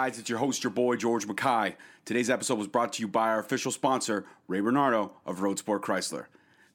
Guys, 0.00 0.16
it's 0.16 0.30
your 0.30 0.38
host, 0.38 0.62
your 0.62 0.70
boy 0.70 0.94
George 0.94 1.26
Mackay. 1.26 1.74
Today's 2.04 2.30
episode 2.30 2.56
was 2.56 2.68
brought 2.68 2.92
to 2.92 3.02
you 3.02 3.08
by 3.08 3.30
our 3.30 3.40
official 3.40 3.72
sponsor, 3.72 4.26
Ray 4.46 4.60
Bernardo 4.60 5.10
of 5.26 5.40
Road 5.40 5.58
Sport 5.58 5.82
Chrysler. 5.82 6.26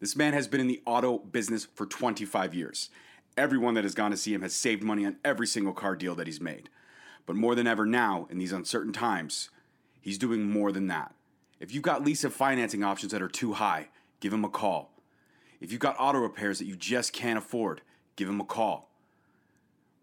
This 0.02 0.18
man 0.18 0.34
has 0.34 0.46
been 0.50 0.60
in 0.60 0.68
the 0.68 0.82
auto 0.86 1.20
business 1.20 1.66
for 1.74 1.86
25 1.86 2.54
years. 2.54 2.90
Everyone 3.38 3.76
that 3.76 3.86
has 3.86 3.96
gone 3.96 4.12
to 4.12 4.18
see 4.18 4.34
him 4.34 4.42
has 4.42 4.54
saved 4.54 4.84
money 4.84 5.06
on 5.06 5.16
every 5.24 5.48
single 5.48 5.72
car 5.72 5.96
deal 5.96 6.16
that 6.16 6.28
he's 6.28 6.42
made. 6.42 6.68
But 7.26 7.38
more 7.38 7.56
than 7.56 7.66
ever 7.66 7.86
now, 7.86 8.28
in 8.30 8.40
these 8.40 8.52
uncertain 8.52 8.92
times, 8.92 9.50
he's 10.02 10.18
doing 10.18 10.44
more 10.44 10.74
than 10.74 10.88
that. 10.88 11.16
If 11.62 11.74
you've 11.74 11.82
got 11.82 12.04
lease 12.04 12.26
and 12.26 12.34
financing 12.34 12.84
options 12.84 13.14
that 13.14 13.22
are 13.22 13.30
too 13.30 13.54
high, 13.54 13.88
give 14.20 14.34
him 14.34 14.44
a 14.44 14.50
call. 14.50 14.92
If 15.62 15.72
you've 15.72 15.80
got 15.80 15.96
auto 15.98 16.20
repairs 16.20 16.60
that 16.60 16.68
you 16.68 16.76
just 16.76 17.14
can't 17.14 17.38
afford, 17.38 17.84
give 18.18 18.28
him 18.28 18.42
a 18.42 18.46
call. 18.46 18.90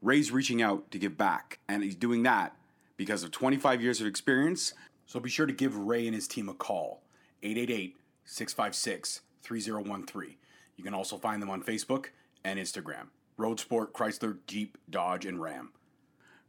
Ray's 0.00 0.32
reaching 0.32 0.62
out 0.62 0.90
to 0.90 0.98
give 0.98 1.18
back, 1.18 1.58
and 1.68 1.82
he's 1.82 1.94
doing 1.94 2.22
that 2.22 2.56
because 3.00 3.22
of 3.22 3.30
25 3.30 3.80
years 3.80 4.02
of 4.02 4.06
experience. 4.06 4.74
So 5.06 5.18
be 5.20 5.30
sure 5.30 5.46
to 5.46 5.54
give 5.54 5.74
Ray 5.74 6.04
and 6.04 6.14
his 6.14 6.28
team 6.28 6.50
a 6.50 6.52
call 6.52 7.00
888 7.42 7.96
656 8.26 9.22
3013. 9.42 10.36
You 10.76 10.84
can 10.84 10.92
also 10.92 11.16
find 11.16 11.40
them 11.40 11.48
on 11.48 11.62
Facebook 11.62 12.08
and 12.44 12.58
Instagram 12.58 13.06
Road 13.38 13.58
Sport, 13.58 13.94
Chrysler, 13.94 14.36
Jeep, 14.46 14.76
Dodge, 14.90 15.24
and 15.24 15.40
Ram. 15.40 15.70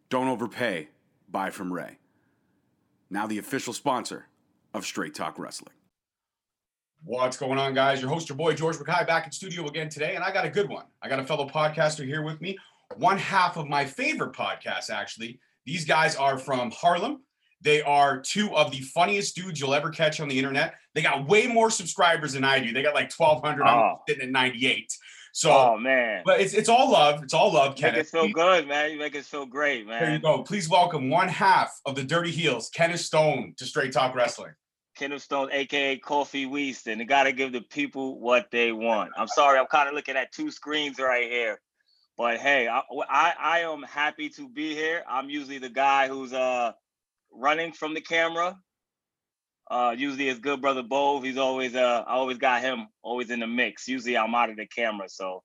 Don't 0.10 0.28
overpay. 0.28 0.90
Buy 1.30 1.52
from 1.52 1.72
Ray. 1.72 2.00
Now, 3.10 3.28
the 3.28 3.38
official 3.38 3.72
sponsor 3.72 4.28
of 4.74 4.86
Straight 4.86 5.16
Talk 5.16 5.40
Wrestling. 5.40 5.76
What's 7.06 7.38
going 7.38 7.60
on, 7.60 7.74
guys? 7.74 8.02
Your 8.02 8.10
host, 8.10 8.28
your 8.28 8.38
boy 8.38 8.56
George 8.56 8.76
Mackay, 8.78 9.06
back 9.06 9.26
in 9.26 9.32
studio 9.32 9.70
again 9.70 9.88
today, 9.88 10.16
and 10.16 10.24
I 10.24 10.34
got 10.34 10.44
a 10.44 10.50
good 10.50 10.68
one. 10.68 10.84
I 11.02 11.08
got 11.08 11.20
a 11.20 11.24
fellow 11.24 11.48
podcaster 11.48 12.06
here 12.06 12.24
with 12.24 12.42
me, 12.42 12.58
one 12.98 13.18
half 13.18 13.56
of 13.56 13.70
my 13.70 13.86
favorite 13.86 14.34
podcasts, 14.34 14.90
actually. 14.90 15.40
These 15.66 15.86
guys 15.86 16.16
are 16.16 16.38
from 16.38 16.72
Harlem. 16.72 17.24
They 17.62 17.82
are 17.84 18.20
two 18.20 18.56
of 18.56 18.72
the 18.72 18.80
funniest 18.82 19.36
dudes 19.36 19.60
you'll 19.60 19.76
ever 19.76 19.92
catch 19.92 20.20
on 20.20 20.28
the 20.28 20.38
internet. 20.38 20.74
They 20.96 21.04
got 21.04 21.28
way 21.28 21.46
more 21.48 21.70
subscribers 21.70 22.34
than 22.34 22.44
I 22.44 22.60
do. 22.60 22.74
They 22.74 22.82
got 22.82 22.96
like 22.96 23.12
1,200. 23.12 23.64
I'm 23.64 23.78
Oh. 23.78 24.00
sitting 24.08 24.24
at 24.24 24.30
98. 24.32 24.92
So, 25.34 25.52
Oh 25.52 25.78
man, 25.78 26.24
but 26.26 26.42
it's, 26.42 26.54
it's 26.54 26.68
all 26.68 26.92
love. 26.92 27.24
It's 27.24 27.34
all 27.34 27.54
love, 27.54 27.78
you 27.78 27.84
make 27.84 27.94
Kenneth. 27.94 28.08
us 28.08 28.12
feel 28.12 28.28
good, 28.30 28.68
man. 28.68 28.92
You 28.92 28.98
make 29.00 29.16
it 29.16 29.24
feel 29.26 29.46
great, 29.46 29.88
man. 29.88 30.02
There 30.02 30.12
you 30.14 30.20
go. 30.20 30.44
Please 30.44 30.68
welcome 30.68 31.10
one 31.10 31.30
half 31.30 31.72
of 31.86 31.96
the 31.96 32.04
Dirty 32.04 32.32
Heels, 32.32 32.70
Kenneth 32.74 33.00
Stone, 33.00 33.54
to 33.58 33.66
Straight 33.66 33.94
Talk 33.94 34.14
Wrestling. 34.14 34.52
Kenneth 34.98 35.22
Stone, 35.22 35.50
aka 35.54 35.98
Coffee 36.00 36.46
Weaston. 36.48 36.98
You 37.00 37.06
gotta 37.06 37.32
give 37.32 37.54
the 37.54 37.62
people 37.62 38.20
what 38.20 38.52
they 38.52 38.74
want. 38.74 39.12
I'm 39.18 39.28
sorry, 39.30 39.58
I'm 39.58 39.68
kind 39.68 39.88
of 39.88 39.94
looking 39.96 40.18
at 40.18 40.34
two 40.34 40.52
screens 40.52 41.00
right 41.00 41.30
here, 41.32 41.62
but 42.22 42.38
hey, 42.40 42.68
I, 42.68 42.82
I 43.10 43.34
I 43.40 43.60
am 43.62 43.82
happy 43.82 44.30
to 44.30 44.48
be 44.48 44.76
here. 44.76 45.04
I'm 45.10 45.32
usually 45.32 45.58
the 45.58 45.70
guy 45.72 46.08
who's 46.08 46.34
uh 46.34 46.72
running 47.34 47.72
from 47.72 47.96
the 47.96 48.02
camera. 48.02 48.60
Uh, 49.72 49.96
usually 49.98 50.30
it's 50.30 50.40
good 50.40 50.62
brother 50.62 50.84
Bove. 50.84 51.24
He's 51.24 51.40
always 51.40 51.74
uh 51.76 52.04
I 52.06 52.14
always 52.14 52.38
got 52.38 52.62
him 52.62 52.90
always 53.02 53.32
in 53.32 53.40
the 53.40 53.48
mix. 53.48 53.88
Usually 53.88 54.16
I'm 54.20 54.36
out 54.36 54.52
of 54.52 54.58
the 54.58 54.68
camera, 54.68 55.10
so 55.10 55.42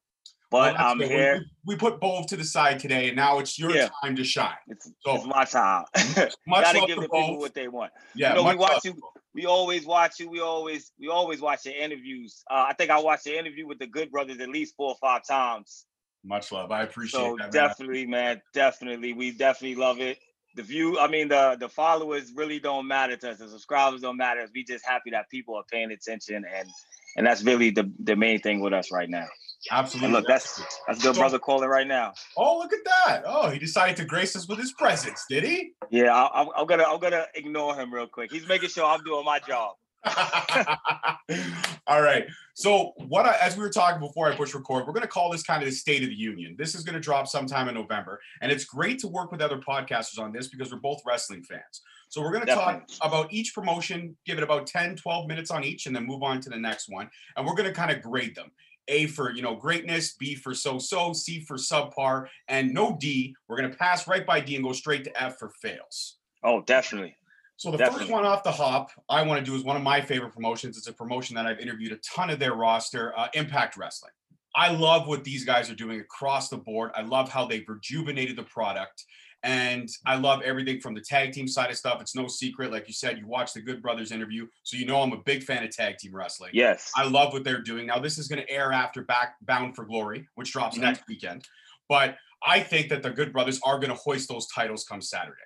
but 0.50 0.72
that's 0.72 0.82
I'm 0.82 0.98
good. 0.98 1.08
Here. 1.08 1.44
We, 1.64 1.76
we 1.76 1.78
put 1.78 1.98
Bove 1.98 2.26
to 2.26 2.36
the 2.36 2.44
side 2.44 2.78
today, 2.78 3.06
and 3.06 3.16
now 3.16 3.38
it's 3.38 3.58
your 3.58 3.70
Yeah. 3.74 3.88
time 4.02 4.14
to 4.14 4.22
shine. 4.22 4.52
It's, 4.68 4.84
So- 5.00 5.14
it's 5.14 5.24
my 5.24 5.46
time. 5.46 5.86
Much 6.46 6.64
Gotta 6.64 6.78
love 6.80 6.88
give 6.88 6.96
the 7.00 7.08
people 7.08 7.38
what 7.38 7.54
they 7.54 7.68
want. 7.68 7.90
Yeah, 8.14 8.36
you 8.36 8.42
know, 8.42 8.50
we 8.50 8.56
watch 8.56 8.84
you. 8.84 9.00
We 9.32 9.46
always 9.46 9.86
watch 9.86 10.20
you. 10.20 10.28
We 10.28 10.40
always 10.40 10.92
we 11.00 11.08
always 11.08 11.40
watch 11.40 11.64
your 11.64 11.74
interviews. 11.74 12.44
Uh, 12.50 12.66
I 12.68 12.74
think 12.74 12.90
I 12.90 13.00
watched 13.00 13.24
the 13.24 13.38
interview 13.38 13.66
with 13.66 13.78
the 13.78 13.86
Good 13.86 14.10
Brothers 14.10 14.40
at 14.40 14.50
least 14.50 14.74
four 14.76 14.90
or 14.90 14.96
five 15.00 15.22
times. 15.26 15.86
Much 16.26 16.50
love. 16.50 16.72
I 16.72 16.82
appreciate 16.82 17.20
So 17.20 17.36
that. 17.38 17.52
definitely, 17.52 18.04
man, 18.04 18.42
definitely, 18.52 19.12
we 19.12 19.30
definitely 19.30 19.76
love 19.76 20.00
it. 20.00 20.18
The 20.56 20.62
view, 20.62 20.98
I 20.98 21.06
mean, 21.06 21.28
the 21.28 21.56
the 21.60 21.68
followers 21.68 22.32
really 22.34 22.58
don't 22.58 22.88
matter 22.88 23.16
to 23.16 23.30
us. 23.30 23.38
The 23.38 23.48
subscribers 23.48 24.00
don't 24.00 24.16
matter. 24.16 24.46
We 24.52 24.64
just 24.64 24.84
happy 24.84 25.10
that 25.10 25.30
people 25.30 25.54
are 25.54 25.64
paying 25.70 25.92
attention, 25.92 26.44
and 26.52 26.68
and 27.16 27.26
that's 27.26 27.44
really 27.44 27.70
the 27.70 27.92
the 28.02 28.16
main 28.16 28.40
thing 28.40 28.60
with 28.60 28.72
us 28.72 28.90
right 28.90 29.08
now. 29.08 29.26
Absolutely. 29.70 30.06
And 30.06 30.14
look, 30.14 30.26
that's 30.26 30.60
that's 30.86 31.02
good 31.02 31.14
brother 31.14 31.38
calling 31.38 31.68
right 31.68 31.86
now. 31.86 32.12
Oh, 32.36 32.58
look 32.58 32.72
at 32.72 32.84
that. 32.84 33.22
Oh, 33.24 33.50
he 33.50 33.58
decided 33.58 33.96
to 33.98 34.04
grace 34.04 34.34
us 34.34 34.48
with 34.48 34.58
his 34.58 34.72
presence, 34.72 35.24
did 35.28 35.44
he? 35.44 35.72
Yeah, 35.90 36.14
I, 36.14 36.42
I'm, 36.42 36.48
I'm 36.56 36.66
gonna 36.66 36.84
I'm 36.84 37.00
gonna 37.00 37.26
ignore 37.34 37.76
him 37.76 37.92
real 37.92 38.06
quick. 38.08 38.32
He's 38.32 38.48
making 38.48 38.70
sure 38.70 38.84
I'm 38.84 39.04
doing 39.04 39.24
my 39.24 39.38
job. 39.40 39.76
All 41.86 42.02
right. 42.02 42.26
So, 42.54 42.92
what 43.08 43.26
I, 43.26 43.36
as 43.40 43.56
we 43.56 43.62
were 43.62 43.70
talking 43.70 44.00
before 44.00 44.30
I 44.30 44.36
push 44.36 44.54
record, 44.54 44.86
we're 44.86 44.92
going 44.92 45.02
to 45.02 45.08
call 45.08 45.30
this 45.30 45.42
kind 45.42 45.62
of 45.62 45.68
the 45.68 45.74
State 45.74 46.02
of 46.02 46.08
the 46.08 46.14
Union. 46.14 46.54
This 46.58 46.74
is 46.74 46.84
going 46.84 46.94
to 46.94 47.00
drop 47.00 47.26
sometime 47.26 47.68
in 47.68 47.74
November, 47.74 48.20
and 48.40 48.50
it's 48.52 48.64
great 48.64 48.98
to 49.00 49.08
work 49.08 49.32
with 49.32 49.40
other 49.40 49.58
podcasters 49.58 50.18
on 50.18 50.32
this 50.32 50.48
because 50.48 50.72
we're 50.72 50.78
both 50.78 51.00
wrestling 51.04 51.42
fans. 51.42 51.82
So, 52.08 52.22
we're 52.22 52.32
going 52.32 52.46
to 52.46 52.54
talk 52.54 52.88
about 53.02 53.32
each 53.32 53.54
promotion, 53.54 54.16
give 54.24 54.38
it 54.38 54.44
about 54.44 54.66
10, 54.66 54.96
12 54.96 55.26
minutes 55.26 55.50
on 55.50 55.64
each, 55.64 55.86
and 55.86 55.94
then 55.94 56.06
move 56.06 56.22
on 56.22 56.40
to 56.40 56.50
the 56.50 56.58
next 56.58 56.88
one. 56.88 57.10
And 57.36 57.46
we're 57.46 57.54
going 57.54 57.68
to 57.68 57.74
kind 57.74 57.90
of 57.90 58.02
grade 58.02 58.34
them. 58.34 58.50
A 58.88 59.06
for 59.06 59.32
you 59.32 59.42
know 59.42 59.56
greatness, 59.56 60.14
B 60.14 60.36
for 60.36 60.54
so-so, 60.54 61.12
C 61.12 61.40
for 61.40 61.56
subpar, 61.56 62.28
and 62.46 62.72
no 62.72 62.96
D. 63.00 63.34
We're 63.48 63.56
gonna 63.56 63.74
pass 63.74 64.06
right 64.06 64.24
by 64.24 64.38
D 64.38 64.54
and 64.54 64.64
go 64.64 64.72
straight 64.72 65.02
to 65.02 65.20
F 65.20 65.40
for 65.40 65.48
fails. 65.60 66.18
Oh, 66.44 66.62
definitely. 66.62 67.16
So 67.56 67.70
the 67.70 67.78
first 67.78 68.10
one 68.10 68.24
off 68.26 68.42
the 68.42 68.50
hop 68.52 68.90
I 69.08 69.22
want 69.22 69.44
to 69.44 69.50
do 69.50 69.56
is 69.56 69.64
one 69.64 69.76
of 69.76 69.82
my 69.82 70.00
favorite 70.00 70.32
promotions. 70.32 70.76
It's 70.76 70.88
a 70.88 70.92
promotion 70.92 71.34
that 71.36 71.46
I've 71.46 71.58
interviewed 71.58 71.92
a 71.92 71.96
ton 71.96 72.28
of 72.30 72.38
their 72.38 72.54
roster, 72.54 73.18
uh, 73.18 73.28
Impact 73.34 73.76
Wrestling. 73.76 74.12
I 74.54 74.70
love 74.70 75.06
what 75.06 75.24
these 75.24 75.44
guys 75.44 75.70
are 75.70 75.74
doing 75.74 76.00
across 76.00 76.48
the 76.48 76.56
board. 76.58 76.90
I 76.94 77.02
love 77.02 77.28
how 77.30 77.46
they've 77.46 77.66
rejuvenated 77.68 78.36
the 78.36 78.42
product. 78.44 79.04
And 79.42 79.88
I 80.06 80.16
love 80.16 80.42
everything 80.42 80.80
from 80.80 80.94
the 80.94 81.00
tag 81.00 81.32
team 81.32 81.46
side 81.46 81.70
of 81.70 81.76
stuff. 81.76 82.00
It's 82.00 82.16
no 82.16 82.26
secret. 82.26 82.72
Like 82.72 82.88
you 82.88 82.94
said, 82.94 83.18
you 83.18 83.26
watched 83.26 83.54
the 83.54 83.60
Good 83.60 83.80
Brothers 83.82 84.10
interview. 84.12 84.46
So 84.62 84.76
you 84.76 84.86
know 84.86 85.00
I'm 85.02 85.12
a 85.12 85.18
big 85.18 85.42
fan 85.42 85.62
of 85.62 85.70
tag 85.70 85.98
team 85.98 86.14
wrestling. 86.14 86.50
Yes. 86.52 86.90
I 86.96 87.04
love 87.06 87.32
what 87.32 87.44
they're 87.44 87.62
doing. 87.62 87.86
Now, 87.86 87.98
this 87.98 88.18
is 88.18 88.28
going 88.28 88.42
to 88.42 88.50
air 88.50 88.72
after 88.72 89.02
Back 89.02 89.36
Bound 89.42 89.76
for 89.76 89.84
Glory, 89.84 90.26
which 90.34 90.52
drops 90.52 90.76
Mhm. 90.76 90.82
next 90.82 91.06
weekend. 91.06 91.46
But 91.88 92.16
I 92.44 92.60
think 92.60 92.88
that 92.88 93.02
the 93.02 93.10
Good 93.10 93.32
Brothers 93.32 93.60
are 93.64 93.78
going 93.78 93.90
to 93.90 93.94
hoist 93.96 94.28
those 94.28 94.46
titles 94.48 94.84
come 94.84 95.00
Saturday. 95.00 95.42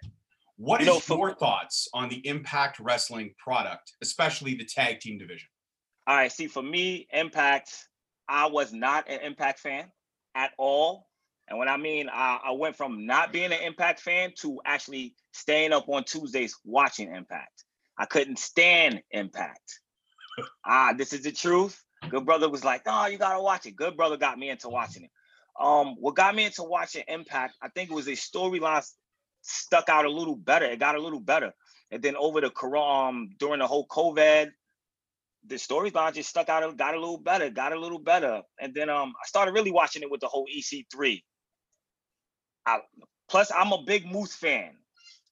What 0.61 0.83
is 0.83 0.87
know, 0.87 1.01
for- 1.01 1.29
your 1.29 1.37
thoughts 1.37 1.89
on 1.95 2.11
the 2.11 2.21
Impact 2.29 2.81
Wrestling 2.81 3.35
product, 3.39 3.95
especially 4.03 4.55
the 4.55 4.67
tag 4.67 5.01
team 5.01 5.17
division? 5.17 5.49
All 6.07 6.15
right. 6.15 6.31
See, 6.31 6.49
for 6.49 6.63
me, 6.63 7.09
Impact, 7.15 7.73
I 8.29 8.45
was 8.45 8.71
not 8.71 9.09
an 9.09 9.21
Impact 9.21 9.59
fan 9.59 9.91
at 10.35 10.53
all. 10.59 11.09
And 11.49 11.59
when 11.59 11.69
I 11.69 11.79
mean 11.79 12.11
I, 12.13 12.41
I 12.45 12.51
went 12.51 12.77
from 12.77 13.07
not 13.07 13.33
being 13.33 13.53
an 13.53 13.63
Impact 13.63 14.01
fan 14.01 14.33
to 14.41 14.61
actually 14.67 15.15
staying 15.33 15.73
up 15.73 15.89
on 15.89 16.05
Tuesdays 16.05 16.55
watching 16.63 17.15
Impact. 17.15 17.65
I 17.97 18.05
couldn't 18.05 18.39
stand 18.39 19.03
Impact. 19.13 19.81
ah, 20.67 20.93
this 20.95 21.15
is 21.15 21.23
the 21.23 21.33
truth. 21.33 21.83
Good 22.11 22.27
brother 22.27 22.51
was 22.51 22.65
like, 22.65 22.85
"No, 22.85 23.07
you 23.07 23.17
gotta 23.17 23.41
watch 23.41 23.65
it." 23.65 23.77
Good 23.77 23.97
brother 23.97 24.19
got 24.19 24.39
me 24.39 24.51
into 24.51 24.69
watching 24.69 25.05
it. 25.05 25.11
Um, 25.59 25.97
what 25.99 26.17
got 26.17 26.35
me 26.35 26.45
into 26.45 26.63
watching 26.63 27.05
Impact, 27.09 27.57
I 27.63 27.69
think 27.69 27.91
it 27.91 27.95
was 27.95 28.09
a 28.09 28.13
storyline 28.13 28.87
stuck 29.43 29.89
out 29.89 30.05
a 30.05 30.11
little 30.11 30.37
better. 30.37 30.67
It 30.67 30.79
got 30.79 30.97
a 30.97 31.01
little 31.01 31.21
better, 31.21 31.53
and 31.91 32.03
then 32.03 32.17
over 32.17 32.41
the 32.41 32.53
um, 32.79 33.31
during 33.39 33.61
the 33.61 33.67
whole 33.67 33.87
COVID, 33.87 34.51
the 35.47 35.55
storyline 35.57 36.15
just 36.15 36.29
stuck 36.29 36.49
out, 36.49 36.77
got 36.77 36.95
a 36.95 37.01
little 37.01 37.19
better, 37.19 37.51
got 37.51 37.73
a 37.73 37.79
little 37.79 37.99
better, 37.99 38.43
and 38.61 38.75
then 38.75 38.89
um, 38.89 39.15
I 39.23 39.27
started 39.27 39.53
really 39.53 39.71
watching 39.71 40.03
it 40.03 40.11
with 40.11 40.21
the 40.21 40.29
whole 40.29 40.47
EC3. 40.55 41.23
I, 42.67 42.81
plus, 43.29 43.51
I'm 43.51 43.73
a 43.73 43.83
big 43.83 44.07
Moose 44.07 44.35
fan. 44.35 44.73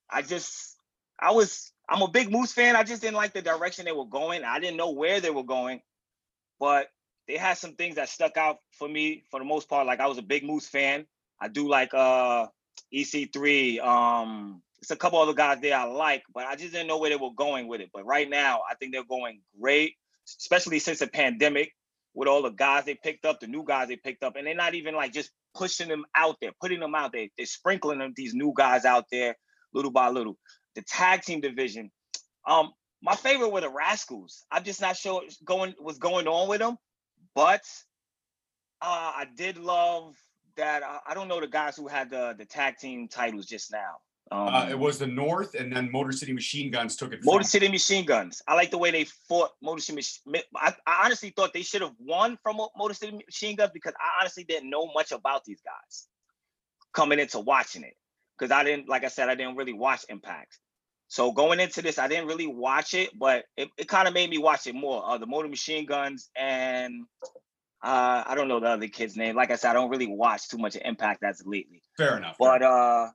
I 0.09 0.23
just, 0.23 0.75
I 1.19 1.31
was, 1.31 1.71
I'm 1.87 2.01
a 2.01 2.07
big 2.07 2.31
Moose 2.31 2.51
fan. 2.51 2.75
I 2.75 2.83
just 2.83 3.01
didn't 3.01 3.17
like 3.17 3.33
the 3.33 3.41
direction 3.41 3.85
they 3.85 3.91
were 3.91 4.07
going. 4.07 4.43
I 4.43 4.59
didn't 4.59 4.77
know 4.77 4.91
where 4.91 5.21
they 5.21 5.29
were 5.29 5.43
going, 5.43 5.81
but 6.59 6.87
they 7.27 7.37
had 7.37 7.57
some 7.57 7.75
things 7.75 7.95
that 7.95 8.09
stuck 8.09 8.37
out 8.37 8.57
for 8.71 8.89
me 8.89 9.23
for 9.29 9.39
the 9.39 9.45
most 9.45 9.69
part. 9.69 9.85
Like 9.85 9.99
I 9.99 10.07
was 10.07 10.17
a 10.17 10.23
big 10.23 10.43
Moose 10.43 10.67
fan. 10.67 11.05
I 11.39 11.47
do 11.47 11.69
like 11.69 11.93
uh 11.93 12.47
EC3. 12.93 13.79
Um, 13.79 14.61
it's 14.79 14.91
a 14.91 14.95
couple 14.95 15.19
other 15.19 15.33
guys 15.33 15.59
there 15.61 15.75
I 15.75 15.83
like, 15.83 16.23
but 16.33 16.45
I 16.45 16.55
just 16.55 16.73
didn't 16.73 16.87
know 16.87 16.97
where 16.97 17.09
they 17.09 17.15
were 17.15 17.33
going 17.35 17.67
with 17.67 17.81
it. 17.81 17.89
But 17.93 18.05
right 18.05 18.29
now, 18.29 18.61
I 18.69 18.75
think 18.75 18.93
they're 18.93 19.03
going 19.03 19.41
great, 19.59 19.95
especially 20.39 20.79
since 20.79 20.99
the 20.99 21.07
pandemic, 21.07 21.73
with 22.13 22.27
all 22.27 22.41
the 22.41 22.49
guys 22.49 22.85
they 22.85 22.95
picked 22.95 23.25
up, 23.25 23.39
the 23.39 23.47
new 23.47 23.63
guys 23.63 23.87
they 23.87 23.95
picked 23.95 24.23
up, 24.23 24.35
and 24.35 24.47
they're 24.47 24.55
not 24.55 24.73
even 24.73 24.95
like 24.95 25.13
just 25.13 25.31
pushing 25.55 25.87
them 25.87 26.05
out 26.15 26.37
there, 26.41 26.51
putting 26.61 26.79
them 26.79 26.95
out 26.95 27.11
there. 27.11 27.27
They're 27.37 27.45
sprinkling 27.45 27.99
them 27.99 28.13
these 28.15 28.33
new 28.33 28.53
guys 28.55 28.85
out 28.85 29.05
there 29.11 29.35
little 29.73 29.91
by 29.91 30.09
little. 30.09 30.37
The 30.75 30.81
tag 30.81 31.21
team 31.21 31.41
division, 31.41 31.91
um, 32.47 32.71
my 33.01 33.15
favorite 33.15 33.49
were 33.49 33.61
the 33.61 33.69
Rascals. 33.69 34.45
I'm 34.51 34.63
just 34.63 34.81
not 34.81 34.97
sure 34.97 35.21
going 35.45 35.73
what's 35.79 35.99
going 35.99 36.27
on 36.27 36.49
with 36.49 36.59
them, 36.59 36.77
but 37.35 37.61
uh, 38.81 39.11
I 39.15 39.27
did 39.35 39.57
love 39.57 40.15
that. 40.57 40.83
Uh, 40.83 40.99
I 41.07 41.13
don't 41.13 41.27
know 41.27 41.39
the 41.39 41.47
guys 41.47 41.75
who 41.75 41.87
had 41.87 42.09
the 42.09 42.35
the 42.37 42.45
tag 42.45 42.77
team 42.77 43.07
titles 43.07 43.45
just 43.45 43.71
now. 43.71 43.97
Um, 44.31 44.47
Uh, 44.53 44.67
it 44.69 44.77
was 44.77 44.99
the 44.99 45.07
North, 45.07 45.55
and 45.55 45.75
then 45.75 45.91
Motor 45.91 46.11
City 46.11 46.33
Machine 46.33 46.69
Guns 46.69 46.95
took 46.95 47.13
it. 47.13 47.19
Motor 47.23 47.39
from- 47.39 47.43
City 47.47 47.67
Machine 47.67 48.05
Guns. 48.05 48.41
I 48.47 48.53
like 48.53 48.69
the 48.69 48.77
way 48.77 48.91
they 48.91 49.05
fought 49.27 49.51
Motor 49.61 49.81
City 49.81 49.95
Machine. 49.95 50.43
I, 50.55 50.73
I 50.85 51.01
honestly 51.05 51.31
thought 51.35 51.51
they 51.53 51.63
should 51.63 51.81
have 51.81 51.95
won 51.99 52.37
from 52.43 52.57
Motor 52.77 52.93
City 52.93 53.13
Machine 53.25 53.55
Guns 53.55 53.71
because 53.73 53.93
I 53.99 54.21
honestly 54.21 54.43
didn't 54.43 54.69
know 54.69 54.91
much 54.93 55.11
about 55.11 55.45
these 55.45 55.61
guys 55.61 56.07
coming 56.93 57.19
into 57.19 57.39
watching 57.39 57.83
it. 57.83 57.95
because 58.37 58.51
I 58.51 58.63
didn't, 58.63 58.87
like 58.87 59.03
I 59.03 59.09
said, 59.09 59.29
I 59.29 59.35
didn't 59.35 59.55
really 59.57 59.73
watch 59.73 60.05
Impact. 60.09 60.57
So 61.07 61.31
going 61.31 61.59
into 61.59 61.81
this, 61.81 61.97
I 61.97 62.07
didn't 62.07 62.27
really 62.27 62.45
watch 62.47 62.93
it, 62.93 63.09
but 63.17 63.45
it, 63.57 63.69
it 63.79 63.87
kind 63.87 64.07
of 64.07 64.13
made 64.13 64.29
me 64.29 64.37
watch 64.37 64.67
it 64.67 64.75
more. 64.75 65.03
Uh, 65.03 65.17
the 65.17 65.25
Motor 65.25 65.47
Machine 65.47 65.85
Guns 65.87 66.29
and 66.35 67.03
uh, 67.81 68.23
I 68.25 68.35
don't 68.35 68.47
know 68.47 68.59
the 68.59 68.67
other 68.67 68.87
kid's 68.87 69.15
name. 69.15 69.35
Like 69.35 69.51
I 69.51 69.55
said, 69.55 69.71
I 69.71 69.73
don't 69.73 69.89
really 69.89 70.07
watch 70.07 70.49
too 70.49 70.57
much 70.57 70.75
of 70.75 70.81
Impact 70.83 71.23
as 71.23 71.41
lately. 71.45 71.81
Fair 71.97 72.17
enough. 72.17 72.35
But 72.37 72.61
uh, 72.61 73.09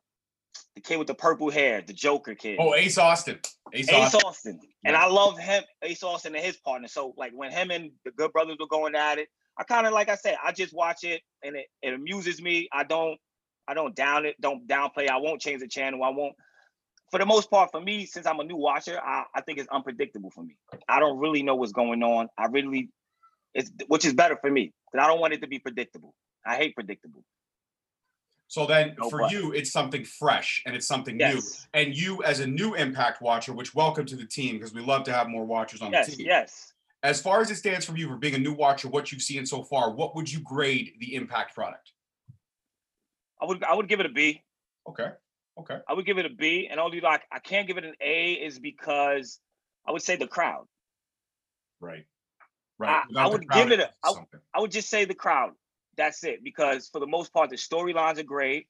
the 0.75 0.81
kid 0.81 0.97
with 0.99 1.07
the 1.07 1.15
purple 1.15 1.51
hair, 1.51 1.83
the 1.87 1.93
Joker 1.93 2.35
kid. 2.35 2.59
Oh, 2.61 2.75
Ace 2.75 2.99
Austin. 2.99 3.39
Ace, 3.73 3.89
Ace 3.89 4.15
Austin. 4.15 4.21
Austin. 4.25 4.61
And 4.85 4.97
I 4.97 5.07
love 5.07 5.39
him, 5.39 5.63
Ace 5.83 6.03
Austin 6.03 6.35
and 6.35 6.45
his 6.45 6.57
partner. 6.57 6.89
So 6.89 7.15
like 7.17 7.33
when 7.35 7.51
him 7.51 7.71
and 7.71 7.91
the 8.05 8.11
Good 8.13 8.33
Brothers 8.33 8.57
were 8.59 8.67
going 8.67 8.95
at 8.95 9.19
it, 9.19 9.29
I 9.59 9.65
kind 9.65 9.87
of 9.87 9.93
like 9.93 10.09
I 10.09 10.17
said, 10.17 10.37
I 10.45 10.53
just 10.53 10.75
watch 10.75 11.05
it 11.05 11.23
and 11.43 11.57
it, 11.57 11.67
it 11.83 11.95
amuses 11.95 12.41
me. 12.41 12.69
I 12.73 12.85
don't 12.85 13.19
I 13.67 13.75
don't 13.75 13.95
down 13.95 14.27
it, 14.27 14.37
don't 14.41 14.67
downplay. 14.67 15.09
I 15.09 15.19
won't 15.19 15.41
change 15.41 15.61
the 15.61 15.69
channel. 15.69 16.03
I 16.03 16.11
won't 16.11 16.35
for 17.11 17.19
the 17.19 17.27
most 17.27 17.49
part, 17.49 17.71
for 17.71 17.81
me, 17.81 18.07
since 18.07 18.27
I'm 18.27 18.41
a 18.41 18.45
new 18.45 18.57
watcher, 18.57 19.01
I, 19.01 19.23
I 19.33 19.41
think 19.43 19.59
it's 19.61 19.69
unpredictable 19.69 20.31
for 20.31 20.43
me. 20.43 20.57
I 20.89 20.99
don't 20.99 21.19
really 21.19 21.45
know 21.45 21.55
what's 21.55 21.71
going 21.71 22.03
on. 22.03 22.29
I 22.37 22.47
really, 22.47 22.91
it's 23.55 23.71
which 23.89 24.05
is 24.05 24.13
better 24.15 24.37
for 24.41 24.51
me 24.51 24.73
because 24.91 25.05
I 25.05 25.09
don't 25.09 25.21
want 25.21 25.33
it 25.33 25.41
to 25.43 25.47
be 25.47 25.59
predictable. 25.59 26.15
I 26.45 26.57
hate 26.57 26.75
predictable. 26.75 27.25
So 28.49 28.67
then 28.67 28.95
no, 29.01 29.09
for 29.09 29.21
but. 29.21 29.33
you, 29.33 29.53
it's 29.53 29.73
something 29.73 30.05
fresh 30.05 30.63
and 30.67 30.77
it's 30.77 30.87
something 30.87 31.19
yes. 31.19 31.35
new. 31.35 31.81
And 31.81 31.97
you, 31.97 32.23
as 32.23 32.41
a 32.41 32.47
new 32.47 32.75
Impact 32.75 33.23
watcher, 33.23 33.53
which 33.53 33.75
welcome 33.75 34.07
to 34.07 34.17
the 34.17 34.27
team 34.27 34.57
because 34.57 34.75
we 34.75 34.83
love 34.83 35.05
to 35.05 35.13
have 35.13 35.29
more 35.29 35.45
watchers 35.45 35.83
on 35.83 35.93
yes, 35.93 36.07
the 36.11 36.17
team. 36.17 36.27
Yes. 36.27 36.73
As 37.03 37.21
far 37.21 37.41
as 37.41 37.51
it 37.51 37.57
stands 37.57 37.85
for 37.85 37.97
you 37.97 38.09
for 38.09 38.17
being 38.17 38.35
a 38.35 38.39
new 38.39 38.53
watcher, 38.53 38.89
what 38.89 39.11
you've 39.11 39.23
seen 39.23 39.45
so 39.45 39.63
far, 39.63 39.91
what 39.91 40.15
would 40.15 40.31
you 40.31 40.41
grade 40.41 40.93
the 41.01 41.15
Impact 41.15 41.55
product? 41.55 41.93
I 43.41 43.47
would 43.47 43.65
I 43.65 43.75
would 43.75 43.89
give 43.89 44.01
it 44.01 44.07
a 44.07 44.11
B. 44.11 44.43
Okay. 44.89 45.09
Okay. 45.59 45.79
I 45.89 45.93
would 45.93 46.07
give 46.07 46.19
it 46.19 46.27
a 46.27 46.31
B, 46.31 46.69
and 46.71 46.81
only 46.81 47.01
like 47.01 47.23
I 47.31 47.39
can't 47.39 47.67
give 47.67 47.77
it 47.77 47.85
an 47.85 47.95
A 48.01 48.33
is 48.33 48.59
because 48.59 49.39
I 49.87 49.93
would 49.93 50.03
say 50.03 50.17
the 50.17 50.27
crowd. 50.27 50.67
Right. 51.81 52.07
Right. 52.79 53.03
I, 53.17 53.25
I 53.25 53.27
would 53.27 53.49
give 53.49 53.71
it 53.71 53.81
a. 53.81 53.91
I, 54.03 54.13
I 54.55 54.61
would 54.61 54.73
just 54.73 54.89
say 54.89 55.05
the 55.05 55.15
crowd. 55.15 55.53
That's 55.97 56.25
it. 56.25 56.43
Because 56.43 56.89
for 56.89 57.01
the 57.01 57.07
most 57.07 57.33
part, 57.33 57.51
the 57.51 57.57
storylines 57.57 58.19
are 58.19 58.25
great. 58.25 58.67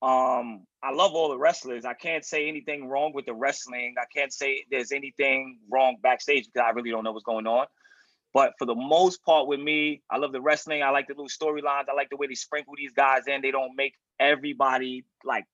Um, 0.00 0.66
I 0.82 0.92
love 0.92 1.12
all 1.12 1.28
the 1.28 1.38
wrestlers. 1.38 1.84
I 1.84 1.94
can't 1.94 2.24
say 2.24 2.48
anything 2.48 2.88
wrong 2.88 3.12
with 3.12 3.26
the 3.26 3.34
wrestling. 3.34 3.94
I 4.00 4.04
can't 4.14 4.32
say 4.32 4.64
there's 4.70 4.92
anything 4.92 5.58
wrong 5.70 5.96
backstage 6.02 6.46
because 6.46 6.66
I 6.66 6.70
really 6.70 6.90
don't 6.90 7.04
know 7.04 7.12
what's 7.12 7.24
going 7.24 7.46
on. 7.46 7.66
But 8.32 8.52
for 8.58 8.66
the 8.66 8.74
most 8.74 9.24
part, 9.24 9.48
with 9.48 9.58
me, 9.58 10.02
I 10.10 10.18
love 10.18 10.32
the 10.32 10.40
wrestling. 10.40 10.82
I 10.82 10.90
like 10.90 11.08
the 11.08 11.14
little 11.14 11.26
storylines. 11.28 11.88
I 11.90 11.94
like 11.96 12.10
the 12.10 12.16
way 12.16 12.26
they 12.26 12.34
sprinkle 12.34 12.74
these 12.76 12.92
guys 12.92 13.22
in. 13.26 13.42
They 13.42 13.50
don't 13.50 13.74
make 13.74 13.94
everybody 14.20 15.04
like 15.24 15.44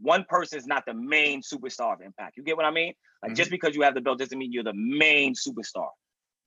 one 0.00 0.24
person 0.28 0.58
is 0.58 0.66
not 0.66 0.84
the 0.86 0.94
main 0.94 1.42
superstar 1.42 1.94
of 1.94 2.00
Impact. 2.00 2.36
You 2.36 2.42
get 2.42 2.56
what 2.56 2.66
I 2.66 2.70
mean? 2.70 2.94
Like 3.22 3.30
mm-hmm. 3.30 3.36
just 3.36 3.50
because 3.50 3.76
you 3.76 3.82
have 3.82 3.94
the 3.94 4.00
belt 4.00 4.18
doesn't 4.18 4.36
mean 4.36 4.52
you're 4.52 4.64
the 4.64 4.74
main 4.74 5.34
superstar. 5.34 5.88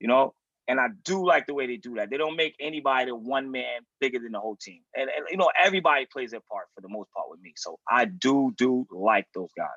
You 0.00 0.08
know? 0.08 0.34
And 0.68 0.78
I 0.78 0.88
do 1.04 1.24
like 1.26 1.46
the 1.46 1.54
way 1.54 1.66
they 1.66 1.76
do 1.76 1.94
that. 1.94 2.10
They 2.10 2.18
don't 2.18 2.36
make 2.36 2.54
anybody 2.60 3.06
the 3.06 3.16
one 3.16 3.50
man 3.50 3.80
bigger 4.00 4.18
than 4.18 4.32
the 4.32 4.40
whole 4.40 4.56
team. 4.56 4.80
And, 4.94 5.04
and 5.04 5.26
you 5.30 5.38
know, 5.38 5.50
everybody 5.62 6.06
plays 6.12 6.32
their 6.32 6.42
part 6.50 6.66
for 6.74 6.82
the 6.82 6.88
most 6.88 7.10
part 7.12 7.26
with 7.30 7.40
me. 7.40 7.54
So 7.56 7.78
I 7.90 8.04
do 8.04 8.52
do 8.56 8.86
like 8.90 9.26
those 9.34 9.50
guys. 9.56 9.68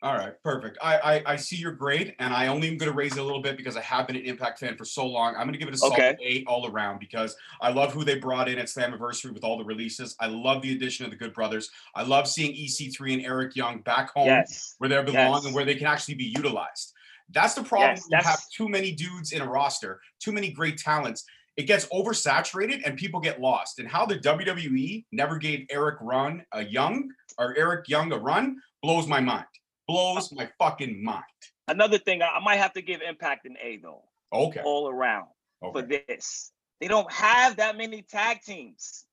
All 0.00 0.14
right, 0.14 0.32
perfect. 0.44 0.78
I, 0.80 0.98
I, 0.98 1.22
I 1.32 1.36
see 1.36 1.56
your 1.56 1.72
grade, 1.72 2.14
and 2.20 2.32
I 2.32 2.46
only 2.46 2.68
am 2.68 2.76
going 2.76 2.88
to 2.88 2.96
raise 2.96 3.16
it 3.16 3.18
a 3.18 3.24
little 3.24 3.42
bit 3.42 3.56
because 3.56 3.76
I 3.76 3.80
have 3.80 4.06
been 4.06 4.14
an 4.14 4.22
Impact 4.22 4.60
fan 4.60 4.76
for 4.76 4.84
so 4.84 5.04
long. 5.04 5.34
I'm 5.34 5.42
going 5.42 5.54
to 5.54 5.58
give 5.58 5.66
it 5.66 5.74
a 5.74 5.78
solid 5.78 5.94
okay. 5.94 6.16
eight 6.22 6.44
all 6.46 6.70
around 6.70 7.00
because 7.00 7.34
I 7.60 7.70
love 7.70 7.92
who 7.92 8.04
they 8.04 8.16
brought 8.16 8.48
in 8.48 8.58
at 8.58 8.66
Slammiversary 8.66 9.34
with 9.34 9.42
all 9.42 9.58
the 9.58 9.64
releases. 9.64 10.14
I 10.20 10.28
love 10.28 10.62
the 10.62 10.70
addition 10.70 11.04
of 11.04 11.10
the 11.10 11.16
Good 11.16 11.34
Brothers. 11.34 11.68
I 11.96 12.04
love 12.04 12.28
seeing 12.28 12.54
EC3 12.54 13.14
and 13.14 13.26
Eric 13.26 13.56
Young 13.56 13.80
back 13.80 14.10
home 14.14 14.26
yes. 14.26 14.76
where 14.78 14.88
they 14.88 15.02
belong 15.02 15.34
yes. 15.34 15.44
and 15.46 15.54
where 15.54 15.64
they 15.64 15.74
can 15.74 15.88
actually 15.88 16.14
be 16.14 16.32
utilized. 16.36 16.94
That's 17.30 17.54
the 17.54 17.62
problem. 17.62 17.90
Yes, 17.90 18.06
you 18.10 18.18
have 18.18 18.42
too 18.54 18.68
many 18.68 18.92
dudes 18.92 19.32
in 19.32 19.42
a 19.42 19.48
roster, 19.48 20.00
too 20.20 20.32
many 20.32 20.50
great 20.50 20.78
talents. 20.78 21.24
It 21.56 21.64
gets 21.66 21.86
oversaturated 21.86 22.82
and 22.84 22.96
people 22.96 23.20
get 23.20 23.40
lost. 23.40 23.80
And 23.80 23.88
how 23.88 24.06
the 24.06 24.18
WWE 24.18 25.04
never 25.12 25.38
gave 25.38 25.66
Eric 25.70 25.98
Run 26.00 26.44
a 26.52 26.64
young 26.64 27.10
or 27.36 27.56
Eric 27.58 27.88
Young 27.88 28.12
a 28.12 28.18
run 28.18 28.56
blows 28.80 29.08
my 29.08 29.20
mind 29.20 29.46
blows 29.88 30.30
my 30.30 30.48
fucking 30.58 31.02
mind. 31.02 31.24
Another 31.66 31.98
thing, 31.98 32.22
I 32.22 32.38
might 32.40 32.56
have 32.56 32.74
to 32.74 32.82
give 32.82 33.00
Impact 33.02 33.46
an 33.46 33.56
A 33.60 33.78
though. 33.78 34.04
Okay. 34.32 34.60
All 34.64 34.88
around 34.88 35.26
okay. 35.64 35.80
for 35.80 35.86
this. 35.86 36.52
They 36.80 36.86
don't 36.86 37.10
have 37.10 37.56
that 37.56 37.76
many 37.76 38.02
tag 38.02 38.42
teams, 38.42 39.06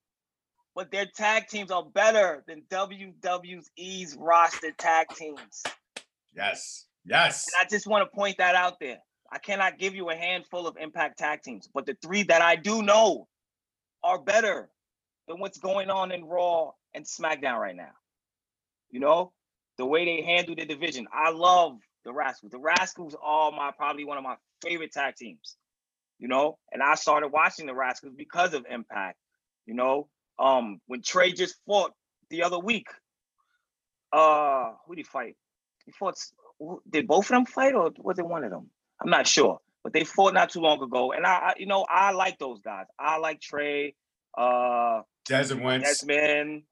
but 0.75 0.91
their 0.91 1.07
tag 1.07 1.47
teams 1.47 1.71
are 1.71 1.83
better 1.83 2.43
than 2.47 2.61
WWE's 2.69 4.15
roster 4.19 4.71
tag 4.77 5.07
teams. 5.15 5.63
Yes. 6.35 6.85
Yes. 7.05 7.47
And 7.47 7.65
I 7.65 7.69
just 7.69 7.87
want 7.87 8.09
to 8.09 8.15
point 8.15 8.37
that 8.37 8.55
out 8.55 8.79
there. 8.79 8.97
I 9.31 9.37
cannot 9.37 9.77
give 9.77 9.95
you 9.95 10.09
a 10.09 10.15
handful 10.15 10.67
of 10.67 10.77
Impact 10.77 11.17
tag 11.17 11.41
teams, 11.41 11.67
but 11.73 11.85
the 11.85 11.97
three 12.01 12.23
that 12.23 12.41
I 12.41 12.55
do 12.55 12.81
know 12.81 13.27
are 14.03 14.19
better 14.19 14.69
than 15.27 15.39
what's 15.39 15.57
going 15.57 15.89
on 15.89 16.11
in 16.11 16.25
Raw 16.25 16.71
and 16.93 17.05
SmackDown 17.05 17.59
right 17.59 17.75
now. 17.75 17.91
You 18.91 18.99
know, 18.99 19.33
the 19.77 19.85
way 19.85 20.05
they 20.05 20.21
handle 20.23 20.55
the 20.55 20.65
division. 20.65 21.07
I 21.11 21.31
love 21.31 21.79
the 22.05 22.13
Rascals. 22.13 22.51
The 22.51 22.59
Rascals 22.59 23.15
are 23.21 23.51
my 23.51 23.71
probably 23.75 24.05
one 24.05 24.17
of 24.17 24.23
my 24.23 24.35
favorite 24.61 24.91
tag 24.93 25.15
teams. 25.15 25.57
You 26.19 26.29
know, 26.29 26.57
and 26.71 26.81
I 26.81 26.95
started 26.95 27.27
watching 27.29 27.65
the 27.65 27.75
Rascals 27.75 28.13
because 28.15 28.53
of 28.53 28.65
Impact. 28.69 29.17
You 29.65 29.73
know, 29.73 30.07
um, 30.39 30.79
when 30.87 31.01
Trey 31.01 31.33
just 31.33 31.55
fought 31.65 31.91
the 32.29 32.43
other 32.43 32.59
week, 32.59 32.87
uh, 34.13 34.71
who 34.85 34.95
did 34.95 35.01
he 35.01 35.03
fight? 35.03 35.35
He 35.85 35.91
fought. 35.91 36.15
Did 36.89 37.07
both 37.07 37.25
of 37.25 37.29
them 37.29 37.45
fight, 37.45 37.75
or 37.75 37.91
was 37.97 38.19
it 38.19 38.25
one 38.25 38.43
of 38.43 38.51
them? 38.51 38.69
I'm 39.01 39.09
not 39.09 39.27
sure, 39.27 39.59
but 39.83 39.93
they 39.93 40.03
fought 40.03 40.33
not 40.33 40.49
too 40.49 40.61
long 40.61 40.81
ago, 40.81 41.11
and 41.11 41.25
I, 41.25 41.33
I 41.33 41.53
you 41.57 41.65
know, 41.65 41.85
I 41.89 42.11
like 42.11 42.39
those 42.39 42.61
guys. 42.61 42.85
I 42.99 43.17
like 43.17 43.41
Trey, 43.41 43.95
uh, 44.37 45.01
Desmond 45.27 45.63
Wentz, 45.63 45.87
Desmond, 45.87 46.63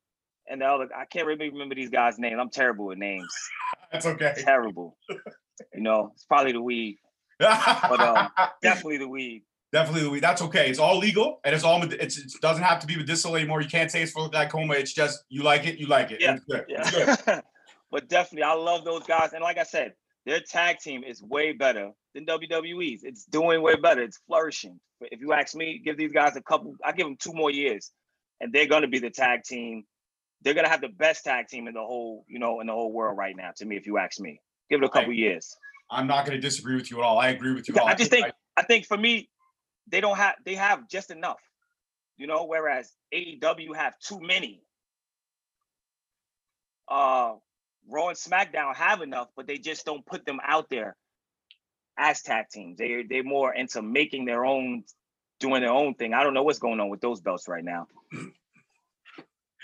and 0.47 0.61
the 0.61 0.65
other 0.65 0.89
I 0.95 1.05
can't 1.05 1.27
really 1.27 1.49
remember 1.49 1.75
these 1.75 1.89
guys' 1.89 2.17
names. 2.17 2.37
I'm 2.39 2.49
terrible 2.49 2.85
with 2.85 2.97
names. 2.97 3.33
That's 3.91 4.05
okay. 4.05 4.33
Terrible. 4.37 4.97
you 5.09 5.81
know, 5.81 6.11
it's 6.13 6.25
probably 6.25 6.53
the 6.53 6.61
weed. 6.61 6.97
but 7.39 7.99
um, 7.99 8.29
definitely 8.61 8.97
the 8.97 9.07
weed. 9.07 9.43
Definitely 9.71 10.03
the 10.03 10.09
weed. 10.11 10.23
That's 10.23 10.41
okay. 10.43 10.69
It's 10.69 10.79
all 10.79 10.99
legal 10.99 11.39
and 11.43 11.55
it's 11.55 11.63
all 11.63 11.83
it's, 11.83 12.17
it 12.17 12.31
doesn't 12.41 12.63
have 12.63 12.79
to 12.79 12.87
be 12.87 12.95
medicinal 12.95 13.35
anymore. 13.35 13.61
You 13.61 13.67
can't 13.67 13.89
say 13.89 14.03
it's 14.03 14.11
for 14.11 14.29
glaucoma. 14.29 14.75
It's 14.75 14.93
just 14.93 15.23
you 15.29 15.41
like 15.41 15.65
it, 15.65 15.79
you 15.79 15.87
like 15.87 16.11
it. 16.11 16.21
Yeah. 16.21 16.35
It's 16.35 16.43
good. 16.45 16.65
Yeah. 16.67 16.81
It's 16.85 17.21
good. 17.23 17.43
but 17.93 18.09
definitely, 18.09 18.43
I 18.43 18.55
love 18.55 18.83
those 18.83 19.03
guys. 19.03 19.31
And 19.31 19.41
like 19.41 19.57
I 19.57 19.63
said, 19.63 19.93
their 20.25 20.41
tag 20.41 20.79
team 20.79 21.05
is 21.05 21.23
way 21.23 21.53
better 21.53 21.91
than 22.13 22.25
WWE's. 22.25 23.05
It's 23.05 23.23
doing 23.23 23.61
way 23.61 23.77
better. 23.77 24.01
It's 24.01 24.19
flourishing. 24.27 24.81
But 24.99 25.09
If 25.13 25.21
you 25.21 25.31
ask 25.31 25.55
me, 25.55 25.81
give 25.83 25.97
these 25.97 26.11
guys 26.11 26.35
a 26.35 26.41
couple. 26.41 26.75
I 26.83 26.91
give 26.91 27.05
them 27.05 27.15
two 27.17 27.33
more 27.33 27.51
years, 27.51 27.91
and 28.41 28.51
they're 28.51 28.67
going 28.67 28.81
to 28.81 28.89
be 28.89 28.99
the 28.99 29.09
tag 29.09 29.43
team 29.43 29.85
they're 30.43 30.53
gonna 30.53 30.69
have 30.69 30.81
the 30.81 30.89
best 30.89 31.23
tag 31.23 31.47
team 31.47 31.67
in 31.67 31.73
the 31.73 31.81
whole, 31.81 32.25
you 32.27 32.39
know, 32.39 32.59
in 32.59 32.67
the 32.67 32.73
whole 32.73 32.91
world 32.91 33.17
right 33.17 33.35
now. 33.35 33.51
To 33.57 33.65
me, 33.65 33.77
if 33.77 33.87
you 33.87 33.97
ask 33.97 34.19
me, 34.19 34.39
give 34.69 34.81
it 34.81 34.85
a 34.85 34.89
couple 34.89 35.11
I, 35.11 35.15
years. 35.15 35.55
I'm 35.89 36.07
not 36.07 36.25
gonna 36.25 36.39
disagree 36.39 36.75
with 36.75 36.91
you 36.91 36.99
at 36.99 37.03
all. 37.03 37.17
I 37.17 37.29
agree 37.29 37.53
with 37.53 37.67
you. 37.67 37.75
I 37.79 37.95
just 37.95 38.11
think 38.11 38.25
I, 38.25 38.31
I 38.57 38.63
think 38.63 38.85
for 38.85 38.97
me, 38.97 39.29
they 39.87 40.01
don't 40.01 40.17
have 40.17 40.35
they 40.45 40.55
have 40.55 40.87
just 40.89 41.11
enough, 41.11 41.39
you 42.17 42.27
know. 42.27 42.45
Whereas 42.45 42.91
AEW 43.13 43.75
have 43.75 43.97
too 43.99 44.19
many. 44.21 44.61
Uh, 46.87 47.35
Raw 47.89 48.09
and 48.09 48.17
SmackDown 48.17 48.75
have 48.75 49.01
enough, 49.01 49.29
but 49.35 49.47
they 49.47 49.57
just 49.57 49.85
don't 49.85 50.05
put 50.05 50.25
them 50.25 50.39
out 50.45 50.69
there 50.69 50.95
as 51.97 52.21
tag 52.21 52.45
teams. 52.51 52.77
They 52.77 53.03
they're 53.07 53.23
more 53.23 53.53
into 53.53 53.81
making 53.81 54.25
their 54.25 54.45
own, 54.45 54.83
doing 55.39 55.61
their 55.61 55.71
own 55.71 55.95
thing. 55.95 56.13
I 56.13 56.23
don't 56.23 56.33
know 56.33 56.43
what's 56.43 56.59
going 56.59 56.79
on 56.79 56.89
with 56.89 57.01
those 57.01 57.21
belts 57.21 57.47
right 57.47 57.63
now. 57.63 57.87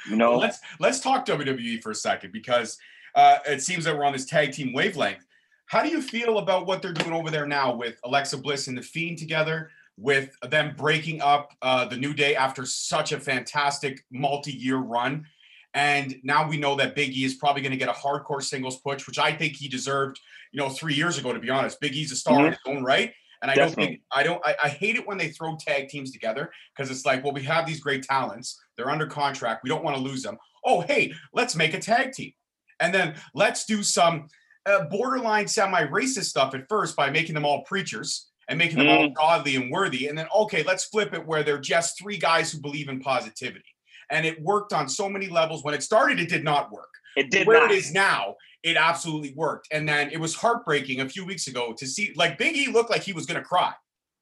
You 0.10 0.16
know, 0.16 0.32
well, 0.32 0.40
let's 0.40 0.60
let's 0.80 1.00
talk 1.00 1.26
WWE 1.26 1.82
for 1.82 1.92
a 1.92 1.96
second 1.96 2.32
because 2.32 2.78
uh, 3.16 3.40
it 3.46 3.62
seems 3.62 3.84
that 3.86 3.98
we're 3.98 4.06
on 4.06 4.14
this 4.14 4.26
tag 4.26 4.54
team 4.54 4.74
wavelength. 4.74 5.26
How 5.66 5.84
do 5.84 5.90
you 5.90 6.02
feel 6.02 6.40
about 6.40 6.66
what 6.66 6.82
they're 6.82 6.94
doing 6.94 7.14
over 7.14 7.30
there 7.30 7.46
now 7.46 7.76
with 7.76 8.00
Alexa 8.04 8.38
Bliss 8.38 8.68
and 8.68 8.78
the 8.78 8.82
Fiend 8.82 9.18
together? 9.18 9.72
With 9.98 10.34
them 10.50 10.76
breaking 10.78 11.20
up 11.20 11.54
uh, 11.62 11.84
the 11.84 11.98
New 11.98 12.14
Day 12.14 12.34
after 12.34 12.66
such 12.66 13.12
a 13.12 13.20
fantastic 13.20 14.06
multi-year 14.10 14.78
run, 14.78 15.26
and 15.74 16.16
now 16.24 16.48
we 16.50 16.58
know 16.58 16.76
that 16.76 16.96
Big 16.96 17.16
E 17.16 17.24
is 17.24 17.36
probably 17.36 17.62
going 17.62 17.72
to 17.72 17.78
get 17.78 17.90
a 17.90 17.94
hardcore 17.94 18.42
singles 18.42 18.80
push, 18.80 19.06
which 19.06 19.20
I 19.20 19.32
think 19.32 19.56
he 19.56 19.68
deserved. 19.68 20.20
You 20.52 20.60
know, 20.60 20.70
three 20.70 20.96
years 20.96 21.20
ago, 21.20 21.32
to 21.32 21.40
be 21.40 21.52
honest, 21.52 21.80
Big 21.80 21.94
E's 21.94 22.12
a 22.12 22.16
star 22.16 22.38
mm-hmm. 22.38 22.46
in 22.46 22.52
his 22.52 22.60
own 22.66 22.84
right. 22.84 23.14
And 23.42 23.50
I 23.50 23.56
Definitely. 23.56 23.84
don't 23.84 23.92
think 23.92 24.02
I 24.12 24.24
don't 24.24 24.46
I, 24.46 24.56
I, 24.66 24.70
hate 24.70 24.96
it 24.96 25.08
when 25.08 25.18
they 25.18 25.30
throw 25.30 25.56
tag 25.56 25.88
teams 25.88 26.12
together 26.12 26.52
because 26.76 26.92
it's 26.92 27.06
like, 27.06 27.24
well, 27.24 27.34
we 27.34 27.44
have 27.44 27.66
these 27.66 27.80
great 27.80 28.04
talents. 28.04 28.60
They're 28.76 28.90
under 28.90 29.06
contract. 29.06 29.64
We 29.64 29.70
don't 29.70 29.84
want 29.84 29.96
to 29.96 30.02
lose 30.02 30.24
them. 30.24 30.38
Oh, 30.66 30.82
hey, 30.82 31.14
let's 31.34 31.56
make 31.56 31.74
a 31.74 31.80
tag 31.80 32.12
team. 32.12 32.34
And 32.82 32.94
then 32.94 33.16
let's 33.34 33.66
do 33.66 33.84
some 33.84 34.28
uh, 34.66 34.86
borderline 34.86 35.48
semi-racist 35.48 36.26
stuff 36.26 36.54
at 36.54 36.68
first 36.68 36.96
by 36.96 37.10
making 37.10 37.36
them 37.36 37.46
all 37.46 37.64
preachers 37.64 38.28
and 38.50 38.58
making 38.58 38.80
them 38.80 38.88
mm. 38.88 38.98
all 38.98 39.10
godly 39.10 39.56
and 39.56 39.72
worthy. 39.72 40.08
And 40.08 40.18
then 40.18 40.28
okay, 40.36 40.64
let's 40.64 40.86
flip 40.86 41.14
it 41.14 41.26
where 41.26 41.44
they're 41.44 41.60
just 41.60 41.98
three 41.98 42.18
guys 42.18 42.52
who 42.52 42.60
believe 42.60 42.90
in 42.90 43.00
positivity. 43.00 43.64
And 44.10 44.26
it 44.26 44.42
worked 44.42 44.74
on 44.74 44.90
so 44.90 45.10
many 45.10 45.28
levels. 45.28 45.64
When 45.64 45.74
it 45.74 45.84
started, 45.84 46.20
it 46.20 46.30
did 46.30 46.44
not 46.44 46.72
work. 46.72 46.90
It 47.16 47.32
did 47.32 47.48
where 47.48 47.62
not. 47.62 47.72
it 47.72 47.78
is 47.78 47.94
now, 47.94 48.36
it 48.64 48.78
absolutely 48.78 49.34
worked. 49.36 49.68
And 49.72 49.88
then 49.88 50.10
it 50.12 50.20
was 50.20 50.36
heartbreaking 50.36 51.02
a 51.02 51.10
few 51.10 51.26
weeks 51.26 51.48
ago 51.48 51.74
to 51.78 51.88
see 51.88 52.14
like 52.16 52.38
Big 52.38 52.56
E 52.56 52.72
looked 52.72 52.90
like 52.90 53.04
he 53.04 53.14
was 53.14 53.26
gonna 53.26 53.44
cry. 53.44 53.74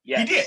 Yes. 0.04 0.28
He 0.28 0.36
did. 0.36 0.46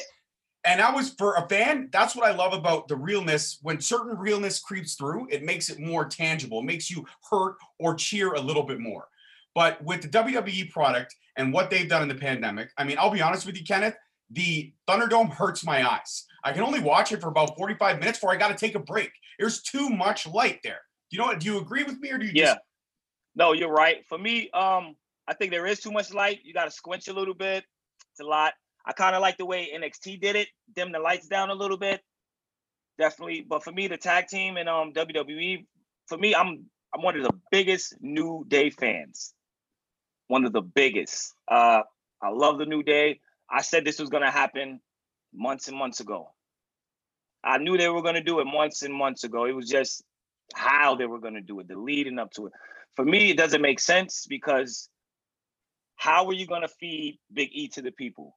And 0.64 0.80
that 0.80 0.94
was 0.94 1.14
for 1.18 1.37
a 1.37 1.49
fan. 1.49 1.88
That's 1.90 2.14
what 2.14 2.26
I 2.26 2.35
love 2.35 2.52
about 2.52 2.87
the 2.88 2.97
realness. 2.97 3.59
When 3.62 3.80
certain 3.80 4.16
realness 4.18 4.61
creeps 4.61 4.94
through, 4.94 5.28
it 5.30 5.42
makes 5.42 5.70
it 5.70 5.78
more 5.78 6.04
tangible. 6.04 6.61
It 6.61 6.64
makes 6.64 6.90
you 6.90 7.06
hurt 7.30 7.56
or 7.78 7.94
cheer 7.94 8.35
a 8.35 8.40
little 8.40 8.64
bit 8.64 8.78
more. 8.78 9.09
But 9.54 9.82
with 9.82 10.02
the 10.02 10.09
WWE 10.09 10.70
product 10.70 11.14
and 11.37 11.52
what 11.52 11.70
they've 11.70 11.88
done 11.88 12.02
in 12.02 12.09
the 12.09 12.14
pandemic, 12.14 12.70
I 12.76 12.85
mean, 12.85 12.99
I'll 12.99 13.11
be 13.11 13.23
honest 13.23 13.47
with 13.47 13.56
you, 13.56 13.64
Kenneth, 13.64 13.97
the 14.30 14.73
Thunderdome 14.88 15.32
hurts 15.32 15.64
my 15.64 15.88
eyes. 15.88 16.26
I 16.44 16.52
can 16.52 16.62
only 16.62 16.80
watch 16.80 17.11
it 17.12 17.20
for 17.20 17.28
about 17.28 17.56
45 17.56 17.99
minutes 17.99 18.18
before 18.18 18.32
I 18.32 18.37
got 18.37 18.49
to 18.49 18.54
take 18.54 18.75
a 18.75 18.80
break. 18.80 19.11
There's 19.40 19.62
too 19.62 19.88
much 19.88 20.26
light 20.26 20.61
there. 20.62 20.82
Do 21.11 21.16
you 21.16 21.18
know 21.18 21.28
what? 21.28 21.40
Do 21.40 21.47
you 21.47 21.59
agree 21.59 21.82
with 21.82 21.99
me 21.99 22.11
or 22.11 22.18
do 22.18 22.26
you 22.26 22.32
Yeah. 22.35 22.44
just 22.54 22.61
No, 23.35 23.52
you're 23.52 23.73
right. 23.73 24.06
For 24.06 24.18
me, 24.18 24.50
um, 24.50 24.97
I 25.26 25.35
think 25.35 25.50
there 25.50 25.66
is 25.66 25.80
too 25.80 25.90
much 25.90 26.12
light. 26.12 26.40
You 26.44 26.52
got 26.52 26.64
to 26.64 26.70
squinch 26.70 27.09
a 27.09 27.12
little 27.12 27.32
bit. 27.35 27.64
It's 28.11 28.20
a 28.20 28.25
lot. 28.25 28.52
I 28.85 28.92
kind 28.92 29.16
of 29.16 29.23
like 29.23 29.38
the 29.38 29.47
way 29.47 29.70
NXT 29.73 30.20
did 30.20 30.37
it, 30.37 30.49
dim 30.75 30.92
the 30.92 30.99
lights 30.99 31.26
down 31.26 31.49
a 31.50 31.54
little 31.54 31.78
bit. 31.78 32.02
Definitely. 32.99 33.40
But 33.40 33.64
for 33.64 33.73
me, 33.73 33.88
the 33.88 33.97
tag 33.97 34.26
team 34.28 34.59
and 34.59 34.68
um 34.68 34.92
WWE, 34.92 35.66
for 36.06 36.18
me, 36.18 36.35
I'm 36.35 36.66
I'm 36.92 37.02
one 37.02 37.16
of 37.16 37.23
the 37.23 37.38
biggest 37.50 37.94
New 38.00 38.44
Day 38.47 38.68
fans. 38.68 39.32
One 40.26 40.44
of 40.44 40.52
the 40.52 40.62
biggest. 40.62 41.32
Uh, 41.49 41.82
I 42.23 42.28
love 42.28 42.59
the 42.59 42.66
New 42.66 42.82
Day. 42.82 43.20
I 43.50 43.62
said 43.62 43.85
this 43.85 43.99
was 43.99 44.11
gonna 44.11 44.30
happen 44.30 44.80
months 45.32 45.68
and 45.68 45.78
months 45.78 46.00
ago. 46.00 46.30
I 47.42 47.59
knew 47.59 47.78
they 47.78 47.88
were 47.88 48.02
gonna 48.02 48.23
do 48.23 48.40
it 48.40 48.44
months 48.44 48.82
and 48.82 48.94
months 48.94 49.25
ago. 49.25 49.44
It 49.44 49.52
was 49.52 49.68
just 49.68 50.04
how 50.54 50.94
they 50.94 51.06
were 51.06 51.20
gonna 51.20 51.40
do 51.40 51.61
it, 51.61 51.68
the 51.68 51.78
leading 51.78 52.18
up 52.18 52.30
to 52.32 52.47
it. 52.47 52.52
For 52.97 53.04
me, 53.04 53.30
it 53.30 53.37
doesn't 53.37 53.62
make 53.62 53.80
sense 53.80 54.26
because 54.28 54.88
how 55.97 56.26
are 56.26 56.32
you 56.32 56.47
gonna 56.47 56.68
feed 56.68 57.18
Big 57.32 57.50
E 57.52 57.68
to 57.68 57.82
the 57.82 57.92
people? 57.92 58.37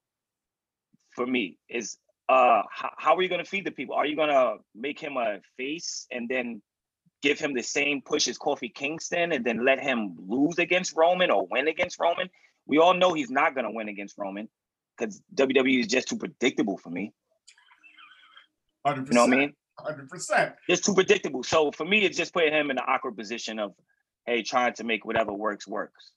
For 1.15 1.25
me, 1.25 1.57
is 1.69 1.97
uh 2.29 2.63
how, 2.71 2.91
how 2.97 3.15
are 3.15 3.21
you 3.21 3.29
gonna 3.29 3.45
feed 3.45 3.65
the 3.65 3.71
people? 3.71 3.95
Are 3.95 4.05
you 4.05 4.15
gonna 4.15 4.55
make 4.75 4.99
him 4.99 5.17
a 5.17 5.39
face 5.57 6.07
and 6.11 6.29
then 6.29 6.61
give 7.21 7.39
him 7.39 7.53
the 7.53 7.63
same 7.63 8.01
push 8.01 8.27
as 8.27 8.37
Kofi 8.37 8.73
Kingston 8.73 9.31
and 9.31 9.45
then 9.45 9.65
let 9.65 9.81
him 9.81 10.15
lose 10.27 10.59
against 10.59 10.95
Roman 10.95 11.31
or 11.31 11.47
win 11.47 11.67
against 11.67 11.99
Roman? 11.99 12.29
We 12.65 12.77
all 12.77 12.93
know 12.93 13.13
he's 13.13 13.31
not 13.31 13.55
gonna 13.55 13.71
win 13.71 13.89
against 13.89 14.17
Roman 14.17 14.47
because 14.97 15.21
WWE 15.35 15.81
is 15.81 15.87
just 15.87 16.07
too 16.07 16.17
predictable 16.17 16.77
for 16.77 16.89
me. 16.89 17.11
100%? 18.85 19.07
You 19.07 19.13
know 19.13 19.25
what 19.25 19.33
I 19.33 19.37
mean? 19.37 19.53
100%. 19.79 20.53
Just 20.69 20.85
too 20.85 20.93
predictable. 20.93 21.43
So 21.43 21.71
for 21.71 21.85
me, 21.85 22.03
it's 22.03 22.17
just 22.17 22.33
putting 22.33 22.53
him 22.53 22.69
in 22.71 22.77
an 22.77 22.83
awkward 22.87 23.17
position 23.17 23.59
of, 23.59 23.73
hey, 24.25 24.43
trying 24.43 24.73
to 24.73 24.83
make 24.83 25.05
whatever 25.05 25.33
works 25.33 25.67
works. 25.67 26.11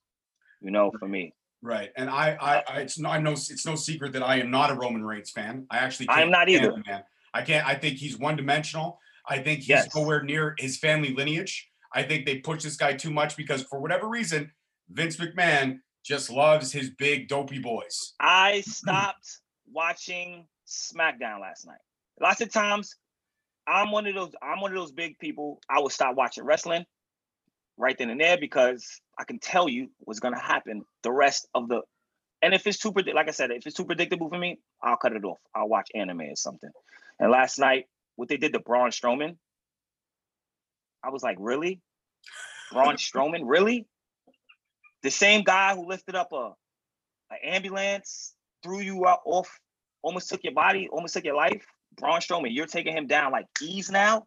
You 0.61 0.71
know, 0.71 0.91
for 0.99 1.07
me. 1.09 1.35
Right, 1.63 1.91
and 1.97 2.09
I, 2.09 2.37
I, 2.41 2.63
I 2.77 2.81
it's 2.81 2.99
no, 2.99 3.09
I 3.11 3.19
know 3.19 3.33
it's 3.33 3.67
no 3.67 3.75
secret 3.75 4.13
that 4.13 4.23
I 4.23 4.37
am 4.41 4.51
not 4.51 4.71
a 4.71 4.75
Roman 4.75 5.05
Reigns 5.05 5.31
fan. 5.31 5.67
I 5.71 5.79
actually, 5.79 6.09
I 6.09 6.15
am 6.15 6.19
can't 6.19 6.31
not 6.31 6.49
either. 6.49 6.71
the 6.73 6.83
Man, 6.87 7.03
I 7.35 7.43
can't. 7.43 7.67
I 7.67 7.75
think 7.75 7.97
he's 7.97 8.19
one 8.19 8.37
dimensional. 8.37 8.99
I 9.29 9.39
think 9.39 9.61
he's 9.61 9.69
Yes. 9.69 9.95
nowhere 9.95 10.23
near 10.23 10.55
his 10.59 10.79
family 10.79 11.13
lineage. 11.15 11.69
I 11.93 12.03
think 12.03 12.27
they 12.27 12.39
push 12.39 12.63
this 12.63 12.77
guy 12.77 12.93
too 12.93 13.11
much 13.11 13.37
because 13.37 13.63
for 13.63 13.81
whatever 13.81 14.09
reason, 14.09 14.53
Vince 14.91 15.17
McMahon 15.17 15.81
just 16.05 16.31
loves 16.31 16.73
his 16.73 16.91
big 16.91 17.27
dopey 17.29 17.59
boys. 17.59 18.15
I 18.21 18.61
stopped 18.61 19.41
watching 19.71 20.47
SmackDown 20.69 21.41
last 21.41 21.67
night. 21.67 21.79
Lots 22.21 22.41
of 22.41 22.53
times, 22.53 22.97
I'm 23.67 23.91
one 23.91 24.07
of 24.07 24.15
those. 24.15 24.33
I'm 24.43 24.61
one 24.61 24.73
of 24.73 24.79
those 24.79 24.93
big 24.93 25.19
people. 25.19 25.61
I 25.69 25.81
would 25.81 25.93
stop 25.93 26.17
watching 26.17 26.45
wrestling 26.45 26.85
right 27.77 27.97
then 27.99 28.11
and 28.11 28.21
there 28.21 28.39
because 28.39 29.01
I 29.19 29.25
can 29.25 29.39
tell 29.39 29.69
you 29.69 29.89
what's 29.99 30.21
gonna 30.21 30.41
happen 30.41 30.83
the 31.03 31.13
rest 31.13 31.49
of 31.55 31.69
the. 31.69 31.83
And 32.43 32.55
if 32.55 32.67
it's 32.67 32.79
too 32.79 32.93
predict, 32.93 33.17
like 33.17 33.29
I 33.29 33.33
said, 33.33 33.51
if 33.51 33.67
it's 33.67 33.77
too 33.77 33.85
predictable 33.85 34.29
for 34.29 34.39
me, 34.39 34.59
I'll 34.83 34.97
cut 34.97 35.13
it 35.13 35.25
off. 35.25 35.39
I'll 35.55 35.69
watch 35.69 35.89
anime 35.95 36.21
or 36.21 36.37
something. 36.37 36.71
And 37.19 37.31
last 37.31 37.59
night, 37.59 37.87
what 38.17 38.29
they 38.29 38.37
did 38.37 38.53
to 38.53 38.61
Braun 38.61 38.91
Strowman, 38.91 39.37
I 41.03 41.11
was 41.11 41.23
like, 41.23 41.37
really, 41.41 41.81
Braun 42.73 42.97
Strowman, 42.97 43.43
really? 43.45 43.87
The 45.03 45.11
same 45.11 45.45
guy 45.45 45.75
who 45.75 45.89
lifted 45.89 46.15
up 46.15 46.33
a 46.33 46.53
an 47.31 47.39
ambulance, 47.43 48.35
threw 48.63 48.81
you 48.81 49.07
out 49.07 49.21
off, 49.25 49.49
almost 50.03 50.29
took 50.29 50.45
your 50.45 50.55
body, 50.55 50.89
almost 50.91 51.15
took 51.15 51.25
your 51.25 51.35
life. 51.35 51.67
Braun 51.99 52.21
Strowman, 52.21 52.55
you're 52.55 52.67
taking 52.67 52.97
him 52.97 53.07
down 53.07 53.33
like 53.33 53.47
ease 53.61 53.91
now. 53.91 54.27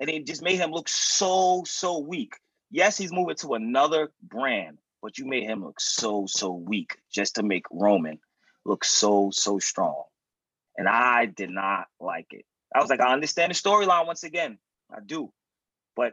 And 0.00 0.08
it 0.08 0.26
just 0.26 0.42
made 0.42 0.56
him 0.56 0.70
look 0.70 0.88
so, 0.88 1.64
so 1.66 1.98
weak. 1.98 2.34
Yes, 2.70 2.96
he's 2.96 3.12
moving 3.12 3.36
to 3.36 3.54
another 3.54 4.10
brand, 4.22 4.78
but 5.02 5.18
you 5.18 5.26
made 5.26 5.44
him 5.44 5.64
look 5.64 5.80
so, 5.80 6.26
so 6.28 6.52
weak 6.52 6.98
just 7.10 7.34
to 7.36 7.42
make 7.42 7.64
Roman 7.70 8.18
look 8.64 8.84
so, 8.84 9.30
so 9.32 9.58
strong. 9.58 10.04
And 10.76 10.88
I 10.88 11.26
did 11.26 11.50
not 11.50 11.86
like 11.98 12.28
it. 12.30 12.44
I 12.74 12.80
was 12.80 12.90
like, 12.90 13.00
I 13.00 13.12
understand 13.12 13.50
the 13.50 13.54
storyline 13.54 14.06
once 14.06 14.22
again. 14.22 14.58
I 14.90 14.98
do. 15.04 15.32
But 15.96 16.12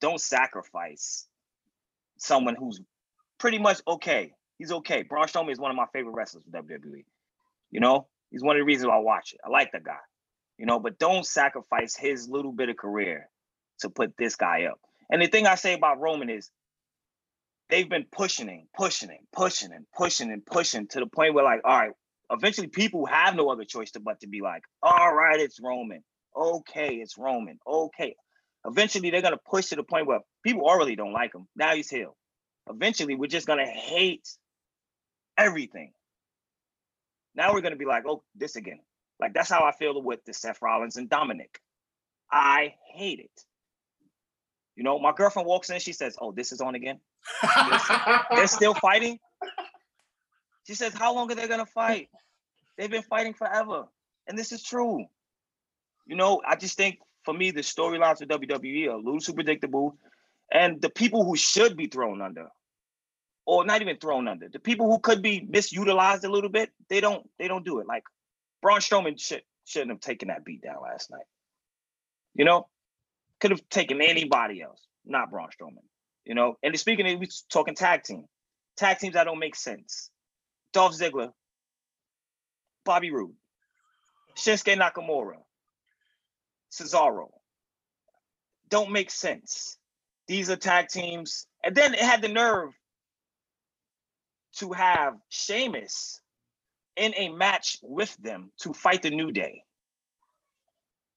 don't 0.00 0.20
sacrifice 0.20 1.26
someone 2.18 2.56
who's 2.56 2.80
pretty 3.38 3.58
much 3.58 3.80
okay. 3.86 4.32
He's 4.58 4.72
okay. 4.72 5.02
Braun 5.02 5.28
Strowman 5.28 5.52
is 5.52 5.58
one 5.58 5.70
of 5.70 5.76
my 5.76 5.86
favorite 5.92 6.12
wrestlers 6.12 6.44
for 6.44 6.62
WWE. 6.62 7.04
You 7.70 7.80
know, 7.80 8.08
he's 8.30 8.42
one 8.42 8.56
of 8.56 8.60
the 8.60 8.64
reasons 8.64 8.88
why 8.88 8.96
I 8.96 9.00
watch 9.00 9.32
it. 9.32 9.40
I 9.44 9.50
like 9.50 9.72
the 9.72 9.80
guy. 9.80 9.98
You 10.58 10.66
know, 10.66 10.80
but 10.80 10.98
don't 10.98 11.24
sacrifice 11.24 11.96
his 11.96 12.28
little 12.28 12.52
bit 12.52 12.68
of 12.68 12.76
career 12.76 13.28
to 13.80 13.90
put 13.90 14.16
this 14.16 14.36
guy 14.36 14.64
up. 14.64 14.80
And 15.10 15.22
the 15.22 15.28
thing 15.28 15.46
I 15.46 15.54
say 15.54 15.74
about 15.74 16.00
Roman 16.00 16.28
is 16.28 16.50
they've 17.70 17.88
been 17.88 18.06
pushing 18.10 18.48
him, 18.48 18.68
pushing 18.76 19.10
him, 19.10 19.20
pushing 19.32 19.70
him, 19.70 19.86
pushing 19.96 20.32
and 20.32 20.44
pushing 20.44 20.88
to 20.88 21.00
the 21.00 21.06
point 21.06 21.34
where, 21.34 21.44
like, 21.44 21.60
all 21.64 21.78
right, 21.78 21.92
eventually 22.30 22.66
people 22.66 23.06
have 23.06 23.36
no 23.36 23.48
other 23.50 23.64
choice 23.64 23.92
to 23.92 24.00
but 24.00 24.20
to 24.20 24.26
be 24.26 24.40
like, 24.40 24.62
all 24.82 25.14
right, 25.14 25.40
it's 25.40 25.60
Roman. 25.62 26.02
Okay, 26.36 26.96
it's 26.96 27.16
Roman. 27.16 27.58
Okay. 27.66 28.14
Eventually 28.66 29.10
they're 29.10 29.22
gonna 29.22 29.38
push 29.48 29.66
to 29.66 29.76
the 29.76 29.82
point 29.82 30.06
where 30.06 30.20
people 30.44 30.64
already 30.64 30.96
don't 30.96 31.12
like 31.12 31.34
him. 31.34 31.46
Now 31.56 31.74
he's 31.74 31.88
heel. 31.88 32.16
Eventually 32.68 33.14
we're 33.14 33.26
just 33.28 33.46
gonna 33.46 33.66
hate 33.66 34.28
everything. 35.36 35.92
Now 37.38 37.54
we're 37.54 37.60
gonna 37.60 37.76
be 37.76 37.84
like, 37.84 38.02
oh, 38.04 38.24
this 38.34 38.56
again. 38.56 38.80
Like 39.20 39.32
that's 39.32 39.48
how 39.48 39.64
I 39.64 39.70
feel 39.70 40.02
with 40.02 40.24
the 40.24 40.34
Seth 40.34 40.60
Rollins 40.60 40.96
and 40.96 41.08
Dominic. 41.08 41.60
I 42.30 42.74
hate 42.92 43.20
it. 43.20 43.44
You 44.74 44.82
know, 44.82 44.98
my 44.98 45.12
girlfriend 45.12 45.46
walks 45.46 45.70
in, 45.70 45.78
she 45.78 45.92
says, 45.92 46.16
Oh, 46.20 46.32
this 46.32 46.50
is 46.50 46.60
on 46.60 46.74
again. 46.74 46.98
They're 48.34 48.48
still 48.48 48.74
fighting. 48.82 49.20
She 50.66 50.74
says, 50.74 50.92
How 50.92 51.14
long 51.14 51.30
are 51.30 51.36
they 51.36 51.46
gonna 51.46 51.64
fight? 51.64 52.08
They've 52.76 52.90
been 52.90 53.02
fighting 53.02 53.34
forever. 53.34 53.84
And 54.26 54.36
this 54.36 54.50
is 54.50 54.62
true. 54.62 55.06
You 56.06 56.16
know, 56.16 56.42
I 56.44 56.56
just 56.56 56.76
think 56.76 56.98
for 57.24 57.32
me, 57.32 57.52
the 57.52 57.60
storylines 57.60 58.20
of 58.20 58.28
WWE 58.28 58.88
are 58.88 58.96
a 58.96 58.96
little 58.96 59.20
too 59.20 59.34
predictable. 59.34 59.96
And 60.52 60.82
the 60.82 60.90
people 60.90 61.24
who 61.24 61.36
should 61.36 61.76
be 61.76 61.86
thrown 61.86 62.20
under, 62.20 62.48
or 63.48 63.64
not 63.64 63.80
even 63.80 63.96
thrown 63.96 64.28
under, 64.28 64.46
the 64.46 64.58
people 64.58 64.90
who 64.90 64.98
could 64.98 65.22
be 65.22 65.40
misutilized 65.40 66.22
a 66.22 66.28
little 66.28 66.50
bit, 66.50 66.70
they 66.90 67.00
don't 67.00 67.26
they 67.38 67.48
don't 67.48 67.64
do 67.64 67.78
it. 67.78 67.86
Like 67.86 68.02
Braun 68.60 68.80
Strowman 68.80 69.18
should, 69.18 69.40
shouldn't 69.64 69.90
have 69.90 70.00
taken 70.00 70.28
that 70.28 70.44
beat 70.44 70.60
down 70.60 70.82
last 70.82 71.10
night. 71.10 71.24
You 72.34 72.44
know, 72.44 72.68
could 73.40 73.50
have 73.50 73.66
taken 73.70 74.02
anybody 74.02 74.60
else, 74.60 74.86
not 75.06 75.30
Braun 75.30 75.48
Strowman. 75.48 75.82
You 76.26 76.34
know, 76.34 76.58
and 76.62 76.78
speaking 76.78 77.10
of, 77.10 77.18
we 77.18 77.28
talking 77.50 77.74
tag 77.74 78.02
team, 78.02 78.26
tag 78.76 78.98
teams 78.98 79.14
that 79.14 79.24
don't 79.24 79.38
make 79.38 79.56
sense. 79.56 80.10
Dolph 80.74 80.92
Ziggler, 80.92 81.32
Bobby 82.84 83.10
Roode, 83.10 83.32
Shinsuke 84.36 84.78
Nakamura, 84.78 85.36
Cesaro. 86.70 87.28
Don't 88.68 88.92
make 88.92 89.10
sense. 89.10 89.78
These 90.26 90.50
are 90.50 90.56
tag 90.56 90.88
teams, 90.88 91.46
and 91.64 91.74
then 91.74 91.94
it 91.94 92.00
had 92.00 92.20
the 92.20 92.28
nerve 92.28 92.74
to 94.56 94.72
have 94.72 95.14
Sheamus 95.28 96.20
in 96.96 97.14
a 97.16 97.28
match 97.28 97.78
with 97.82 98.16
them 98.16 98.50
to 98.60 98.72
fight 98.72 99.02
the 99.02 99.10
New 99.10 99.30
Day. 99.30 99.62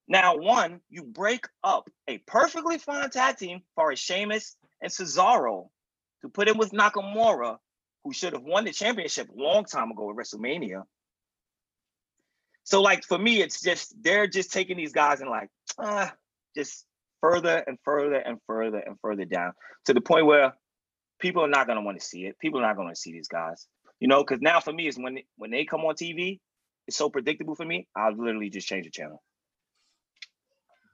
Now, 0.07 0.35
one, 0.35 0.81
you 0.89 1.03
break 1.03 1.47
up 1.63 1.89
a 2.07 2.17
perfectly 2.19 2.77
fine 2.77 3.09
tag 3.09 3.37
team 3.37 3.61
for 3.75 3.95
Sheamus 3.95 4.55
and 4.81 4.91
Cesaro 4.91 5.69
to 6.21 6.29
put 6.29 6.49
in 6.49 6.57
with 6.57 6.71
Nakamura, 6.71 7.57
who 8.03 8.13
should 8.13 8.33
have 8.33 8.43
won 8.43 8.65
the 8.65 8.73
championship 8.73 9.29
a 9.29 9.41
long 9.41 9.65
time 9.65 9.91
ago 9.91 10.09
at 10.09 10.15
WrestleMania. 10.15 10.83
So, 12.63 12.81
like 12.81 13.03
for 13.03 13.17
me, 13.17 13.41
it's 13.41 13.61
just 13.61 13.93
they're 14.01 14.27
just 14.27 14.51
taking 14.51 14.77
these 14.77 14.91
guys 14.91 15.21
and 15.21 15.29
like 15.29 15.49
ah, 15.79 16.13
just 16.55 16.85
further 17.21 17.63
and 17.65 17.77
further 17.83 18.15
and 18.15 18.37
further 18.47 18.79
and 18.79 18.97
further 19.01 19.25
down 19.25 19.53
to 19.85 19.93
the 19.93 20.01
point 20.01 20.25
where 20.25 20.53
people 21.21 21.43
are 21.43 21.47
not 21.47 21.67
gonna 21.67 21.81
want 21.81 21.99
to 21.99 22.05
see 22.05 22.25
it. 22.25 22.37
People 22.39 22.59
are 22.59 22.67
not 22.67 22.75
gonna 22.75 22.95
see 22.95 23.11
these 23.13 23.27
guys, 23.27 23.67
you 23.99 24.07
know. 24.07 24.23
Because 24.23 24.41
now 24.41 24.59
for 24.59 24.73
me, 24.73 24.87
is 24.87 24.97
when 24.97 25.19
when 25.37 25.51
they 25.51 25.63
come 25.63 25.81
on 25.81 25.95
TV, 25.95 26.39
it's 26.87 26.97
so 26.97 27.09
predictable 27.09 27.55
for 27.55 27.65
me. 27.65 27.87
I'll 27.95 28.15
literally 28.15 28.49
just 28.49 28.67
change 28.67 28.85
the 28.85 28.91
channel. 28.91 29.21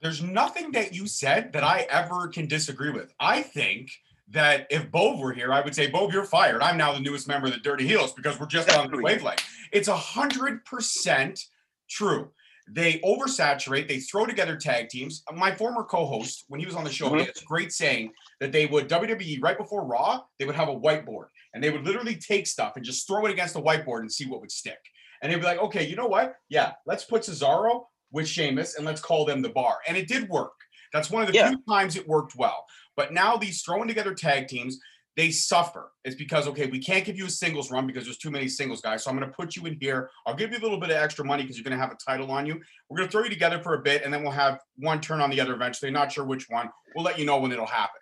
There's 0.00 0.22
nothing 0.22 0.70
that 0.72 0.94
you 0.94 1.08
said 1.08 1.52
that 1.54 1.64
I 1.64 1.86
ever 1.90 2.28
can 2.28 2.46
disagree 2.46 2.90
with. 2.90 3.12
I 3.18 3.42
think 3.42 3.90
that 4.30 4.66
if 4.70 4.90
Bove 4.92 5.18
were 5.18 5.32
here, 5.32 5.52
I 5.52 5.60
would 5.60 5.74
say, 5.74 5.88
Bove, 5.88 6.12
you're 6.12 6.24
fired. 6.24 6.62
I'm 6.62 6.76
now 6.76 6.92
the 6.92 7.00
newest 7.00 7.26
member 7.26 7.48
of 7.48 7.54
the 7.54 7.58
Dirty 7.58 7.86
Heels 7.86 8.12
because 8.12 8.38
we're 8.38 8.46
just 8.46 8.70
on 8.70 8.90
the 8.90 9.02
wavelength. 9.02 9.42
It's 9.72 9.88
a 9.88 9.96
hundred 9.96 10.64
percent 10.64 11.40
true. 11.88 12.30
They 12.70 13.00
oversaturate, 13.00 13.88
they 13.88 14.00
throw 14.00 14.26
together 14.26 14.56
tag 14.56 14.88
teams. 14.88 15.22
My 15.34 15.54
former 15.54 15.84
co-host, 15.84 16.44
when 16.48 16.60
he 16.60 16.66
was 16.66 16.74
on 16.74 16.84
the 16.84 16.90
show, 16.90 17.06
mm-hmm. 17.06 17.18
he 17.18 17.24
had 17.24 17.34
this 17.34 17.42
great 17.42 17.72
saying 17.72 18.12
that 18.40 18.52
they 18.52 18.66
would 18.66 18.88
WWE 18.88 19.42
right 19.42 19.56
before 19.56 19.86
Raw, 19.86 20.20
they 20.38 20.44
would 20.44 20.54
have 20.54 20.68
a 20.68 20.76
whiteboard 20.76 21.26
and 21.54 21.62
they 21.62 21.70
would 21.70 21.84
literally 21.84 22.16
take 22.16 22.46
stuff 22.46 22.74
and 22.76 22.84
just 22.84 23.06
throw 23.06 23.26
it 23.26 23.32
against 23.32 23.54
the 23.54 23.62
whiteboard 23.62 24.00
and 24.00 24.12
see 24.12 24.26
what 24.26 24.40
would 24.40 24.50
stick. 24.50 24.78
And 25.22 25.32
they'd 25.32 25.38
be 25.38 25.44
like, 25.44 25.58
okay, 25.58 25.86
you 25.86 25.96
know 25.96 26.06
what? 26.06 26.36
Yeah, 26.48 26.72
let's 26.86 27.04
put 27.04 27.22
Cesaro 27.22 27.86
with 28.12 28.28
Sheamus 28.28 28.76
and 28.76 28.86
let's 28.86 29.00
call 29.00 29.24
them 29.24 29.42
the 29.42 29.48
bar. 29.48 29.78
And 29.88 29.96
it 29.96 30.08
did 30.08 30.28
work. 30.28 30.52
That's 30.92 31.10
one 31.10 31.22
of 31.22 31.28
the 31.28 31.34
yeah. 31.34 31.48
few 31.48 31.62
times 31.68 31.96
it 31.96 32.06
worked 32.06 32.36
well. 32.36 32.64
But 32.96 33.12
now 33.12 33.36
these 33.36 33.62
throwing 33.62 33.88
together 33.88 34.14
tag 34.14 34.48
teams, 34.48 34.78
they 35.18 35.32
suffer. 35.32 35.90
It's 36.04 36.14
because, 36.14 36.46
okay, 36.46 36.66
we 36.66 36.78
can't 36.78 37.04
give 37.04 37.18
you 37.18 37.26
a 37.26 37.30
singles 37.30 37.72
run 37.72 37.88
because 37.88 38.04
there's 38.04 38.18
too 38.18 38.30
many 38.30 38.46
singles 38.46 38.80
guys. 38.80 39.02
So 39.02 39.10
I'm 39.10 39.18
going 39.18 39.28
to 39.28 39.34
put 39.34 39.56
you 39.56 39.66
in 39.66 39.76
here. 39.80 40.10
I'll 40.24 40.36
give 40.36 40.52
you 40.52 40.58
a 40.58 40.62
little 40.62 40.78
bit 40.78 40.90
of 40.90 40.96
extra 40.96 41.24
money 41.24 41.42
because 41.42 41.56
you're 41.56 41.64
going 41.64 41.76
to 41.76 41.84
have 41.84 41.92
a 41.92 41.96
title 41.96 42.30
on 42.30 42.46
you. 42.46 42.60
We're 42.88 42.98
going 42.98 43.08
to 43.08 43.10
throw 43.10 43.24
you 43.24 43.28
together 43.28 43.60
for 43.60 43.74
a 43.74 43.80
bit 43.80 44.04
and 44.04 44.14
then 44.14 44.22
we'll 44.22 44.30
have 44.30 44.60
one 44.76 45.00
turn 45.00 45.20
on 45.20 45.30
the 45.30 45.40
other 45.40 45.54
eventually. 45.54 45.90
Not 45.90 46.12
sure 46.12 46.24
which 46.24 46.48
one. 46.48 46.70
We'll 46.94 47.04
let 47.04 47.18
you 47.18 47.26
know 47.26 47.40
when 47.40 47.50
it'll 47.50 47.66
happen. 47.66 48.00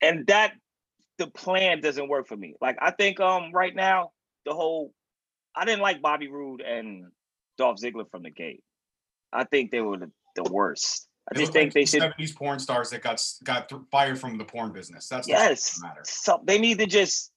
And 0.00 0.24
that, 0.28 0.52
the 1.18 1.26
plan 1.26 1.80
doesn't 1.80 2.08
work 2.08 2.28
for 2.28 2.36
me. 2.36 2.54
Like, 2.60 2.76
I 2.80 2.92
think 2.92 3.18
um 3.18 3.50
right 3.52 3.74
now, 3.74 4.12
the 4.46 4.54
whole, 4.54 4.92
I 5.56 5.64
didn't 5.64 5.82
like 5.82 6.00
Bobby 6.00 6.28
Roode 6.28 6.60
and 6.60 7.06
Dolph 7.58 7.80
Ziggler 7.80 8.08
from 8.12 8.22
the 8.22 8.30
gate. 8.30 8.62
I 9.32 9.42
think 9.42 9.72
they 9.72 9.80
were 9.80 9.98
the, 9.98 10.10
the 10.36 10.44
worst. 10.44 11.08
I 11.32 11.38
just 11.38 11.52
think 11.52 11.68
like 11.68 11.74
they 11.74 11.84
should. 11.84 12.00
Seventies 12.00 12.32
porn 12.32 12.58
stars 12.58 12.90
that 12.90 13.02
got 13.02 13.22
got 13.44 13.72
fired 13.90 14.18
from 14.18 14.36
the 14.36 14.44
porn 14.44 14.72
business. 14.72 15.08
That's 15.08 15.28
yes. 15.28 15.78
Matter. 15.80 16.00
So 16.04 16.40
they 16.44 16.58
need 16.58 16.78
to 16.80 16.86
just 16.86 17.30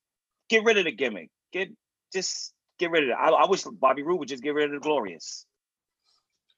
get 0.49 0.63
rid 0.63 0.77
of 0.77 0.85
the 0.85 0.91
gimmick. 0.91 1.29
Get 1.51 1.69
just 2.11 2.53
get 2.79 2.89
rid 2.89 3.03
of 3.03 3.09
it. 3.09 3.15
I, 3.19 3.29
I 3.29 3.47
wish 3.47 3.63
Bobby 3.63 4.01
Roode 4.01 4.19
would 4.19 4.29
just 4.29 4.41
get 4.41 4.53
rid 4.53 4.65
of 4.65 4.71
the 4.71 4.79
glorious. 4.79 5.45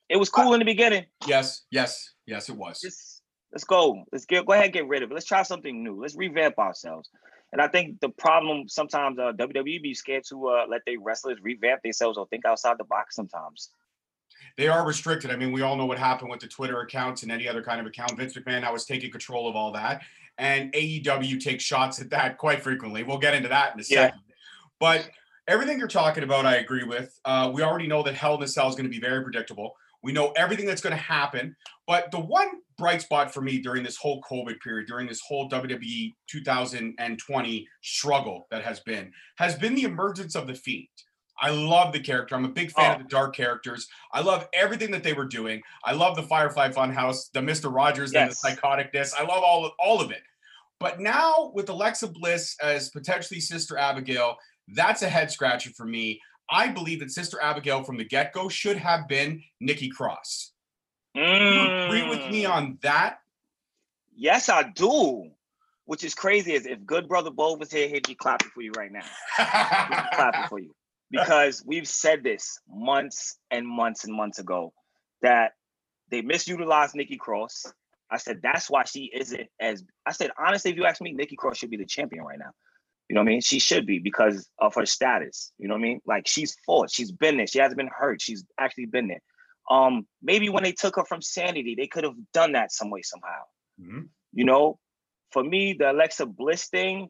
It 0.08 0.18
was 0.18 0.30
cool 0.30 0.52
I, 0.52 0.54
in 0.54 0.60
the 0.60 0.66
beginning. 0.66 1.06
Yes, 1.28 1.64
yes, 1.72 2.14
yes, 2.26 2.48
it 2.48 2.56
was. 2.56 2.80
Just, 2.80 3.22
let's 3.52 3.64
go. 3.66 4.04
Let's 4.12 4.26
get 4.26 4.46
go 4.46 4.54
ahead 4.54 4.66
and 4.66 4.74
get 4.74 4.88
rid 4.88 5.04
of 5.04 5.12
it. 5.12 5.14
Let's 5.14 5.26
try 5.26 5.44
something 5.44 5.84
new. 5.84 6.00
Let's 6.00 6.16
revamp 6.16 6.58
ourselves. 6.58 7.10
And 7.52 7.62
I 7.62 7.68
think 7.68 8.00
the 8.00 8.10
problem 8.10 8.68
sometimes 8.70 9.20
uh, 9.20 9.34
WWE 9.34 9.82
be 9.82 9.94
scared 9.94 10.24
to 10.30 10.48
uh, 10.48 10.66
let 10.70 10.82
their 10.86 11.00
wrestlers 11.02 11.38
revamp 11.42 11.84
themselves 11.84 12.18
or 12.18 12.28
think 12.28 12.46
outside 12.46 12.78
the 12.78 12.84
box 12.86 13.16
sometimes 13.16 13.72
they 14.58 14.68
are 14.68 14.86
restricted. 14.86 15.32
I 15.32 15.36
mean, 15.36 15.52
we 15.52 15.62
all 15.62 15.76
know 15.76 15.86
what 15.86 16.00
happened 16.00 16.30
with 16.30 16.40
the 16.40 16.48
Twitter 16.48 16.80
accounts 16.82 17.24
and 17.24 17.32
any 17.32 17.48
other 17.48 17.62
kind 17.62 17.80
of 17.80 17.86
account. 17.86 18.18
Vince 18.18 18.38
McMahon 18.38 18.62
now 18.62 18.74
is 18.76 18.86
taking 18.86 19.12
control 19.12 19.50
of 19.50 19.56
all 19.56 19.72
that. 19.74 20.02
And 20.38 20.72
AEW 20.74 21.42
takes 21.42 21.64
shots 21.64 22.02
at 22.02 22.10
that 22.10 22.38
quite 22.38 22.62
frequently. 22.62 23.04
We'll 23.04 23.18
get 23.18 23.34
into 23.34 23.50
that 23.50 23.74
in 23.74 23.80
a 23.80 23.84
yeah. 23.88 24.08
second. 24.08 24.20
But 24.80 25.10
everything 25.48 25.78
you're 25.78 25.88
talking 25.88 26.24
about, 26.24 26.46
I 26.46 26.56
agree 26.56 26.84
with. 26.84 27.18
Uh, 27.26 27.52
we 27.54 27.64
already 27.64 27.88
know 27.88 28.04
that 28.04 28.16
Hell 28.16 28.36
in 28.36 28.44
a 28.44 28.48
Cell 28.48 28.68
is 28.70 28.76
going 28.76 28.86
to 28.86 28.90
be 28.90 29.00
very 29.00 29.24
predictable. 29.24 29.74
We 30.04 30.12
know 30.12 30.32
everything 30.36 30.66
that's 30.66 30.82
going 30.82 30.96
to 30.96 31.02
happen. 31.02 31.56
But 31.88 32.12
the 32.12 32.20
one 32.20 32.48
bright 32.78 33.02
spot 33.02 33.34
for 33.34 33.42
me 33.42 33.60
during 33.60 33.84
this 33.84 33.98
whole 33.98 34.22
COVID 34.30 34.60
period, 34.60 34.88
during 34.88 35.08
this 35.08 35.22
whole 35.26 35.50
WWE 35.50 36.14
2020 36.28 37.68
struggle 37.82 38.48
that 38.52 38.64
has 38.64 38.82
been, 38.82 39.12
has 39.38 39.56
been 39.56 39.76
the 39.76 39.84
emergence 39.84 40.36
of 40.36 40.48
the 40.48 40.54
Fiend. 40.54 40.88
I 41.42 41.50
love 41.50 41.92
the 41.92 42.00
character. 42.00 42.36
I'm 42.36 42.46
a 42.46 42.50
big 42.50 42.72
fan 42.72 42.92
oh. 42.92 42.96
of 42.96 43.04
the 43.04 43.10
dark 43.10 43.36
characters. 43.36 43.88
I 44.12 44.22
love 44.22 44.48
everything 44.54 44.92
that 44.92 45.04
they 45.04 45.14
were 45.14 45.26
doing. 45.26 45.62
I 45.84 45.94
love 45.94 46.16
the 46.16 46.24
Firefly 46.24 46.70
Funhouse, 46.70 47.32
the 47.34 47.42
Mister 47.42 47.70
Rogers, 47.70 48.14
yes. 48.14 48.44
and 48.44 48.56
the 48.56 48.62
psychoticness. 48.62 49.14
I 49.18 49.24
love 49.24 49.44
all 49.44 49.66
of, 49.66 49.72
all 49.80 50.02
of 50.02 50.12
it. 50.12 50.22
But 50.80 51.00
now 51.00 51.52
with 51.54 51.70
Alexa 51.70 52.08
Bliss 52.08 52.56
as 52.62 52.90
potentially 52.90 53.40
Sister 53.40 53.78
Abigail, 53.78 54.38
that's 54.70 55.02
a 55.02 55.10
head 55.10 55.32
scratcher 55.32 55.72
for 55.76 55.86
me. 55.86 56.22
I 56.50 56.68
believe 56.68 57.00
that 57.00 57.12
Sister 57.12 57.42
Abigail 57.42 57.84
from 57.84 57.98
the 57.98 58.06
get 58.06 58.34
go 58.34 58.50
should 58.50 58.78
have 58.78 59.08
been 59.08 59.42
Nikki 59.60 59.90
Cross. 59.90 60.52
Mm. 61.18 61.54
You 61.54 61.86
agree 61.86 62.10
with 62.10 62.32
me 62.32 62.44
mm. 62.44 62.52
on 62.52 62.78
that? 62.82 63.20
Yes, 64.16 64.50
I 64.50 64.64
do. 64.64 65.32
Which 65.86 66.04
is 66.04 66.16
crazy 66.16 66.54
is 66.54 66.66
if 66.66 66.84
good 66.86 67.08
brother 67.08 67.30
Bo 67.30 67.56
was 67.56 67.72
here, 67.72 67.88
he'd 67.88 68.08
be 68.08 68.16
clapping 68.16 68.50
for 68.50 68.62
you 68.62 68.72
right 68.76 68.92
now. 68.92 69.06
clapping 69.36 70.44
for 70.50 70.60
you 70.60 70.74
because 71.12 71.64
we've 71.66 71.88
said 71.88 72.24
this 72.24 72.60
months 72.68 73.38
and 73.52 73.68
months 73.68 74.04
and 74.04 74.14
months 74.16 74.40
ago 74.40 74.74
that 75.22 75.54
they 76.10 76.22
misutilized 76.22 76.96
Nikki 76.96 77.18
Cross. 77.18 77.66
I 78.12 78.18
said 78.18 78.40
that's 78.42 78.70
why 78.70 78.84
she 78.86 79.12
isn't 79.14 79.48
as 79.60 79.84
I 80.06 80.12
said 80.12 80.32
honestly. 80.38 80.72
If 80.72 80.78
you 80.78 80.86
ask 80.86 81.02
me, 81.02 81.14
Nikki 81.14 81.36
Cross 81.36 81.58
should 81.58 81.72
be 81.72 81.78
the 81.78 81.86
champion 81.86 82.24
right 82.24 82.40
now. 82.40 82.52
You 83.10 83.16
know 83.16 83.22
what 83.22 83.28
I 83.28 83.32
mean? 83.34 83.42
She 83.42 83.60
should 83.60 83.86
be 83.86 84.00
because 84.00 84.50
of 84.60 84.74
her 84.76 84.86
status. 84.86 85.52
You 85.58 85.68
know 85.68 85.76
what 85.76 85.80
I 85.80 85.84
mean? 85.84 86.02
Like 86.06 86.28
she's 86.28 86.56
fought, 86.66 86.92
she's 86.92 87.12
been 87.12 87.38
there, 87.38 87.48
she 87.48 87.60
hasn't 87.60 87.78
been 87.78 87.90
hurt, 87.96 88.22
she's 88.22 88.44
actually 88.60 88.88
been 88.88 89.08
there. 89.08 89.22
Um, 89.70 90.06
maybe 90.22 90.50
when 90.50 90.64
they 90.64 90.72
took 90.72 90.96
her 90.96 91.06
from 91.06 91.22
Sanity, 91.22 91.76
they 91.76 91.88
could 91.88 92.04
have 92.04 92.16
done 92.34 92.54
that 92.54 92.72
some 92.72 92.90
way 92.90 93.02
somehow. 93.02 93.42
Mm-hmm. 93.82 94.02
You 94.34 94.46
know, 94.46 94.80
for 95.32 95.44
me, 95.44 95.74
the 95.74 95.92
Alexa 95.92 96.26
Bliss 96.26 96.68
thing, 96.68 97.10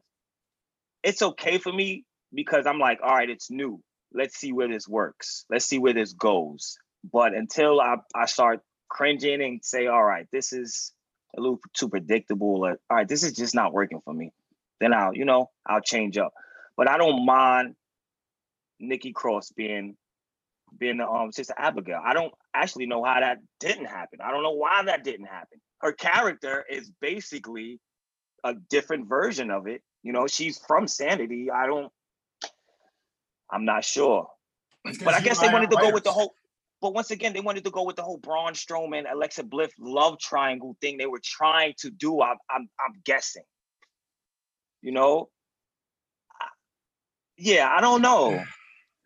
it's 1.04 1.22
okay 1.22 1.58
for 1.58 1.72
me 1.72 2.06
because 2.36 2.68
I'm 2.68 2.80
like, 2.80 3.00
all 3.02 3.16
right, 3.16 3.30
it's 3.30 3.50
new 3.50 3.82
let's 4.16 4.38
see 4.38 4.54
where 4.54 4.68
this 4.68 4.88
works. 4.88 5.46
Let's 5.50 5.66
see 5.66 5.78
where 5.78 5.94
this 5.94 6.14
goes. 6.14 6.78
But 7.12 7.36
until 7.36 7.80
I, 7.80 7.98
I 8.16 8.26
start 8.26 8.62
cringing 8.90 9.42
and 9.42 9.64
say, 9.64 9.88
all 9.88 10.04
right, 10.04 10.28
this 10.32 10.54
is 10.54 10.94
a 11.38 11.42
little 11.42 11.60
too 11.74 11.90
predictable, 11.90 12.66
or 12.66 12.80
all 12.90 12.98
right, 12.98 13.08
this 13.08 13.24
is 13.24 13.34
just 13.34 13.54
not 13.54 13.74
working 13.74 14.00
for 14.04 14.14
me, 14.14 14.32
then 14.80 14.94
I'll, 14.94 15.14
you 15.14 15.26
know, 15.26 15.52
I'll 15.66 15.82
change 15.82 16.18
up. 16.18 16.34
But 16.78 16.90
I 16.90 16.98
don't 16.98 17.26
mind 17.26 17.76
Nikki 18.80 19.12
Cross 19.12 19.52
being 19.52 19.96
being 20.78 20.98
the 20.98 21.08
um 21.08 21.32
sister 21.32 21.54
Abigail. 21.58 22.02
I 22.04 22.14
don't 22.14 22.34
actually 22.54 22.88
know 22.88 23.04
how 23.04 23.20
that 23.20 23.38
didn't 23.60 23.86
happen. 23.86 24.20
I 24.24 24.32
don't 24.32 24.44
know 24.44 24.56
why 24.56 24.84
that 24.86 25.04
didn't 25.04 25.28
happen. 25.28 25.60
Her 25.80 25.92
character 25.94 26.66
is 26.70 26.92
basically 27.02 27.80
a 28.44 28.56
different 28.70 29.08
version 29.08 29.52
of 29.52 29.68
it. 29.68 29.82
You 30.04 30.14
know, 30.14 30.28
she's 30.28 30.60
from 30.68 30.88
Sanity. 30.88 31.50
I 31.52 31.68
don't 31.68 31.92
I'm 33.56 33.64
not 33.64 33.86
sure. 33.86 34.28
But 34.84 35.14
I 35.14 35.22
guess 35.22 35.40
they 35.40 35.48
wanted 35.48 35.72
to 35.72 35.78
go 35.78 35.92
with 35.94 36.04
the 36.04 36.12
whole. 36.12 36.36
But 36.82 36.94
once 36.94 37.10
again, 37.10 37.32
they 37.32 37.40
wanted 37.40 37.64
to 37.64 37.72
go 37.72 37.84
with 37.84 37.96
the 37.96 38.04
whole 38.04 38.18
Braun 38.18 38.54
Strowman, 38.54 39.10
Alexa 39.10 39.44
Bliss 39.44 39.72
love 39.80 40.20
triangle 40.20 40.76
thing 40.82 40.98
they 40.98 41.06
were 41.06 41.22
trying 41.24 41.74
to 41.80 41.90
do. 41.90 42.22
I'm, 42.22 42.36
I'm, 42.50 42.70
I'm 42.86 43.02
guessing. 43.06 43.44
You 44.82 44.92
know. 44.92 45.30
Yeah, 47.38 47.70
I 47.72 47.80
don't 47.80 48.02
know. 48.02 48.44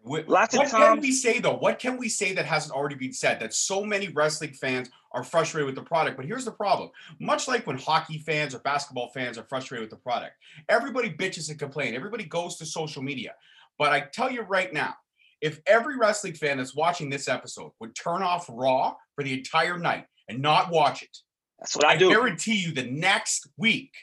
What, 0.01 0.27
Lots 0.27 0.55
of 0.55 0.59
what 0.59 0.69
times, 0.69 0.83
can 0.85 1.01
we 1.01 1.11
say 1.11 1.39
though? 1.39 1.57
What 1.57 1.77
can 1.77 1.97
we 1.97 2.09
say 2.09 2.33
that 2.33 2.45
hasn't 2.45 2.73
already 2.73 2.95
been 2.95 3.13
said? 3.13 3.39
That 3.39 3.53
so 3.53 3.83
many 3.83 4.07
wrestling 4.07 4.53
fans 4.53 4.89
are 5.11 5.23
frustrated 5.23 5.65
with 5.65 5.75
the 5.75 5.83
product. 5.83 6.15
But 6.15 6.25
here's 6.25 6.45
the 6.45 6.51
problem: 6.51 6.89
much 7.19 7.47
like 7.47 7.67
when 7.67 7.77
hockey 7.77 8.17
fans 8.17 8.55
or 8.55 8.59
basketball 8.59 9.09
fans 9.09 9.37
are 9.37 9.43
frustrated 9.43 9.83
with 9.83 9.89
the 9.89 10.01
product, 10.01 10.33
everybody 10.69 11.09
bitches 11.09 11.49
and 11.49 11.59
complains. 11.59 11.95
Everybody 11.95 12.23
goes 12.23 12.55
to 12.57 12.65
social 12.65 13.03
media. 13.03 13.35
But 13.79 13.93
I 13.93 14.01
tell 14.01 14.29
you 14.29 14.41
right 14.41 14.71
now, 14.71 14.93
if 15.41 15.61
every 15.65 15.97
wrestling 15.97 16.33
fan 16.33 16.57
that's 16.57 16.75
watching 16.75 17.09
this 17.09 17.29
episode 17.29 17.71
would 17.79 17.95
turn 17.95 18.21
off 18.21 18.45
Raw 18.49 18.95
for 19.15 19.23
the 19.23 19.33
entire 19.33 19.79
night 19.79 20.05
and 20.27 20.41
not 20.41 20.69
watch 20.69 21.01
it, 21.01 21.17
that's 21.57 21.75
what 21.75 21.85
I, 21.85 21.93
I 21.93 21.97
do. 21.97 22.09
guarantee 22.09 22.57
you 22.57 22.73
the 22.73 22.83
next 22.83 23.47
week, 23.57 23.93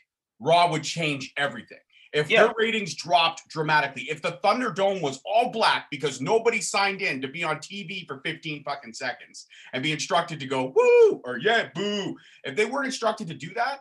Raw 0.41 0.71
would 0.71 0.83
change 0.83 1.33
everything. 1.37 1.79
If 2.13 2.31
yeah. 2.31 2.45
their 2.45 2.55
ratings 2.57 2.95
dropped 2.95 3.47
dramatically, 3.49 4.05
if 4.05 4.23
the 4.23 4.39
Thunderdome 4.43 5.03
was 5.03 5.21
all 5.27 5.51
black 5.51 5.89
because 5.91 6.21
nobody 6.21 6.63
signed 6.63 7.03
in 7.03 7.21
to 7.21 7.29
be 7.29 7.45
on 7.45 7.57
TV 7.57 8.07
for 8.07 8.23
15 8.25 8.65
fucking 8.65 8.95
seconds 8.95 9.47
and 9.75 9.83
be 9.83 9.93
instructed 9.93 10.41
to 10.41 10.47
go 10.47 10.73
woo 10.75 11.21
or 11.25 11.39
yeah, 11.39 11.69
boo, 11.75 12.17
if 12.45 12.57
they 12.57 12.65
weren't 12.65 12.87
instructed 12.87 13.29
to 13.29 13.35
do 13.35 13.53
that 13.55 13.81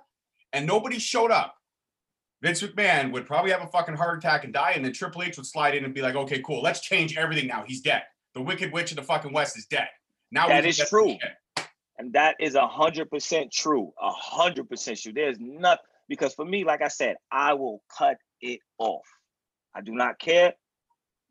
and 0.52 0.68
nobody 0.68 1.00
showed 1.00 1.32
up, 1.32 1.56
Vince 2.46 2.62
McMahon 2.62 3.12
would 3.12 3.26
probably 3.26 3.50
have 3.50 3.64
a 3.64 3.68
fucking 3.68 3.96
heart 3.96 4.20
attack 4.20 4.44
and 4.44 4.54
die, 4.54 4.74
and 4.76 4.86
then 4.86 4.94
Triple 4.94 5.24
H 5.24 5.36
would 5.38 5.48
slide 5.48 5.74
in 5.74 5.84
and 5.84 5.96
be 5.96 6.04
like, 6.04 6.14
"Okay, 6.14 6.44
cool, 6.44 6.62
let's 6.62 6.80
change 6.80 7.18
everything 7.18 7.48
now. 7.48 7.64
He's 7.66 7.82
dead. 7.82 8.04
The 8.36 8.42
Wicked 8.42 8.72
Witch 8.72 8.92
of 8.92 8.98
the 8.98 9.02
fucking 9.02 9.34
West 9.34 9.58
is 9.58 9.66
dead." 9.66 9.88
Now 10.30 10.48
that 10.50 10.64
is 10.64 10.78
true, 10.78 11.18
and 11.98 12.14
that 12.14 12.36
is 12.40 12.54
a 12.54 12.68
hundred 12.68 13.10
percent 13.10 13.52
true. 13.52 13.92
A 14.00 14.12
hundred 14.12 14.70
percent 14.70 15.00
true. 15.00 15.12
There's 15.12 15.40
nothing 15.40 15.86
because 16.08 16.36
for 16.36 16.46
me, 16.46 16.64
like 16.64 16.84
I 16.84 16.88
said, 16.90 17.16
I 17.32 17.54
will 17.54 17.82
cut 17.98 18.18
it 18.42 18.60
off. 18.78 19.08
I 19.74 19.82
do 19.82 19.94
not 19.94 20.20
care. 20.20 20.54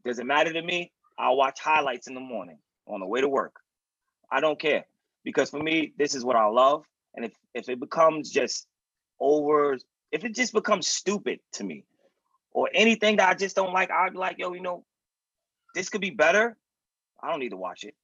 Doesn't 0.04 0.26
matter 0.26 0.52
to 0.52 0.62
me. 0.62 0.90
I'll 1.16 1.36
watch 1.36 1.60
highlights 1.60 2.08
in 2.08 2.14
the 2.14 2.20
morning 2.20 2.58
on 2.88 2.98
the 2.98 3.06
way 3.06 3.20
to 3.20 3.28
work. 3.28 3.54
I 4.32 4.40
don't 4.40 4.58
care 4.60 4.84
because 5.22 5.50
for 5.50 5.60
me, 5.60 5.92
this 5.96 6.16
is 6.16 6.24
what 6.24 6.34
I 6.34 6.46
love. 6.46 6.84
And 7.14 7.24
if 7.24 7.32
if 7.54 7.68
it 7.68 7.78
becomes 7.78 8.32
just 8.32 8.66
over 9.20 9.78
if 10.14 10.24
it 10.24 10.32
just 10.32 10.52
becomes 10.52 10.86
stupid 10.86 11.40
to 11.54 11.64
me 11.64 11.84
or 12.52 12.70
anything 12.72 13.16
that 13.16 13.28
I 13.28 13.34
just 13.34 13.56
don't 13.56 13.72
like, 13.72 13.90
I'd 13.90 14.12
be 14.12 14.18
like, 14.18 14.38
yo, 14.38 14.54
you 14.54 14.62
know, 14.62 14.84
this 15.74 15.88
could 15.88 16.00
be 16.00 16.10
better. 16.10 16.56
I 17.20 17.30
don't 17.30 17.40
need 17.40 17.48
to 17.50 17.56
watch 17.56 17.82
it. 17.82 17.94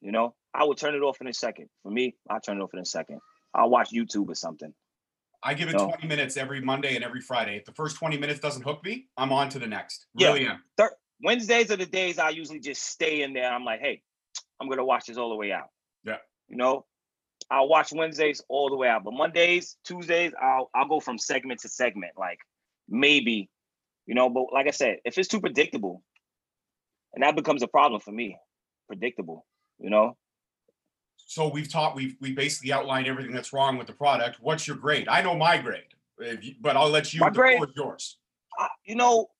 You 0.00 0.12
know, 0.12 0.36
I 0.54 0.64
would 0.64 0.78
turn 0.78 0.94
it 0.94 1.00
off 1.00 1.20
in 1.20 1.26
a 1.26 1.34
second. 1.34 1.68
For 1.82 1.90
me, 1.90 2.14
I'll 2.30 2.40
turn 2.40 2.60
it 2.60 2.62
off 2.62 2.72
in 2.72 2.78
a 2.78 2.84
second. 2.84 3.18
I'll 3.52 3.68
watch 3.68 3.90
YouTube 3.90 4.28
or 4.28 4.36
something. 4.36 4.72
I 5.42 5.54
give 5.54 5.68
it 5.68 5.72
No. 5.72 5.88
20 5.88 6.06
minutes 6.06 6.36
every 6.36 6.60
Monday 6.60 6.94
and 6.94 7.04
every 7.04 7.20
Friday. 7.20 7.56
If 7.56 7.64
the 7.64 7.72
first 7.72 7.96
20 7.96 8.16
minutes 8.16 8.38
doesn't 8.38 8.62
hook 8.62 8.84
me, 8.84 9.08
I'm 9.16 9.32
on 9.32 9.48
to 9.48 9.58
the 9.58 9.66
next. 9.66 10.06
Yeah. 10.14 10.28
Really 10.28 10.46
am. 10.46 10.62
Wednesdays 11.22 11.72
are 11.72 11.76
the 11.76 11.86
days 11.86 12.18
I 12.18 12.30
usually 12.30 12.60
just 12.60 12.82
stay 12.82 13.22
in 13.22 13.32
there. 13.32 13.52
I'm 13.52 13.64
like, 13.64 13.80
hey, 13.80 14.00
I'm 14.60 14.68
gonna 14.68 14.84
watch 14.84 15.06
this 15.06 15.18
all 15.18 15.28
the 15.28 15.34
way 15.34 15.50
out. 15.50 15.68
Yeah. 16.04 16.18
You 16.48 16.56
know, 16.56 16.86
I'll 17.50 17.68
watch 17.68 17.92
Wednesdays 17.92 18.42
all 18.48 18.70
the 18.70 18.76
way 18.76 18.88
out, 18.88 19.02
but 19.04 19.12
Mondays, 19.12 19.76
Tuesdays, 19.84 20.32
I'll 20.40 20.70
I'll 20.74 20.86
go 20.88 21.00
from 21.00 21.18
segment 21.18 21.60
to 21.60 21.68
segment. 21.68 22.12
Like 22.16 22.38
maybe, 22.88 23.50
you 24.06 24.14
know, 24.14 24.30
but 24.30 24.46
like 24.52 24.66
I 24.68 24.70
said, 24.70 24.98
if 25.04 25.18
it's 25.18 25.28
too 25.28 25.40
predictable, 25.40 26.02
and 27.14 27.22
that 27.24 27.34
becomes 27.36 27.62
a 27.62 27.68
problem 27.68 28.00
for 28.00 28.12
me, 28.12 28.36
predictable. 28.86 29.46
You 29.78 29.90
know, 29.90 30.16
So 31.16 31.48
we've 31.48 31.68
taught, 31.70 31.96
we've 31.96 32.16
we 32.20 32.32
basically 32.32 32.72
outlined 32.72 33.06
everything 33.08 33.32
that's 33.32 33.52
wrong 33.52 33.78
with 33.78 33.86
the 33.86 33.94
product. 33.94 34.38
What's 34.40 34.66
your 34.68 34.76
grade? 34.76 35.08
I 35.08 35.22
know 35.22 35.34
my 35.34 35.58
grade, 35.58 35.84
you- 36.42 36.54
but 36.60 36.76
I'll 36.76 36.90
let 36.90 37.12
you 37.12 37.20
My 37.20 37.30
grade- 37.30 37.60
yours. 37.74 38.18
I, 38.58 38.68
you 38.84 38.94
know, 38.94 39.30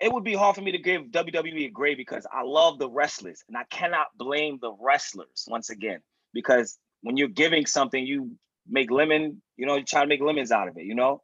it 0.00 0.12
would 0.12 0.24
be 0.24 0.34
hard 0.34 0.56
for 0.56 0.62
me 0.62 0.72
to 0.72 0.78
give 0.78 1.02
WWE 1.10 1.66
a 1.66 1.70
grade 1.70 1.96
because 1.96 2.26
I 2.30 2.42
love 2.42 2.78
the 2.78 2.90
wrestlers 2.90 3.44
and 3.48 3.56
I 3.56 3.64
cannot 3.70 4.08
blame 4.16 4.58
the 4.60 4.72
wrestlers 4.80 5.46
once 5.46 5.70
again 5.70 6.00
because 6.34 6.78
when 7.06 7.16
you're 7.16 7.28
giving 7.28 7.66
something, 7.66 8.04
you 8.04 8.32
make 8.68 8.90
lemon, 8.90 9.40
you 9.56 9.64
know, 9.64 9.76
you 9.76 9.84
try 9.84 10.00
to 10.00 10.08
make 10.08 10.20
lemons 10.20 10.50
out 10.50 10.66
of 10.66 10.76
it, 10.76 10.86
you 10.86 10.96
know, 10.96 11.22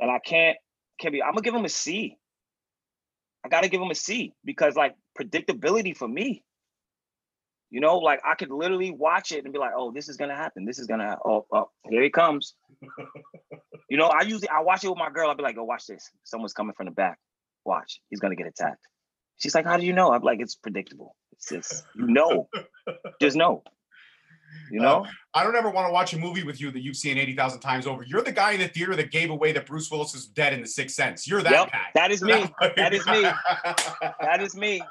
and 0.00 0.10
I 0.10 0.18
can't 0.18 0.56
can't 0.98 1.12
be. 1.12 1.22
I'm 1.22 1.32
gonna 1.32 1.42
give 1.42 1.54
him 1.54 1.66
a 1.66 1.68
C. 1.68 2.16
I 3.44 3.50
gotta 3.50 3.68
give 3.68 3.82
him 3.82 3.90
a 3.90 3.94
C 3.94 4.32
because 4.42 4.74
like 4.74 4.94
predictability 5.20 5.94
for 5.94 6.08
me. 6.08 6.42
You 7.68 7.80
know, 7.80 7.98
like 7.98 8.20
I 8.24 8.36
could 8.36 8.50
literally 8.50 8.90
watch 8.90 9.32
it 9.32 9.44
and 9.44 9.52
be 9.52 9.58
like, 9.58 9.72
"Oh, 9.76 9.92
this 9.92 10.08
is 10.08 10.16
gonna 10.16 10.34
happen. 10.34 10.64
This 10.64 10.78
is 10.78 10.86
gonna. 10.86 11.18
Oh, 11.22 11.44
oh, 11.52 11.68
here 11.90 12.02
he 12.02 12.08
comes." 12.08 12.54
you 13.90 13.98
know, 13.98 14.06
I 14.06 14.22
usually 14.22 14.48
I 14.48 14.60
watch 14.60 14.82
it 14.82 14.88
with 14.88 14.98
my 14.98 15.10
girl. 15.10 15.28
I'll 15.28 15.36
be 15.36 15.42
like, 15.42 15.58
"Oh, 15.58 15.64
watch 15.64 15.86
this. 15.86 16.10
Someone's 16.24 16.54
coming 16.54 16.72
from 16.74 16.86
the 16.86 16.92
back. 16.92 17.18
Watch. 17.66 18.00
He's 18.08 18.20
gonna 18.20 18.36
get 18.36 18.46
attacked." 18.46 18.86
She's 19.36 19.54
like, 19.54 19.66
"How 19.66 19.76
do 19.76 19.84
you 19.84 19.92
know?" 19.92 20.10
I'm 20.10 20.22
like, 20.22 20.40
"It's 20.40 20.54
predictable. 20.54 21.16
It's 21.32 21.50
just 21.50 21.84
you 21.94 22.06
know, 22.06 22.48
just 23.20 23.36
know." 23.36 23.62
You 24.70 24.80
Uh, 24.80 24.84
know, 24.84 25.06
I 25.34 25.42
don't 25.44 25.56
ever 25.56 25.70
want 25.70 25.88
to 25.88 25.92
watch 25.92 26.12
a 26.14 26.18
movie 26.18 26.42
with 26.44 26.60
you 26.60 26.70
that 26.70 26.82
you've 26.82 26.96
seen 26.96 27.18
80,000 27.18 27.60
times 27.60 27.86
over. 27.86 28.02
You're 28.02 28.22
the 28.22 28.32
guy 28.32 28.52
in 28.52 28.60
the 28.60 28.68
theater 28.68 28.94
that 28.96 29.10
gave 29.10 29.30
away 29.30 29.52
that 29.52 29.66
Bruce 29.66 29.90
Willis 29.90 30.14
is 30.14 30.26
dead 30.26 30.52
in 30.52 30.60
the 30.60 30.66
sixth 30.66 30.96
sense. 30.96 31.26
You're 31.26 31.42
that 31.42 31.52
Yep, 31.52 31.72
guy. 31.72 31.86
that 31.94 32.10
is 32.10 32.22
me. 32.22 32.44
That 32.76 32.92
is 32.94 33.06
me. 33.06 33.22
That 34.20 34.42
is 34.42 34.54
me. 34.56 34.82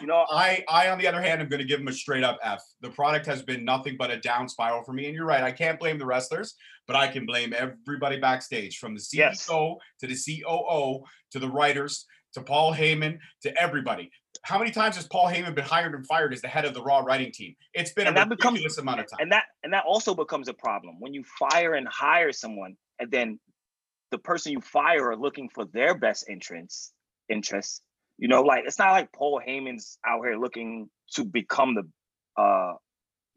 You 0.00 0.06
know, 0.06 0.24
I, 0.30 0.64
I, 0.68 0.88
on 0.90 0.98
the 0.98 1.06
other 1.06 1.22
hand, 1.22 1.40
am 1.40 1.48
going 1.48 1.60
to 1.60 1.66
give 1.66 1.80
him 1.80 1.88
a 1.88 1.92
straight 1.92 2.24
up 2.24 2.38
F. 2.42 2.62
The 2.80 2.90
product 2.90 3.26
has 3.26 3.42
been 3.42 3.64
nothing 3.64 3.96
but 3.98 4.10
a 4.10 4.18
down 4.18 4.48
spiral 4.48 4.82
for 4.82 4.92
me. 4.92 5.06
And 5.06 5.14
you're 5.14 5.26
right. 5.26 5.42
I 5.42 5.52
can't 5.52 5.78
blame 5.78 5.98
the 5.98 6.06
wrestlers, 6.06 6.54
but 6.86 6.96
I 6.96 7.06
can 7.08 7.24
blame 7.24 7.54
everybody 7.56 8.18
backstage 8.18 8.78
from 8.78 8.94
the 8.94 9.00
CEO 9.00 9.18
Yes. 9.18 9.46
to 9.46 10.06
the 10.06 10.16
COO 10.42 11.04
to 11.32 11.38
the 11.38 11.48
writers 11.48 12.06
to 12.34 12.42
Paul 12.42 12.74
Heyman 12.74 13.18
to 13.42 13.62
everybody. 13.62 14.10
How 14.44 14.58
many 14.58 14.70
times 14.70 14.96
has 14.96 15.06
Paul 15.06 15.26
Heyman 15.28 15.54
been 15.54 15.64
hired 15.64 15.94
and 15.94 16.06
fired 16.06 16.32
as 16.34 16.42
the 16.42 16.48
head 16.48 16.64
of 16.66 16.74
the 16.74 16.82
Raw 16.82 16.98
writing 17.00 17.32
team? 17.32 17.56
It's 17.72 17.92
been 17.92 18.06
And 18.06 18.16
a 18.16 18.20
that 18.20 18.28
becomes- 18.28 18.54
ridiculous 18.56 18.78
amount 18.78 19.00
of 19.00 19.06
time. 19.10 19.18
and 19.20 19.32
that 19.32 19.44
and 19.62 19.72
that 19.72 19.84
also 19.86 20.14
becomes 20.14 20.48
a 20.48 20.54
problem. 20.54 21.00
When 21.00 21.14
you 21.14 21.24
fire 21.38 21.74
and 21.74 21.88
hire 21.88 22.30
someone 22.32 22.76
and 22.98 23.10
then 23.10 23.40
the 24.10 24.18
person 24.18 24.52
you 24.52 24.60
fire 24.60 25.10
are 25.10 25.16
looking 25.16 25.48
for 25.48 25.64
their 25.64 25.94
best 25.98 26.28
interests 26.28 26.92
interests 27.28 27.80
you 28.18 28.28
know 28.28 28.42
like 28.42 28.64
it's 28.66 28.78
not 28.78 28.92
like 28.92 29.10
paul 29.12 29.40
heyman's 29.44 29.98
out 30.06 30.22
here 30.22 30.36
looking 30.36 30.88
to 31.14 31.24
become 31.24 31.74
the 31.74 31.82
uh 32.40 32.74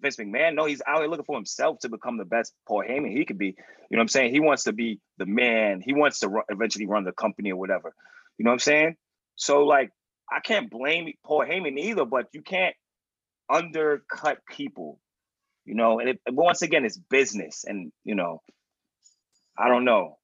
vince 0.02 0.18
mcmahon. 0.18 0.54
No 0.56 0.66
he's 0.66 0.82
out 0.86 1.00
here 1.00 1.08
looking 1.10 1.26
for 1.26 1.38
himself 1.38 1.80
to 1.80 1.90
become 1.90 2.18
the 2.18 2.26
best 2.26 2.54
paul 2.68 2.84
heyman 2.88 3.12
he 3.18 3.24
could 3.26 3.38
be. 3.40 3.48
You 3.48 3.54
know 3.92 3.98
what 3.98 4.02
i'm 4.02 4.08
saying? 4.10 4.34
He 4.34 4.42
wants 4.42 4.66
to 4.66 4.74
be 4.74 5.00
the 5.18 5.26
man. 5.26 5.82
He 5.84 5.94
wants 5.94 6.20
to 6.20 6.30
eventually 6.50 6.86
run 6.86 7.06
the 7.06 7.14
company 7.14 7.52
or 7.52 7.56
whatever. 7.56 7.96
You 8.38 8.44
know 8.44 8.52
what 8.52 8.56
i'm 8.56 8.60
saying? 8.60 8.98
So 9.36 9.64
like 9.66 9.90
i 10.32 10.40
can't 10.40 10.70
blame 10.70 11.12
paul 11.26 11.46
heyman 11.46 11.78
either 11.78 12.06
but 12.06 12.28
you 12.34 12.42
can't 12.42 12.76
undercut 13.50 14.40
people 14.50 15.00
you 15.66 15.76
know 15.76 16.00
and 16.00 16.10
it, 16.10 16.20
once 16.30 16.62
again 16.62 16.86
it's 16.86 16.98
business 16.98 17.66
and 17.66 17.92
you 18.04 18.16
know 18.16 18.42
i 19.58 19.68
don't 19.68 19.86
know. 19.86 20.18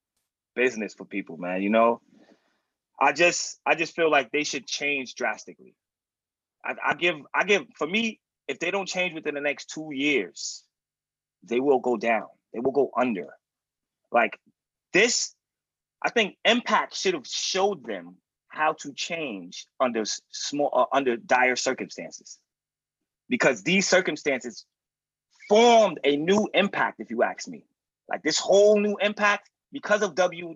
Business 0.56 0.94
for 0.94 1.06
people 1.06 1.38
man 1.38 1.64
you 1.64 1.70
know? 1.70 2.00
I 3.00 3.12
just 3.12 3.60
i 3.66 3.74
just 3.76 3.96
feel 3.96 4.12
like 4.12 4.32
they 4.32 4.44
should 4.44 4.68
change 4.68 5.16
drastically. 5.16 5.76
I, 6.64 6.76
I 6.86 6.94
give 6.94 7.16
i 7.34 7.44
give 7.44 7.64
for 7.76 7.88
me 7.88 8.20
if 8.48 8.60
they 8.60 8.70
don't 8.72 8.88
change 8.88 9.14
within 9.14 9.34
the 9.34 9.42
next 9.42 9.72
two 9.72 9.90
years 9.92 10.64
they 11.44 11.60
will 11.60 11.80
go 11.80 11.98
down. 11.98 12.28
They 12.54 12.60
will 12.60 12.72
go 12.72 12.92
under. 12.96 13.30
Like 14.12 14.40
this 14.94 15.34
i 16.02 16.10
think 16.10 16.38
impact 16.46 16.96
should 16.96 17.16
have 17.16 17.28
showed 17.28 17.84
them 17.86 18.16
how 18.54 18.74
to 18.74 18.94
change 18.94 19.66
under 19.80 20.04
small 20.32 20.70
uh, 20.74 20.96
under 20.96 21.18
dire 21.18 21.56
circumstances 21.56 22.40
because 23.30 23.64
these 23.64 23.88
circumstances 23.88 24.66
formed 25.50 26.00
a 26.04 26.16
new 26.16 26.48
impact, 26.54 27.00
if 27.00 27.10
you 27.10 27.24
ask 27.24 27.48
me. 27.48 27.66
Like 28.08 28.22
this 28.22 28.38
whole 28.38 28.80
new 28.80 28.96
impact, 29.02 29.50
because 29.72 30.04
of 30.04 30.14
W, 30.16 30.56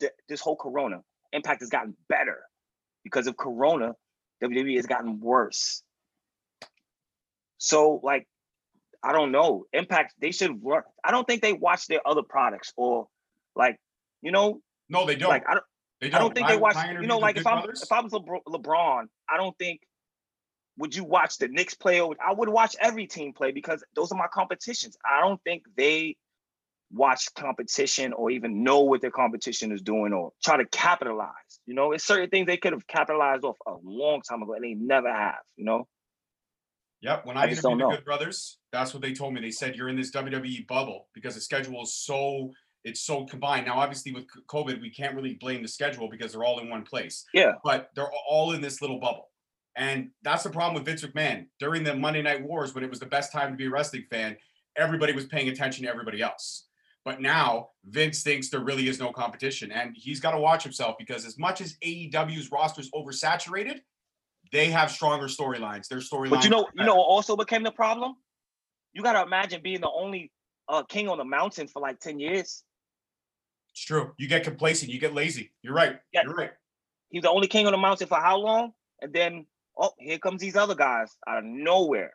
th- 0.00 0.12
this 0.28 0.40
whole 0.40 0.56
Corona 0.56 1.02
impact 1.32 1.60
has 1.60 1.70
gotten 1.70 1.96
better. 2.08 2.40
Because 3.02 3.26
of 3.26 3.36
Corona, 3.36 3.94
WWE 4.42 4.76
has 4.76 4.86
gotten 4.86 5.20
worse. 5.20 5.82
So, 7.56 8.00
like, 8.02 8.26
I 9.02 9.12
don't 9.12 9.32
know. 9.32 9.64
Impact, 9.72 10.14
they 10.20 10.32
should 10.32 10.60
work. 10.60 10.84
I 11.02 11.10
don't 11.12 11.26
think 11.26 11.40
they 11.40 11.54
watch 11.54 11.86
their 11.86 12.06
other 12.06 12.22
products 12.22 12.72
or, 12.76 13.08
like, 13.56 13.78
you 14.20 14.32
know, 14.32 14.60
no, 14.88 15.06
they 15.06 15.16
don't. 15.16 15.30
like 15.30 15.48
I 15.48 15.54
don't. 15.54 15.64
They 16.00 16.12
I 16.12 16.18
don't 16.18 16.34
think 16.34 16.48
they 16.48 16.56
watch. 16.56 16.76
You 17.00 17.06
know, 17.06 17.18
like 17.18 17.36
if 17.36 17.46
I'm 17.46 17.62
Brothers- 17.62 17.82
if 17.82 17.92
I 17.92 18.00
was 18.00 18.12
LeBron, 18.12 18.42
LeBron, 18.46 19.04
I 19.28 19.36
don't 19.36 19.56
think 19.58 19.80
would 20.78 20.94
you 20.94 21.04
watch 21.04 21.38
the 21.38 21.48
Knicks 21.48 21.74
play. 21.74 22.00
Or, 22.00 22.14
I 22.24 22.32
would 22.32 22.48
watch 22.48 22.76
every 22.80 23.06
team 23.06 23.32
play 23.32 23.50
because 23.50 23.82
those 23.94 24.12
are 24.12 24.18
my 24.18 24.28
competitions. 24.32 24.96
I 25.04 25.20
don't 25.20 25.42
think 25.42 25.64
they 25.76 26.16
watch 26.92 27.34
competition 27.34 28.12
or 28.12 28.30
even 28.30 28.62
know 28.62 28.80
what 28.80 29.00
their 29.00 29.10
competition 29.10 29.72
is 29.72 29.82
doing 29.82 30.12
or 30.12 30.32
try 30.42 30.56
to 30.56 30.64
capitalize. 30.66 31.60
You 31.66 31.74
know, 31.74 31.92
it's 31.92 32.04
certain 32.04 32.30
things 32.30 32.46
they 32.46 32.56
could 32.56 32.72
have 32.72 32.86
capitalized 32.86 33.44
off 33.44 33.56
a 33.66 33.74
long 33.82 34.22
time 34.22 34.42
ago 34.42 34.54
and 34.54 34.64
they 34.64 34.74
never 34.74 35.12
have. 35.12 35.40
You 35.56 35.64
know, 35.64 35.88
Yep. 37.00 37.26
When 37.26 37.36
I, 37.36 37.42
I 37.42 37.46
don't 37.46 37.52
interviewed 37.52 37.72
the 37.72 37.76
know. 37.76 37.90
Good 37.90 38.04
Brothers, 38.04 38.58
that's 38.72 38.92
what 38.92 39.02
they 39.02 39.12
told 39.12 39.34
me. 39.34 39.40
They 39.40 39.50
said 39.50 39.76
you're 39.76 39.88
in 39.88 39.96
this 39.96 40.10
WWE 40.10 40.66
bubble 40.66 41.08
because 41.14 41.34
the 41.34 41.40
schedule 41.40 41.82
is 41.82 41.94
so 41.94 42.50
it's 42.84 43.00
so 43.00 43.24
combined. 43.24 43.66
Now, 43.66 43.78
obviously, 43.78 44.12
with 44.12 44.26
COVID, 44.46 44.80
we 44.80 44.90
can't 44.90 45.14
really 45.14 45.34
blame 45.34 45.62
the 45.62 45.68
schedule 45.68 46.08
because 46.08 46.32
they're 46.32 46.44
all 46.44 46.60
in 46.60 46.68
one 46.68 46.82
place. 46.82 47.24
Yeah. 47.34 47.52
But 47.64 47.90
they're 47.94 48.10
all 48.28 48.52
in 48.52 48.60
this 48.60 48.80
little 48.80 49.00
bubble. 49.00 49.28
And 49.76 50.10
that's 50.22 50.42
the 50.42 50.50
problem 50.50 50.74
with 50.74 50.84
Vince 50.84 51.04
McMahon. 51.04 51.46
During 51.60 51.84
the 51.84 51.94
Monday 51.94 52.22
Night 52.22 52.42
Wars, 52.42 52.74
when 52.74 52.82
it 52.82 52.90
was 52.90 52.98
the 52.98 53.06
best 53.06 53.32
time 53.32 53.50
to 53.52 53.56
be 53.56 53.66
a 53.66 53.70
wrestling 53.70 54.06
fan, 54.10 54.36
everybody 54.76 55.12
was 55.12 55.26
paying 55.26 55.48
attention 55.48 55.84
to 55.84 55.90
everybody 55.90 56.20
else. 56.20 56.66
But 57.04 57.20
now 57.20 57.70
Vince 57.84 58.22
thinks 58.22 58.50
there 58.50 58.60
really 58.60 58.88
is 58.88 58.98
no 58.98 59.12
competition. 59.12 59.70
And 59.70 59.94
he's 59.96 60.20
got 60.20 60.32
to 60.32 60.40
watch 60.40 60.62
himself 60.62 60.96
because 60.98 61.24
as 61.24 61.38
much 61.38 61.60
as 61.60 61.76
AEW's 61.84 62.50
roster 62.50 62.80
is 62.80 62.90
oversaturated, 62.90 63.80
they 64.52 64.66
have 64.70 64.90
stronger 64.90 65.26
storylines. 65.26 65.88
Their 65.88 65.98
storylines. 65.98 66.30
but 66.30 66.44
you 66.44 66.50
know, 66.50 66.66
you 66.74 66.84
know, 66.84 66.96
what 66.96 67.04
also 67.04 67.36
became 67.36 67.62
the 67.62 67.70
problem. 67.70 68.14
You 68.92 69.02
got 69.02 69.12
to 69.12 69.22
imagine 69.22 69.60
being 69.62 69.80
the 69.80 69.90
only 69.90 70.32
uh, 70.68 70.82
king 70.82 71.08
on 71.08 71.18
the 71.18 71.24
mountain 71.24 71.68
for 71.68 71.80
like 71.80 72.00
ten 72.00 72.18
years. 72.18 72.64
It's 73.78 73.84
true. 73.84 74.12
You 74.16 74.26
get 74.26 74.42
complacent. 74.42 74.90
You 74.90 74.98
get 74.98 75.14
lazy. 75.14 75.52
You're 75.62 75.72
right. 75.72 76.00
Yeah. 76.12 76.22
You're 76.24 76.34
right. 76.34 76.50
He's 77.10 77.22
the 77.22 77.30
only 77.30 77.46
king 77.46 77.66
on 77.66 77.72
the 77.72 77.78
mountain 77.78 78.08
for 78.08 78.18
how 78.18 78.36
long? 78.36 78.72
And 79.00 79.12
then, 79.12 79.46
oh, 79.78 79.92
here 80.00 80.18
comes 80.18 80.40
these 80.40 80.56
other 80.56 80.74
guys 80.74 81.16
out 81.28 81.38
of 81.38 81.44
nowhere. 81.44 82.12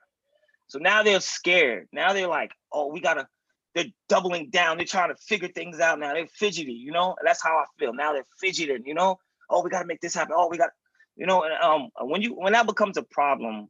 So 0.68 0.78
now 0.80 1.04
they're 1.04 1.22
scared. 1.22 1.88
Now 1.94 2.12
they're 2.12 2.28
like, 2.28 2.52
oh, 2.74 2.88
we 2.88 3.00
gotta. 3.00 3.30
They're 3.76 3.86
doubling 4.10 4.50
down. 4.50 4.76
They're 4.76 4.86
trying 4.86 5.16
to 5.16 5.16
figure 5.16 5.48
things 5.48 5.80
out 5.80 6.00
now. 6.00 6.14
They're 6.14 6.28
fidgety, 6.28 6.74
you 6.74 6.92
know. 6.92 7.16
And 7.18 7.26
that's 7.26 7.42
how 7.42 7.56
I 7.56 7.64
feel. 7.80 7.94
Now 7.94 8.12
they're 8.12 8.28
fidgeting, 8.42 8.84
you 8.86 8.94
know. 8.94 9.18
Oh, 9.50 9.64
we 9.64 9.70
gotta 9.70 9.88
make 9.88 10.02
this 10.02 10.14
happen. 10.14 10.36
Oh, 10.38 10.50
we 10.50 10.58
got, 10.58 10.72
you 11.16 11.26
know. 11.26 11.44
And 11.44 11.54
um, 11.64 11.90
when 12.02 12.22
you 12.22 12.34
when 12.34 12.52
that 12.52 12.68
becomes 12.68 12.98
a 12.98 13.04
problem, 13.04 13.70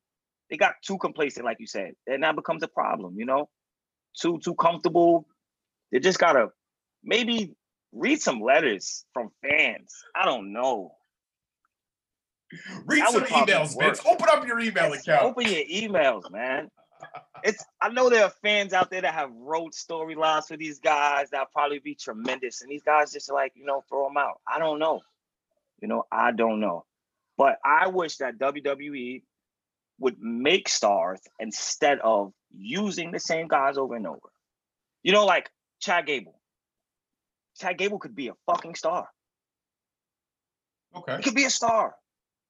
they 0.50 0.58
got 0.58 0.74
too 0.84 0.98
complacent, 0.98 1.46
like 1.46 1.58
you 1.60 1.68
said, 1.68 1.92
and 2.08 2.24
that 2.24 2.36
becomes 2.36 2.64
a 2.64 2.68
problem, 2.68 3.20
you 3.20 3.26
know. 3.26 3.50
Too 4.20 4.40
too 4.44 4.56
comfortable. 4.56 5.28
They 5.92 6.00
just 6.00 6.18
gotta 6.18 6.48
maybe 7.04 7.56
read 7.94 8.22
some 8.22 8.42
letters 8.42 9.06
from 9.14 9.30
fans. 9.42 9.94
I 10.16 10.26
don't 10.26 10.52
know. 10.52 10.96
Read 12.86 13.02
That 13.02 13.12
some 13.12 13.24
emails. 13.24 13.80
Vince. 13.80 14.02
Open 14.06 14.28
up 14.30 14.46
your 14.46 14.60
email 14.60 14.94
account. 14.94 15.24
Open 15.24 15.46
your 15.46 15.66
emails, 15.66 16.30
man. 16.32 16.70
It's 17.44 17.62
I 17.82 17.90
know 17.90 18.10
there 18.10 18.24
are 18.24 18.30
fans 18.42 18.72
out 18.72 18.90
there 18.90 19.02
that 19.02 19.14
have 19.14 19.30
wrote 19.36 19.74
storylines 19.74 20.48
for 20.48 20.56
these 20.56 20.80
guys 20.80 21.30
that 21.32 21.52
probably 21.52 21.80
be 21.80 21.94
tremendous, 21.94 22.62
and 22.62 22.72
these 22.72 22.84
guys 22.84 23.12
just 23.12 23.30
like 23.30 23.52
you 23.56 23.66
know 23.66 23.84
throw 23.90 24.08
them 24.08 24.16
out. 24.16 24.40
I 24.48 24.60
don't 24.60 24.80
know, 24.80 25.02
you 25.82 25.90
know, 25.90 26.06
I 26.10 26.32
don't 26.32 26.62
know, 26.62 26.86
but 27.38 27.58
I 27.66 27.88
wish 27.88 28.16
that 28.18 28.38
WWE 28.38 29.24
would 30.00 30.22
make 30.22 30.70
stars 30.70 31.20
instead 31.38 32.00
of 32.00 32.32
using 32.56 33.12
the 33.12 33.20
same 33.20 33.50
guys 33.50 33.78
over 33.78 33.96
and 33.96 34.08
over. 34.08 34.32
You 35.02 35.12
know, 35.12 35.26
like 35.26 35.52
Chad 35.82 36.06
Gable. 36.06 36.40
Chad 37.64 37.78
Gable 37.78 37.98
could 38.00 38.14
be 38.16 38.28
a 38.28 38.34
fucking 38.46 38.76
star. 38.76 39.08
Okay. 40.96 41.18
He 41.18 41.24
could 41.24 41.34
be 41.36 41.46
a 41.46 41.50
star, 41.50 41.96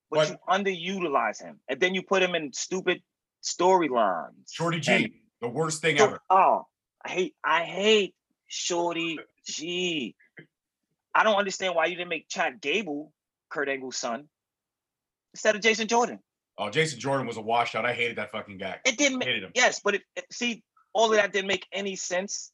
but, 0.10 0.38
But- 0.47 0.65
you 0.67 0.99
underutilize 0.99 1.41
him, 1.41 1.60
and 1.69 1.80
then 1.80 1.93
you 1.93 2.02
put 2.04 2.21
him 2.23 2.34
in 2.36 2.52
stupid 2.54 3.02
storylines. 3.43 4.52
Shorty 4.52 4.78
And- 4.78 4.84
G, 4.84 5.21
the 5.39 5.47
worst 5.49 5.82
thing 5.82 5.97
So- 5.97 6.06
ever. 6.06 6.21
Oh, 6.30 6.67
I 7.06 7.10
hate, 7.10 7.36
I 7.43 7.63
hate 7.63 8.15
Shorty 8.47 9.19
G. 9.45 10.15
I 11.15 11.23
don't 11.23 11.36
understand 11.36 11.76
why 11.76 11.86
you 11.86 11.95
didn't 11.95 12.10
make 12.10 12.28
Chad 12.28 12.60
Gable 12.60 13.13
Kurt 13.49 13.69
Angle's 13.69 13.97
son 13.97 14.28
instead 15.34 15.56
of 15.56 15.62
Jason 15.62 15.88
Jordan. 15.88 16.19
Oh, 16.58 16.69
Jason 16.71 16.99
Jordan 16.99 17.28
was 17.28 17.38
a 17.38 17.41
washout. 17.41 17.86
I 17.86 17.93
hated 17.93 18.17
that 18.17 18.32
fucking 18.32 18.58
guy. 18.58 18.80
It 18.86 18.97
didn't 18.97 19.19
make 19.19 19.28
Hated 19.28 19.43
him. 19.43 19.52
yes, 19.56 19.80
but 19.84 19.95
it, 19.95 20.02
it- 20.15 20.26
see, 20.34 20.63
all 20.91 21.12
of 21.12 21.17
that 21.17 21.32
didn't 21.32 21.47
make 21.47 21.67
any 21.71 21.95
sense. 21.95 22.52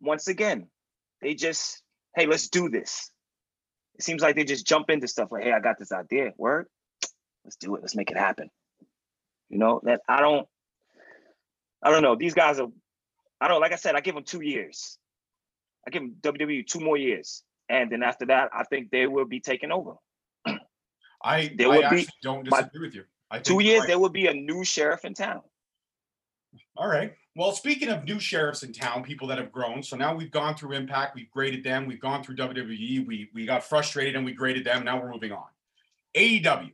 Once 0.00 0.28
again, 0.28 0.68
they 1.22 1.34
just, 1.34 1.82
hey, 2.16 2.26
let's 2.26 2.48
do 2.48 2.68
this. 2.68 3.10
It 3.96 4.02
seems 4.04 4.22
like 4.22 4.34
they 4.36 4.44
just 4.44 4.66
jump 4.66 4.90
into 4.90 5.06
stuff 5.08 5.30
like, 5.30 5.44
hey, 5.44 5.52
I 5.52 5.60
got 5.60 5.78
this 5.78 5.92
idea. 5.92 6.32
Word, 6.36 6.66
let's 7.44 7.56
do 7.56 7.74
it. 7.76 7.82
Let's 7.82 7.94
make 7.94 8.10
it 8.10 8.16
happen. 8.16 8.50
You 9.50 9.58
know 9.58 9.80
that 9.84 10.00
I 10.08 10.20
don't, 10.20 10.48
I 11.82 11.90
don't 11.90 12.02
know. 12.02 12.16
These 12.16 12.34
guys 12.34 12.58
are, 12.58 12.68
I 13.40 13.48
don't. 13.48 13.60
Like 13.60 13.72
I 13.72 13.76
said, 13.76 13.94
I 13.94 14.00
give 14.00 14.14
them 14.14 14.24
two 14.24 14.40
years. 14.42 14.98
I 15.86 15.90
give 15.90 16.02
them 16.02 16.16
WWE 16.22 16.66
two 16.66 16.80
more 16.80 16.96
years, 16.96 17.42
and 17.68 17.92
then 17.92 18.02
after 18.02 18.26
that, 18.26 18.48
I 18.54 18.64
think 18.64 18.90
they 18.90 19.06
will 19.06 19.26
be 19.26 19.40
taking 19.40 19.70
over. 19.70 19.92
I, 21.22 21.52
There 21.56 21.68
I 21.68 21.76
would 21.76 21.90
be- 21.90 22.00
actually 22.00 22.06
don't 22.22 22.50
my- 22.50 22.62
disagree 22.62 22.86
with 22.88 22.94
you. 22.94 23.04
I 23.30 23.36
think 23.36 23.44
Two 23.46 23.60
years, 23.62 23.80
right. 23.80 23.88
there 23.88 23.98
will 23.98 24.10
be 24.10 24.26
a 24.26 24.34
new 24.34 24.64
sheriff 24.64 25.04
in 25.04 25.14
town. 25.14 25.40
All 26.76 26.88
right. 26.88 27.14
Well, 27.36 27.52
speaking 27.52 27.88
of 27.88 28.04
new 28.04 28.18
sheriffs 28.20 28.62
in 28.62 28.72
town, 28.72 29.02
people 29.02 29.28
that 29.28 29.38
have 29.38 29.52
grown. 29.52 29.82
So 29.82 29.96
now 29.96 30.14
we've 30.14 30.30
gone 30.30 30.56
through 30.56 30.72
Impact, 30.72 31.14
we've 31.14 31.30
graded 31.30 31.64
them, 31.64 31.86
we've 31.86 32.00
gone 32.00 32.22
through 32.22 32.36
WWE, 32.36 33.06
we 33.06 33.30
we 33.32 33.46
got 33.46 33.64
frustrated 33.64 34.16
and 34.16 34.24
we 34.24 34.32
graded 34.32 34.64
them. 34.64 34.84
Now 34.84 35.00
we're 35.00 35.12
moving 35.12 35.32
on. 35.32 35.46
AEW, 36.16 36.72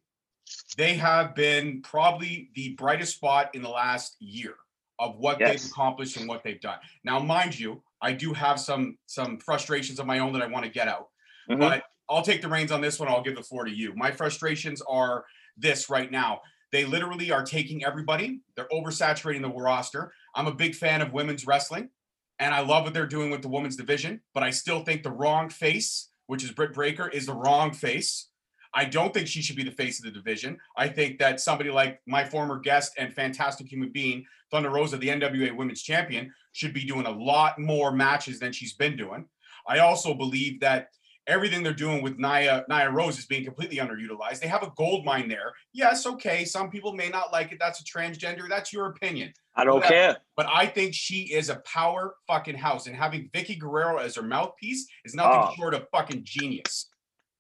they 0.77 0.95
have 0.95 1.35
been 1.35 1.83
probably 1.83 2.51
the 2.55 2.75
brightest 2.75 3.17
spot 3.17 3.55
in 3.55 3.63
the 3.63 3.69
last 3.69 4.17
year 4.21 4.55
of 4.99 5.17
what 5.17 5.39
they've 5.39 5.65
accomplished 5.65 6.17
and 6.19 6.29
what 6.29 6.43
they've 6.45 6.61
done. 6.61 6.79
Now, 7.05 7.19
mind 7.19 7.59
you, 7.59 7.83
I 8.03 8.13
do 8.13 8.35
have 8.35 8.61
some 8.61 8.99
some 9.07 9.39
frustrations 9.39 9.99
of 9.99 10.07
my 10.07 10.19
own 10.19 10.33
that 10.35 10.43
I 10.43 10.47
want 10.47 10.65
to 10.65 10.71
get 10.71 10.89
out. 10.89 11.09
Mhm. 11.49 11.59
But 11.59 11.85
I'll 12.09 12.23
take 12.23 12.43
the 12.43 12.49
reins 12.49 12.73
on 12.73 12.81
this 12.81 12.99
one. 12.99 13.09
I'll 13.09 13.23
give 13.23 13.37
the 13.37 13.43
floor 13.43 13.65
to 13.65 13.71
you. 13.71 13.95
My 13.95 14.11
frustrations 14.11 14.83
are 14.83 15.25
this 15.57 15.89
right 15.89 16.11
now. 16.11 16.43
They 16.73 16.85
literally 16.85 17.33
are 17.33 17.45
taking 17.45 17.85
everybody. 17.85 18.41
They're 18.55 18.69
oversaturating 18.73 19.43
the 19.43 19.51
roster. 19.51 20.13
I'm 20.35 20.47
a 20.47 20.55
big 20.55 20.75
fan 20.75 21.03
of 21.03 21.13
women's 21.13 21.47
wrestling, 21.47 21.91
and 22.39 22.55
I 22.55 22.61
love 22.61 22.85
what 22.85 22.95
they're 22.95 23.07
doing 23.07 23.31
with 23.31 23.43
the 23.43 23.49
women's 23.49 23.77
division. 23.77 24.21
But 24.35 24.43
I 24.43 24.51
still 24.51 24.85
think 24.85 25.03
the 25.03 25.11
wrong 25.11 25.49
face, 25.49 26.11
which 26.27 26.45
is 26.45 26.53
Britt 26.53 26.75
Baker, 26.75 27.09
is 27.09 27.27
the 27.27 27.35
wrong 27.35 27.73
face. 27.73 28.29
I 28.73 28.85
don't 28.85 29.13
think 29.13 29.27
she 29.27 29.43
should 29.43 29.57
be 29.57 29.65
the 29.65 29.73
face 29.73 29.99
of 29.99 30.05
the 30.05 30.13
division. 30.13 30.59
I 30.77 30.89
think 30.89 31.19
that 31.19 31.41
somebody 31.41 31.71
like 31.71 32.01
my 32.07 32.25
former 32.25 32.61
guest 32.61 32.93
and 32.99 33.13
fantastic 33.13 33.67
human 33.67 33.91
being, 33.91 34.25
Thunder 34.51 34.71
Rosa, 34.71 34.97
the 34.97 35.09
NWA 35.09 35.57
Women's 35.57 35.83
Champion, 35.83 36.33
should 36.53 36.73
be 36.73 36.85
doing 36.85 37.07
a 37.07 37.11
lot 37.11 37.59
more 37.59 37.91
matches 37.91 38.39
than 38.39 38.53
she's 38.53 38.75
been 38.75 38.97
doing. 38.97 39.27
I 39.67 39.81
also 39.81 40.15
believe 40.15 40.61
that 40.61 40.89
everything 41.27 41.63
they're 41.63 41.73
doing 41.73 42.03
with 42.03 42.19
Nia 42.19 42.65
Nyla 42.71 42.93
Rose 42.93 43.19
is 43.19 43.27
being 43.27 43.45
completely 43.45 43.77
underutilized. 43.77 44.41
They 44.41 44.49
have 44.49 44.63
a 44.63 44.73
gold 44.77 45.05
mine 45.05 45.29
there. 45.29 45.53
Yes, 45.73 46.07
okay. 46.07 46.45
Some 46.45 46.71
people 46.71 46.93
may 46.95 47.09
not 47.09 47.33
like 47.33 47.53
it. 47.53 47.59
That's 47.61 47.81
a 47.81 47.85
transgender. 47.85 48.49
That's 48.49 48.73
your 48.73 48.87
opinion. 48.87 49.33
I 49.55 49.65
don't 49.65 49.75
Whatever. 49.75 49.93
care. 49.95 50.17
But 50.37 50.47
I 50.53 50.67
think 50.67 50.95
she 50.95 51.33
is 51.33 51.49
a 51.51 51.57
power 51.67 52.15
fucking 52.27 52.57
house, 52.57 52.87
and 52.87 52.97
having 52.97 53.29
Vickie 53.31 53.59
Guerrero 53.59 53.99
as 53.99 54.17
her 54.17 54.23
mouthpiece 54.23 54.87
is 55.05 55.15
nothing 55.15 55.41
Oh. 55.43 55.55
short 55.57 55.75
of 55.75 55.87
fucking 55.93 56.23
genius. 56.25 56.87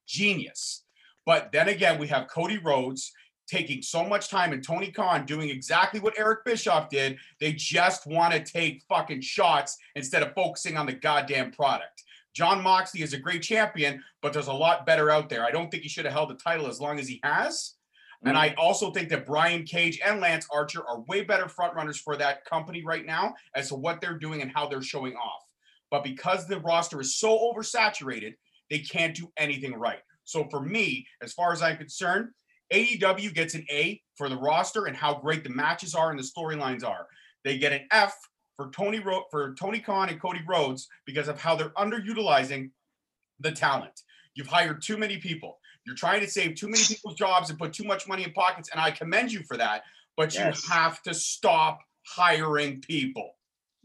Genius. 0.07 0.85
But 1.27 1.53
then 1.53 1.69
again, 1.69 1.99
we 1.99 2.09
have 2.09 2.29
Cody 2.29 2.59
Rhodes 2.59 3.13
taking 3.47 3.83
so 3.83 4.05
much 4.05 4.29
time 4.29 4.53
and 4.53 4.63
Tony 4.65 4.91
Khan 4.93 5.27
doing 5.27 5.51
exactly 5.51 5.99
what 6.01 6.15
Eric 6.19 6.45
Bischoff 6.45 6.89
did. 6.89 7.19
They 7.41 7.53
just 7.53 8.07
want 8.07 8.33
to 8.33 8.41
take 8.41 8.83
fucking 8.89 9.21
shots 9.23 9.77
instead 9.97 10.23
of 10.23 10.33
focusing 10.35 10.77
on 10.77 10.87
the 10.87 10.93
goddamn 10.93 11.51
product. 11.51 12.05
Jon 12.35 12.63
Moxley 12.63 13.03
is 13.03 13.13
a 13.13 13.19
great 13.19 13.43
champion, 13.43 14.03
but 14.23 14.33
there's 14.33 14.47
a 14.47 14.53
lot 14.53 14.87
better 14.87 15.11
out 15.11 15.29
there. 15.29 15.45
I 15.45 15.51
don't 15.51 15.71
think 15.71 15.83
he 15.83 15.89
should 15.89 16.05
have 16.05 16.15
held 16.15 16.31
the 16.31 16.35
title 16.35 16.69
as 16.69 16.81
long 16.81 16.99
as 16.99 17.09
he 17.09 17.21
has. 17.23 17.75
And 18.25 18.37
mm. 18.37 18.41
I 18.41 18.55
also 18.59 18.91
think 18.91 19.09
that 19.09 19.27
Brian 19.27 19.65
Cage 19.65 20.01
and 20.05 20.21
Lance 20.21 20.47
Archer 20.53 20.87
are 20.87 21.01
way 21.03 21.23
better 21.23 21.47
frontrunners 21.47 21.99
for 21.99 22.17
that 22.17 22.45
company 22.45 22.85
right 22.85 23.07
now 23.07 23.35
as 23.55 23.69
to 23.69 23.75
what 23.75 24.01
they're 24.01 24.19
doing 24.19 24.43
and 24.43 24.53
how 24.55 24.69
they're 24.69 24.83
showing 24.83 25.15
off. 25.15 25.43
But 25.91 26.05
because 26.05 26.47
the 26.47 26.61
roster 26.61 27.01
is 27.01 27.17
so 27.17 27.53
oversaturated, 27.53 28.35
they 28.69 28.79
can't 28.79 29.17
do 29.17 29.33
anything 29.37 29.75
right. 29.75 30.01
So 30.25 30.47
for 30.51 30.61
me, 30.61 31.07
as 31.23 31.33
far 31.33 31.53
as 31.53 31.63
I'm 31.63 31.77
concerned, 31.77 32.29
AEW 32.73 33.35
gets 33.35 33.55
an 33.55 33.67
A 33.71 34.01
for 34.15 34.29
the 34.29 34.37
roster 34.37 34.85
and 34.85 34.97
how 34.97 35.15
great 35.15 35.43
the 35.43 35.51
matches 35.51 35.95
are 35.95 36.11
and 36.11 36.19
the 36.19 36.23
storylines 36.23 36.85
are. 36.85 37.07
They 37.43 37.59
get 37.59 37.73
an 37.73 37.87
F 37.91 38.17
for 38.61 38.71
Tony 38.73 38.99
Ro- 38.99 39.25
for 39.31 39.55
Tony 39.55 39.81
Khan 39.81 40.11
and 40.11 40.21
Cody 40.21 40.41
Rhodes 40.47 40.87
because 41.07 41.29
of 41.29 41.41
how 41.41 41.57
they're 41.57 41.71
underutilizing 41.71 42.71
the 43.39 43.51
talent. 43.51 44.03
You've 44.35 44.49
hired 44.49 44.83
too 44.83 44.99
many 44.99 45.17
people. 45.17 45.59
You're 45.87 45.97
trying 45.97 46.21
to 46.21 46.29
save 46.29 46.57
too 46.57 46.69
many 46.69 46.85
people's 46.85 47.15
jobs 47.15 47.49
and 47.49 47.59
put 47.59 47.73
too 47.73 47.85
much 47.85 48.07
money 48.07 48.23
in 48.23 48.33
pockets, 48.35 48.69
and 48.71 48.79
I 48.79 48.91
commend 48.91 49.33
you 49.33 49.43
for 49.45 49.57
that. 49.57 49.85
But 50.15 50.35
Yes. 50.35 50.63
you 50.69 50.75
have 50.75 51.01
to 51.05 51.15
stop 51.15 51.79
hiring 52.05 52.83
people. 52.83 53.39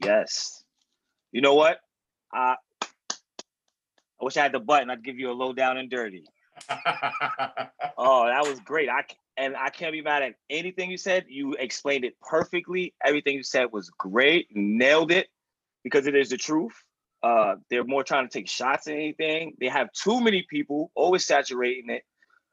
Yes. 0.04 0.66
You 1.32 1.40
know 1.40 1.54
what? 1.56 1.80
Uh, 2.36 2.56
I 2.84 2.88
wish 4.24 4.36
I 4.36 4.42
had 4.44 4.52
the 4.52 4.60
button. 4.60 4.90
I'd 4.90 5.06
give 5.06 5.18
you 5.18 5.32
a 5.32 5.34
low 5.34 5.54
down 5.54 5.78
and 5.78 5.90
dirty. 5.90 6.26
Oh, 7.98 8.26
that 8.28 8.46
was 8.46 8.60
great. 8.60 8.90
I 8.90 9.04
and 9.38 9.56
I 9.56 9.70
can't 9.70 9.92
be 9.92 10.02
mad 10.02 10.24
at 10.24 10.36
anything 10.50 10.90
you 10.90 10.98
said. 10.98 11.26
You 11.28 11.54
explained 11.54 12.06
it 12.06 12.16
perfectly. 12.22 12.94
Everything 13.04 13.36
you 13.36 13.44
said 13.44 13.72
was 13.72 13.90
great. 13.90 14.48
You 14.50 14.62
nailed 14.62 15.12
it 15.12 15.28
because 15.84 16.08
it 16.08 16.16
is 16.16 16.30
the 16.30 16.38
truth. 16.38 16.74
Uh, 17.22 17.56
they're 17.70 17.84
more 17.84 18.04
trying 18.04 18.28
to 18.28 18.32
take 18.32 18.48
shots 18.48 18.86
than 18.86 18.96
anything. 18.96 19.56
They 19.60 19.68
have 19.68 19.92
too 19.92 20.22
many 20.22 20.46
people 20.50 20.92
always 20.96 21.26
saturating 21.26 21.90
it. 21.90 22.04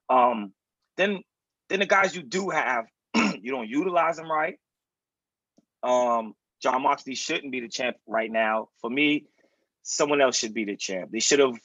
Um, 0.09 0.53
then 0.97 1.23
then 1.69 1.81
the 1.81 1.87
guys 1.87 2.15
you 2.15 2.23
do 2.23 2.51
have, 2.51 2.87
you 3.15 3.51
don't 3.51 3.69
utilize 3.69 4.17
them 4.17 4.31
right. 4.31 4.57
Um, 5.83 6.35
Jon 6.63 6.83
Moxley 6.83 7.15
shouldn't 7.15 7.53
be 7.53 7.61
the 7.61 7.69
champ 7.69 7.97
right 8.07 8.31
now. 8.31 8.69
For 8.81 8.91
me, 8.91 9.27
someone 9.83 10.21
else 10.21 10.37
should 10.37 10.55
be 10.55 10.65
the 10.65 10.77
champ. 10.77 11.11
They 11.11 11.21
should 11.21 11.39
have 11.39 11.59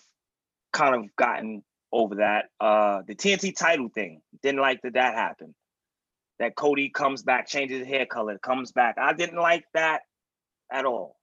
kind 0.74 0.96
of 0.96 1.16
gotten 1.16 1.64
over 1.92 2.16
that. 2.16 2.46
Uh, 2.60 3.02
the 3.08 3.16
TNT 3.16 3.56
title 3.56 3.90
thing 3.94 4.22
didn't 4.42 4.62
like 4.62 4.82
that 4.84 4.94
that 4.94 5.16
happened. 5.16 5.54
That 6.40 6.56
Cody 6.56 6.90
comes 6.90 7.24
back, 7.24 7.48
changes 7.48 7.80
his 7.80 7.88
hair 7.88 8.06
color, 8.06 8.38
comes 8.38 8.72
back. 8.72 8.98
I 9.00 9.14
didn't 9.14 9.40
like 9.40 9.64
that 9.74 10.02
at 10.72 10.86
all 10.86 11.18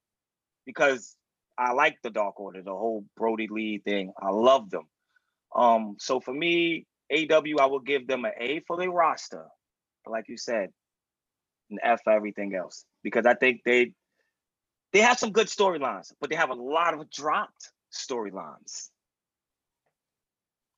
because 0.66 1.14
I 1.56 1.72
like 1.72 1.98
the 2.02 2.10
Dark 2.10 2.40
Order, 2.40 2.62
the 2.62 2.72
whole 2.72 3.04
Brodie 3.16 3.48
Lee 3.48 3.78
thing. 3.78 4.12
I 4.20 4.30
love 4.30 4.70
them. 4.70 4.88
Um, 5.54 5.96
so 6.00 6.18
for 6.18 6.34
me, 6.34 6.86
AW, 7.12 7.60
I 7.60 7.66
will 7.66 7.80
give 7.80 8.08
them 8.08 8.24
an 8.24 8.32
A 8.40 8.60
for 8.66 8.76
their 8.76 8.90
roster. 8.90 9.46
But 10.04 10.10
like 10.10 10.24
you 10.28 10.36
said, 10.36 10.70
an 11.70 11.78
F 11.82 12.00
for 12.02 12.12
everything 12.12 12.54
else 12.54 12.84
because 13.02 13.26
I 13.26 13.34
think 13.34 13.60
they 13.64 13.92
they 14.92 15.00
have 15.00 15.18
some 15.18 15.32
good 15.32 15.48
storylines, 15.48 16.12
but 16.20 16.30
they 16.30 16.36
have 16.36 16.50
a 16.50 16.54
lot 16.54 16.94
of 16.94 17.10
dropped 17.10 17.72
storylines. 17.92 18.90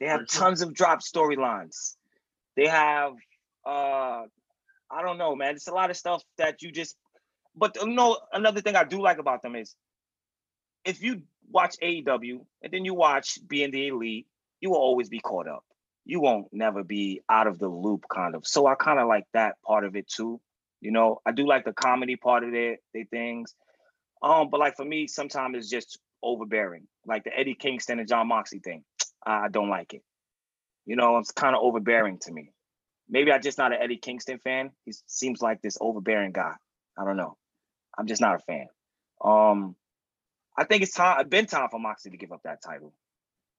They 0.00 0.06
have 0.06 0.26
true. 0.26 0.40
tons 0.40 0.62
of 0.62 0.74
drop 0.74 1.00
storylines. 1.00 1.96
They 2.56 2.66
have 2.66 3.12
uh 3.64 4.22
I 4.88 5.02
don't 5.02 5.18
know, 5.18 5.34
man. 5.34 5.54
It's 5.54 5.68
a 5.68 5.74
lot 5.74 5.90
of 5.90 5.96
stuff 5.96 6.22
that 6.38 6.62
you 6.62 6.70
just 6.70 6.96
but 7.56 7.76
you 7.80 7.88
know 7.88 8.18
another 8.32 8.60
thing 8.60 8.76
I 8.76 8.84
do 8.84 9.00
like 9.00 9.18
about 9.18 9.42
them 9.42 9.56
is 9.56 9.74
if 10.84 11.02
you 11.02 11.22
watch 11.50 11.76
AEW 11.82 12.40
and 12.62 12.72
then 12.72 12.84
you 12.84 12.94
watch 12.94 13.38
being 13.46 13.70
the 13.70 13.88
elite, 13.88 14.26
you 14.60 14.70
will 14.70 14.78
always 14.78 15.08
be 15.08 15.20
caught 15.20 15.48
up. 15.48 15.64
You 16.04 16.20
won't 16.20 16.46
never 16.52 16.84
be 16.84 17.22
out 17.28 17.48
of 17.48 17.58
the 17.58 17.68
loop, 17.68 18.06
kind 18.12 18.34
of. 18.36 18.46
So 18.46 18.66
I 18.66 18.76
kind 18.76 19.00
of 19.00 19.08
like 19.08 19.24
that 19.32 19.56
part 19.66 19.84
of 19.84 19.96
it 19.96 20.06
too. 20.08 20.40
You 20.80 20.92
know, 20.92 21.20
I 21.26 21.32
do 21.32 21.46
like 21.46 21.64
the 21.64 21.72
comedy 21.72 22.16
part 22.16 22.44
of 22.44 22.52
their 22.52 22.76
they 22.94 23.04
things. 23.04 23.54
Um, 24.22 24.50
but 24.50 24.60
like 24.60 24.76
for 24.76 24.84
me, 24.84 25.08
sometimes 25.08 25.56
it's 25.56 25.68
just 25.68 25.98
overbearing. 26.22 26.86
Like 27.06 27.24
the 27.24 27.36
Eddie 27.36 27.54
Kingston 27.54 27.98
and 27.98 28.08
Jon 28.08 28.28
Moxley 28.28 28.60
thing. 28.60 28.84
I 29.26 29.48
don't 29.48 29.68
like 29.68 29.92
it. 29.92 30.02
You 30.84 30.96
know, 30.96 31.18
it's 31.18 31.32
kind 31.32 31.56
of 31.56 31.62
overbearing 31.62 32.18
to 32.20 32.32
me. 32.32 32.52
Maybe 33.08 33.32
I'm 33.32 33.42
just 33.42 33.58
not 33.58 33.72
an 33.72 33.78
Eddie 33.80 33.98
Kingston 33.98 34.38
fan. 34.38 34.70
He 34.84 34.92
seems 35.06 35.42
like 35.42 35.60
this 35.60 35.78
overbearing 35.80 36.32
guy. 36.32 36.54
I 36.98 37.04
don't 37.04 37.16
know. 37.16 37.36
I'm 37.98 38.06
just 38.06 38.20
not 38.20 38.36
a 38.36 38.38
fan. 38.38 38.66
Um, 39.22 39.76
I 40.56 40.64
think 40.64 40.82
it's 40.82 40.92
time. 40.92 41.20
It's 41.20 41.28
been 41.28 41.46
time 41.46 41.68
for 41.70 41.78
Moxley 41.78 42.12
to 42.12 42.16
give 42.16 42.32
up 42.32 42.42
that 42.44 42.62
title. 42.62 42.94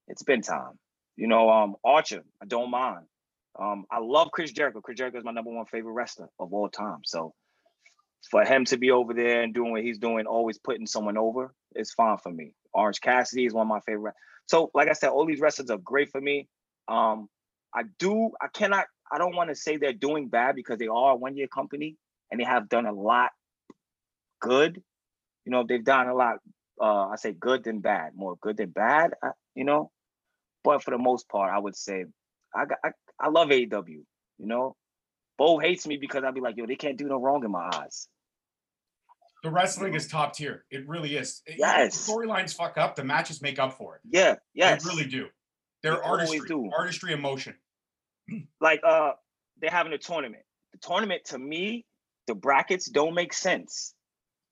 It's 0.07 0.23
been 0.23 0.41
time. 0.41 0.79
You 1.15 1.27
know, 1.27 1.49
um, 1.49 1.75
Archer, 1.83 2.23
I 2.41 2.45
don't 2.45 2.71
mind. 2.71 3.05
Um, 3.59 3.85
I 3.91 3.99
love 3.99 4.31
Chris 4.31 4.51
Jericho. 4.51 4.81
Chris 4.81 4.97
Jericho 4.97 5.17
is 5.17 5.23
my 5.23 5.31
number 5.31 5.51
one 5.51 5.65
favorite 5.65 5.93
wrestler 5.93 6.29
of 6.39 6.53
all 6.53 6.69
time. 6.69 6.99
So 7.05 7.33
for 8.29 8.43
him 8.43 8.65
to 8.65 8.77
be 8.77 8.91
over 8.91 9.13
there 9.13 9.41
and 9.41 9.53
doing 9.53 9.71
what 9.71 9.83
he's 9.83 9.99
doing, 9.99 10.25
always 10.25 10.57
putting 10.59 10.85
someone 10.85 11.17
over, 11.17 11.53
it's 11.73 11.93
fine 11.93 12.17
for 12.21 12.31
me. 12.31 12.53
Orange 12.73 13.01
Cassidy 13.01 13.45
is 13.45 13.53
one 13.53 13.63
of 13.63 13.69
my 13.69 13.79
favorite. 13.81 14.13
So, 14.47 14.71
like 14.73 14.89
I 14.89 14.93
said, 14.93 15.09
all 15.09 15.25
these 15.25 15.39
wrestlers 15.39 15.69
are 15.69 15.77
great 15.77 16.09
for 16.09 16.21
me. 16.21 16.47
Um, 16.87 17.27
I 17.73 17.83
do, 17.99 18.31
I 18.41 18.47
cannot, 18.47 18.85
I 19.11 19.17
don't 19.17 19.35
want 19.35 19.49
to 19.49 19.55
say 19.55 19.77
they're 19.77 19.93
doing 19.93 20.29
bad 20.29 20.55
because 20.55 20.79
they 20.79 20.87
are 20.87 21.11
a 21.11 21.15
one-year 21.15 21.47
company 21.47 21.95
and 22.31 22.39
they 22.39 22.45
have 22.45 22.69
done 22.69 22.85
a 22.85 22.93
lot 22.93 23.31
good. 24.39 24.81
You 25.45 25.51
know, 25.51 25.65
they've 25.67 25.83
done 25.83 26.07
a 26.07 26.15
lot. 26.15 26.37
Uh, 26.79 27.07
I 27.07 27.15
say 27.15 27.33
good 27.33 27.63
than 27.63 27.79
bad, 27.79 28.11
more 28.15 28.35
good 28.41 28.57
than 28.57 28.69
bad. 28.69 29.13
Uh, 29.21 29.31
you 29.55 29.63
know, 29.63 29.91
but 30.63 30.83
for 30.83 30.91
the 30.91 30.97
most 30.97 31.27
part, 31.29 31.51
I 31.53 31.59
would 31.59 31.75
say 31.75 32.05
I 32.53 32.65
I, 32.83 32.91
I 33.19 33.29
love 33.29 33.49
AEW. 33.49 33.87
You 33.87 34.05
know, 34.45 34.75
Bo 35.37 35.59
hates 35.59 35.87
me 35.87 35.97
because 35.97 36.23
I'd 36.23 36.35
be 36.35 36.41
like, 36.41 36.57
yo, 36.57 36.65
they 36.67 36.75
can't 36.75 36.97
do 36.97 37.07
no 37.07 37.19
wrong 37.19 37.43
in 37.43 37.51
my 37.51 37.69
eyes. 37.73 38.07
The 39.43 39.49
wrestling 39.51 39.93
is 39.93 40.07
top 40.07 40.35
tier. 40.35 40.65
It 40.71 40.87
really 40.87 41.15
is. 41.15 41.41
Yes. 41.47 42.09
Storylines 42.09 42.55
fuck 42.55 42.77
up. 42.77 42.95
The 42.95 43.03
matches 43.03 43.41
make 43.41 43.59
up 43.59 43.77
for 43.77 43.95
it. 43.95 44.01
Yeah. 44.09 44.35
Yes. 44.53 44.83
They 44.83 44.89
really 44.89 45.05
do. 45.05 45.27
They're 45.83 45.95
They 45.95 46.01
artistry, 46.01 46.39
do. 46.47 46.69
artistry 46.75 47.13
in 47.13 47.21
motion. 47.21 47.55
like 48.61 48.81
uh 48.83 49.11
they're 49.59 49.69
having 49.71 49.93
a 49.93 49.97
tournament. 49.97 50.43
The 50.73 50.79
tournament 50.79 51.23
to 51.25 51.39
me, 51.39 51.85
the 52.25 52.35
brackets 52.35 52.89
don't 52.89 53.13
make 53.13 53.33
sense. 53.33 53.93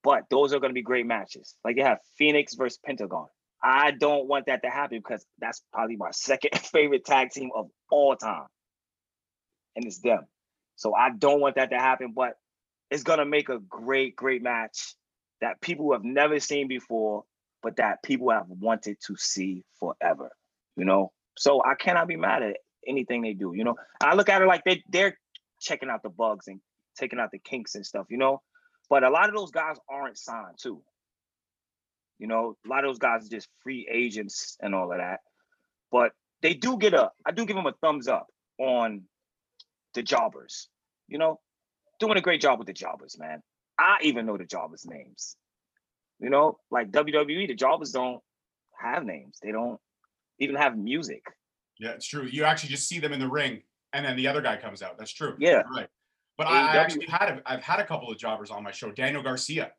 But 0.04 0.24
those 0.30 0.54
are 0.54 0.60
gonna 0.60 0.74
be 0.74 0.84
great 0.84 1.08
matches. 1.08 1.56
Like 1.63 1.78
you 1.78 1.84
have 1.84 1.98
Fenix 2.17 2.54
versus 2.54 2.80
Pentagon. 2.86 3.28
I 3.63 3.89
don't 3.91 4.28
want 4.28 4.45
that 4.45 4.62
to 4.62 4.69
happen 4.69 5.00
because 5.00 5.26
that's 5.39 5.63
probably 5.74 5.95
my 5.95 6.12
second 6.13 6.58
favorite 6.60 7.06
tag 7.06 7.32
team 7.32 7.50
of 7.56 7.69
all 7.89 8.15
time. 8.15 8.45
And 9.76 9.86
it's 9.86 10.00
them. 10.00 10.28
So 10.76 10.93
I 10.93 11.10
don't 11.10 11.39
want 11.41 11.56
that 11.56 11.71
to 11.71 11.78
happen, 11.80 12.13
but 12.15 12.36
it's 12.89 13.04
gonna 13.04 13.26
make 13.26 13.50
a 13.50 13.60
great, 13.60 14.15
great 14.15 14.41
match 14.41 14.95
that 15.41 15.62
people 15.62 15.91
have 15.93 16.04
never 16.04 16.39
seen 16.39 16.67
before, 16.67 17.24
but 17.62 17.78
that 17.78 18.04
people 18.04 18.30
have 18.32 18.48
wanted 18.48 18.98
to 19.08 19.15
see 19.17 19.63
forever. 19.80 20.30
You 20.76 20.86
know, 20.86 21.12
so 21.38 21.63
I 21.63 21.76
cannot 21.76 22.08
be 22.08 22.15
mad 22.15 22.43
at 22.43 22.58
anything 22.88 23.21
they 23.21 23.34
do. 23.34 23.54
You 23.56 23.63
know, 23.63 23.76
I 24.02 24.15
look 24.15 24.30
at 24.30 24.41
it 24.41 24.48
like 24.48 24.63
they 24.63 24.84
they're 24.89 25.17
checking 25.60 25.89
out 25.89 26.04
the 26.04 26.10
bugs 26.10 26.48
and 26.48 26.60
taking 26.98 27.19
out 27.19 27.32
the 27.32 27.39
kinks 27.39 27.76
and 27.76 27.86
stuff. 27.86 28.08
You 28.10 28.17
know, 28.17 28.41
but 28.89 29.04
a 29.04 29.10
lot 29.10 29.30
of 29.30 29.36
those 29.36 29.52
guys 29.52 29.78
aren't 29.89 30.17
signed 30.17 30.58
too. 30.58 30.82
You 32.19 32.28
know, 32.28 32.56
a 32.65 32.69
lot 32.69 32.86
of 32.86 32.89
those 32.89 33.00
guys 33.00 33.26
are 33.26 33.30
just 33.30 33.50
free 33.62 33.88
agents 33.91 34.58
and 34.62 34.74
all 34.74 34.91
of 34.91 34.98
that. 35.00 35.19
But 35.91 36.13
they 36.41 36.54
do 36.54 36.78
get 36.78 36.93
a, 36.93 37.12
I 37.26 37.32
do 37.32 37.45
give 37.45 37.56
them 37.56 37.65
a 37.65 37.74
thumbs 37.82 38.08
up 38.08 38.28
on 38.58 39.04
the 39.93 40.04
jobbers. 40.04 40.69
You 41.08 41.17
know, 41.17 41.39
doing 41.99 42.17
a 42.17 42.21
great 42.21 42.41
job 42.41 42.60
with 42.60 42.67
the 42.67 42.73
jobbers, 42.73 43.17
man. 43.19 43.41
I 43.77 43.97
even 44.03 44.25
know 44.25 44.38
the 44.38 44.45
jobbers' 44.45 44.86
names. 44.86 45.36
You 46.19 46.29
know, 46.29 46.60
like 46.71 46.91
WWE, 46.91 47.47
the 47.47 47.55
jobbers 47.55 47.91
don't 47.91 48.21
have 48.79 49.03
names. 49.03 49.38
They 49.41 49.51
don't 49.51 49.79
even 50.39 50.55
have 50.55 50.77
music. 50.77 51.23
Yeah, 51.79 51.91
it's 51.91 52.08
true. 52.08 52.25
You 52.25 52.45
actually 52.45 52.69
just 52.69 52.88
see 52.88 52.99
them 52.99 53.12
in 53.12 53.19
the 53.19 53.27
ring, 53.27 53.63
and 53.93 54.05
then 54.05 54.15
the 54.15 54.27
other 54.27 54.41
guy 54.41 54.55
comes 54.58 54.81
out. 54.81 54.97
That's 54.97 55.12
true. 55.12 55.36
Yeah. 55.39 55.49
You're 55.51 55.63
right. 55.75 55.89
But 56.38 56.47
I, 56.47 56.73
I 56.73 56.77
actually 56.77 57.05
had 57.08 57.29
a, 57.29 57.41
I've 57.45 57.63
had 57.63 57.79
a 57.79 57.86
couple 57.86 58.12
of 58.12 58.17
jobbers 58.17 58.51
on 58.51 58.63
my 58.63 58.71
show. 58.71 58.91
Daniel 58.91 59.23
Garcia. 59.23 59.71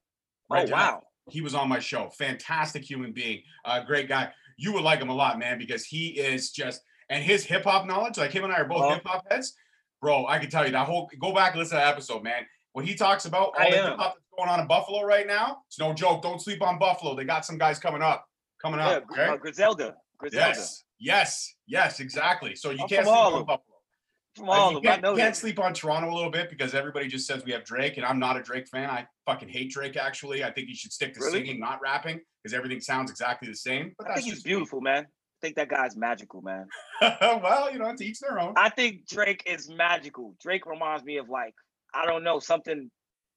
Oh 0.50 0.54
Red 0.54 0.68
Giant. 0.68 0.72
wow. 0.72 1.02
He 1.28 1.40
was 1.40 1.54
on 1.54 1.68
my 1.68 1.80
show. 1.80 2.08
Fantastic 2.10 2.88
human 2.88 3.12
being. 3.12 3.42
Uh, 3.64 3.82
great 3.82 4.08
guy. 4.08 4.30
You 4.56 4.72
would 4.72 4.82
like 4.82 5.00
him 5.00 5.08
a 5.08 5.14
lot, 5.14 5.38
man, 5.38 5.58
because 5.58 5.84
he 5.84 6.08
is 6.08 6.50
just 6.50 6.82
and 7.10 7.22
his 7.22 7.44
hip 7.44 7.64
hop 7.64 7.86
knowledge. 7.86 8.16
Like 8.16 8.32
him 8.32 8.44
and 8.44 8.52
I 8.52 8.58
are 8.58 8.64
both 8.64 8.94
hip 8.94 9.02
hop 9.04 9.24
heads, 9.30 9.54
bro. 10.00 10.26
I 10.26 10.38
can 10.38 10.50
tell 10.50 10.64
you 10.64 10.72
that 10.72 10.86
whole. 10.86 11.10
Go 11.20 11.32
back 11.32 11.52
and 11.52 11.60
listen 11.60 11.78
to 11.78 11.84
that 11.84 11.92
episode, 11.92 12.22
man. 12.22 12.44
What 12.72 12.84
he 12.84 12.94
talks 12.94 13.24
about, 13.24 13.52
all 13.58 13.70
the 13.70 13.76
stuff 13.76 13.96
that's 13.98 14.18
going 14.36 14.50
on 14.50 14.60
in 14.60 14.66
Buffalo 14.66 15.02
right 15.02 15.26
now. 15.26 15.58
It's 15.68 15.78
no 15.78 15.92
joke. 15.94 16.22
Don't 16.22 16.40
sleep 16.40 16.62
on 16.62 16.78
Buffalo. 16.78 17.14
They 17.16 17.24
got 17.24 17.44
some 17.46 17.56
guys 17.58 17.78
coming 17.78 18.02
up. 18.02 18.26
Coming 18.60 18.80
Yeah, 18.80 18.88
up. 18.88 19.04
Okay. 19.10 19.24
uh, 19.24 19.36
Griselda. 19.36 19.94
Griselda. 20.18 20.48
Yes. 20.48 20.84
Yes. 20.98 21.54
Yes. 21.66 22.00
Exactly. 22.00 22.54
So 22.54 22.70
you 22.70 22.82
I'm 22.82 22.88
can't 22.88 23.04
sleep 23.06 23.16
on 23.16 23.44
Buffalo. 23.46 23.60
From 24.36 24.50
all 24.50 24.70
you 24.72 24.76
of 24.76 24.82
them. 24.82 24.92
I 24.92 24.96
can't, 25.00 25.16
can't 25.16 25.36
sleep 25.36 25.58
on 25.58 25.72
Toronto 25.72 26.10
a 26.10 26.14
little 26.14 26.30
bit 26.30 26.50
because 26.50 26.74
everybody 26.74 27.08
just 27.08 27.26
says 27.26 27.42
we 27.46 27.52
have 27.52 27.64
Drake, 27.64 27.96
and 27.96 28.04
I'm 28.04 28.18
not 28.18 28.36
a 28.36 28.42
Drake 28.42 28.68
fan. 28.68 28.90
I 28.90 29.06
fucking 29.24 29.48
hate 29.48 29.70
Drake. 29.70 29.96
Actually, 29.96 30.44
I 30.44 30.50
think 30.50 30.68
he 30.68 30.74
should 30.74 30.92
stick 30.92 31.14
to 31.14 31.20
Really? 31.20 31.38
singing, 31.46 31.58
not 31.58 31.80
rapping, 31.80 32.20
because 32.42 32.52
everything 32.54 32.80
sounds 32.82 33.10
exactly 33.10 33.48
the 33.48 33.56
same. 33.56 33.94
But 33.96 34.08
I 34.08 34.10
that's 34.10 34.20
think 34.20 34.24
he's 34.26 34.34
just 34.34 34.46
me. 34.46 34.50
beautiful, 34.50 34.82
man. 34.82 35.06
I 35.36 35.46
think 35.46 35.56
that 35.56 35.68
guy's 35.68 35.96
magical, 35.96 36.40
man. 36.40 36.66
well, 37.20 37.70
you 37.70 37.78
know, 37.78 37.94
to 37.94 38.04
each 38.04 38.20
their 38.20 38.38
own. 38.38 38.54
I 38.56 38.70
think 38.70 39.06
Drake 39.06 39.42
is 39.46 39.68
magical. 39.68 40.34
Drake 40.42 40.64
reminds 40.64 41.04
me 41.04 41.18
of 41.18 41.28
like, 41.28 41.54
I 41.94 42.06
don't 42.06 42.24
know, 42.24 42.38
something 42.38 42.90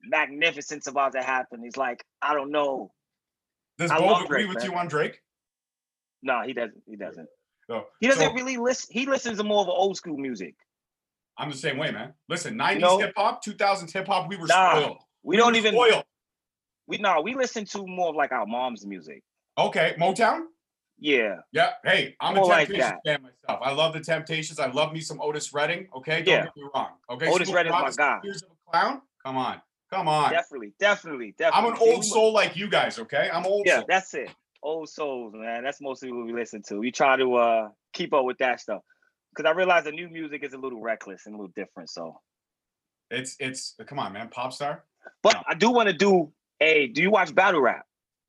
magnificent's 0.04 0.88
about 0.88 1.12
to 1.14 1.22
happen. 1.22 1.62
He's 1.62 1.76
like, 1.76 2.04
I 2.22 2.34
don't 2.34 2.52
know. 2.52 2.92
Does 3.78 3.92
I 3.92 4.00
Bo 4.00 4.24
agree 4.24 4.46
with 4.46 4.60
man. 4.60 4.72
you 4.72 4.78
on 4.78 4.88
Drake? 4.88 5.20
No, 6.24 6.42
he 6.46 6.54
doesn't. 6.54 6.82
He 6.88 6.96
doesn't. 6.96 7.28
No. 7.68 7.76
Oh, 7.76 7.86
he 8.00 8.08
doesn't 8.08 8.30
So, 8.30 8.34
really 8.34 8.58
listen. 8.58 8.88
He 8.92 9.06
listens 9.06 9.38
to 9.38 9.44
more 9.44 9.62
of 9.62 9.68
old 9.70 9.98
school 9.98 10.18
music. 10.18 10.56
I'm 11.38 11.52
the 11.52 11.58
same 11.58 11.78
way, 11.78 11.92
man. 11.92 12.14
Listen, 12.30 12.58
90s 12.58 12.80
know- 12.80 12.98
hip 12.98 13.14
hop, 13.16 13.44
2000s 13.44 13.92
hip 13.92 14.08
hop, 14.08 14.30
we 14.30 14.38
were 14.38 14.48
Nah, 14.48 14.72
spoiled. 14.80 14.98
We 15.24 15.36
don't 15.38 15.56
even 15.56 15.74
spoiled. 15.74 16.04
we 16.88 16.98
no, 16.98 17.22
we 17.22 17.36
listen 17.36 17.66
to 17.66 17.86
more 17.86 18.10
of 18.10 18.16
like 18.16 18.32
our 18.32 18.46
mom's 18.46 18.86
music. 18.86 19.22
Okay, 19.58 19.96
Motown. 20.00 20.44
Yeah. 21.00 21.38
Yeah. 21.52 21.72
Hey, 21.84 22.16
I'm 22.20 22.34
a 22.34 22.40
More 22.42 22.48
like 22.50 22.68
Temptations 22.68 23.00
that. 23.04 23.10
fan 23.10 23.22
myself. 23.24 23.62
I 23.64 23.72
love 23.72 23.94
the 23.94 24.02
Temptations. 24.02 24.60
I 24.60 24.68
love 24.72 24.94
me 24.94 25.00
some 25.02 25.22
Otis 25.22 25.54
Redding. 25.54 25.88
Okay, 25.96 26.22
don't 26.22 26.34
Yeah. 26.36 26.44
get 26.46 26.56
me 26.58 26.64
wrong. 26.76 26.90
Okay, 27.10 27.28
Otis 27.30 27.48
Smokey 27.48 27.56
Redding's 27.56 27.72
my 27.74 27.80
Robinson, 27.80 28.04
guy. 28.06 28.20
Years 28.24 28.44
of 28.44 28.50
a 28.52 28.72
clown. 28.72 29.02
Come 29.26 29.38
on, 29.38 29.62
come 29.90 30.08
on. 30.08 30.32
Definitely, 30.32 30.74
definitely, 30.80 31.36
Definitely. 31.38 31.70
I'm 31.70 31.74
an 31.76 31.80
old 31.82 32.06
soul 32.06 32.34
like 32.34 32.56
you 32.56 32.70
guys. 32.70 33.00
Okay, 33.00 33.30
I'm 33.32 33.46
old 33.46 33.66
Yeah, 33.66 33.78
soul. 33.78 33.86
that's 33.88 34.14
it. 34.14 34.30
Old 34.62 34.90
souls, 34.90 35.34
man. 35.36 35.64
That's 35.64 35.80
mostly 35.82 36.12
what 36.12 36.26
we 36.26 36.34
listen 36.34 36.62
to. 36.64 36.80
We 36.80 36.92
try 36.92 37.16
to 37.18 37.36
uh 37.36 37.70
keep 37.94 38.14
up 38.14 38.26
with 38.26 38.38
that 38.40 38.60
stuff. 38.60 38.82
Cause 39.36 39.46
I 39.46 39.52
realize 39.52 39.84
the 39.86 39.92
new 39.92 40.10
music 40.10 40.44
is 40.44 40.54
a 40.54 40.58
little 40.58 40.82
reckless 40.82 41.26
and 41.28 41.36
a 41.36 41.38
little 41.38 41.54
different. 41.56 41.90
So 41.90 42.20
It's 43.10 43.36
it's 43.40 43.76
come 43.88 44.00
on, 44.00 44.12
man. 44.14 44.28
Pop 44.30 44.52
star. 44.54 44.84
but 45.24 45.34
No. 45.34 45.44
I 45.48 45.54
do 45.54 45.70
want 45.72 45.88
to 45.88 45.94
do 45.94 46.34
a 46.62 46.88
do 46.88 47.02
you 47.02 47.10
watch 47.12 47.34
battle 47.34 47.62
rap? 47.62 47.86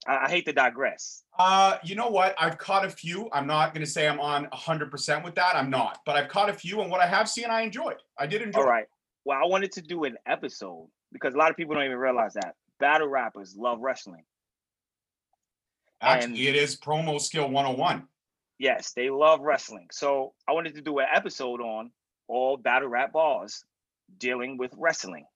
I, 0.06 0.26
I 0.26 0.30
hate 0.30 0.46
to 0.46 0.52
digress. 0.52 1.24
Uh, 1.38 1.78
you 1.82 1.94
know 1.94 2.08
what? 2.08 2.34
I've 2.38 2.58
caught 2.58 2.84
a 2.84 2.90
few. 2.90 3.28
I'm 3.32 3.46
not 3.46 3.74
gonna 3.74 3.86
say 3.86 4.08
I'm 4.08 4.20
on 4.20 4.44
100 4.44 4.90
percent 4.90 5.24
with 5.24 5.34
that. 5.36 5.56
I'm 5.56 5.70
not, 5.70 6.00
but 6.04 6.16
I've 6.16 6.28
caught 6.28 6.50
a 6.50 6.54
few, 6.54 6.80
and 6.80 6.90
what 6.90 7.00
I 7.00 7.06
have 7.06 7.28
seen, 7.28 7.46
I 7.46 7.62
enjoyed. 7.62 7.96
I 8.18 8.26
did 8.26 8.42
enjoy. 8.42 8.60
All 8.60 8.66
right. 8.66 8.86
Well, 9.24 9.38
I 9.42 9.46
wanted 9.46 9.72
to 9.72 9.82
do 9.82 10.04
an 10.04 10.16
episode 10.26 10.88
because 11.12 11.34
a 11.34 11.38
lot 11.38 11.50
of 11.50 11.56
people 11.56 11.74
don't 11.74 11.84
even 11.84 11.98
realize 11.98 12.34
that 12.34 12.54
battle 12.78 13.08
rappers 13.08 13.54
love 13.56 13.80
wrestling. 13.80 14.24
Actually, 16.00 16.48
it 16.48 16.56
is 16.56 16.78
promo 16.78 17.20
skill 17.20 17.50
101. 17.50 18.06
Yes, 18.58 18.92
they 18.92 19.10
love 19.10 19.40
wrestling. 19.40 19.88
So 19.92 20.33
I 20.48 20.52
wanted 20.52 20.75
to 20.75 20.81
do 20.81 20.98
an 20.98 21.06
episode 21.12 21.60
on 21.60 21.90
all 22.29 22.56
battle 22.56 22.88
rap 22.88 23.12
bars 23.12 23.64
dealing 24.18 24.56
with 24.56 24.72
wrestling. 24.77 25.27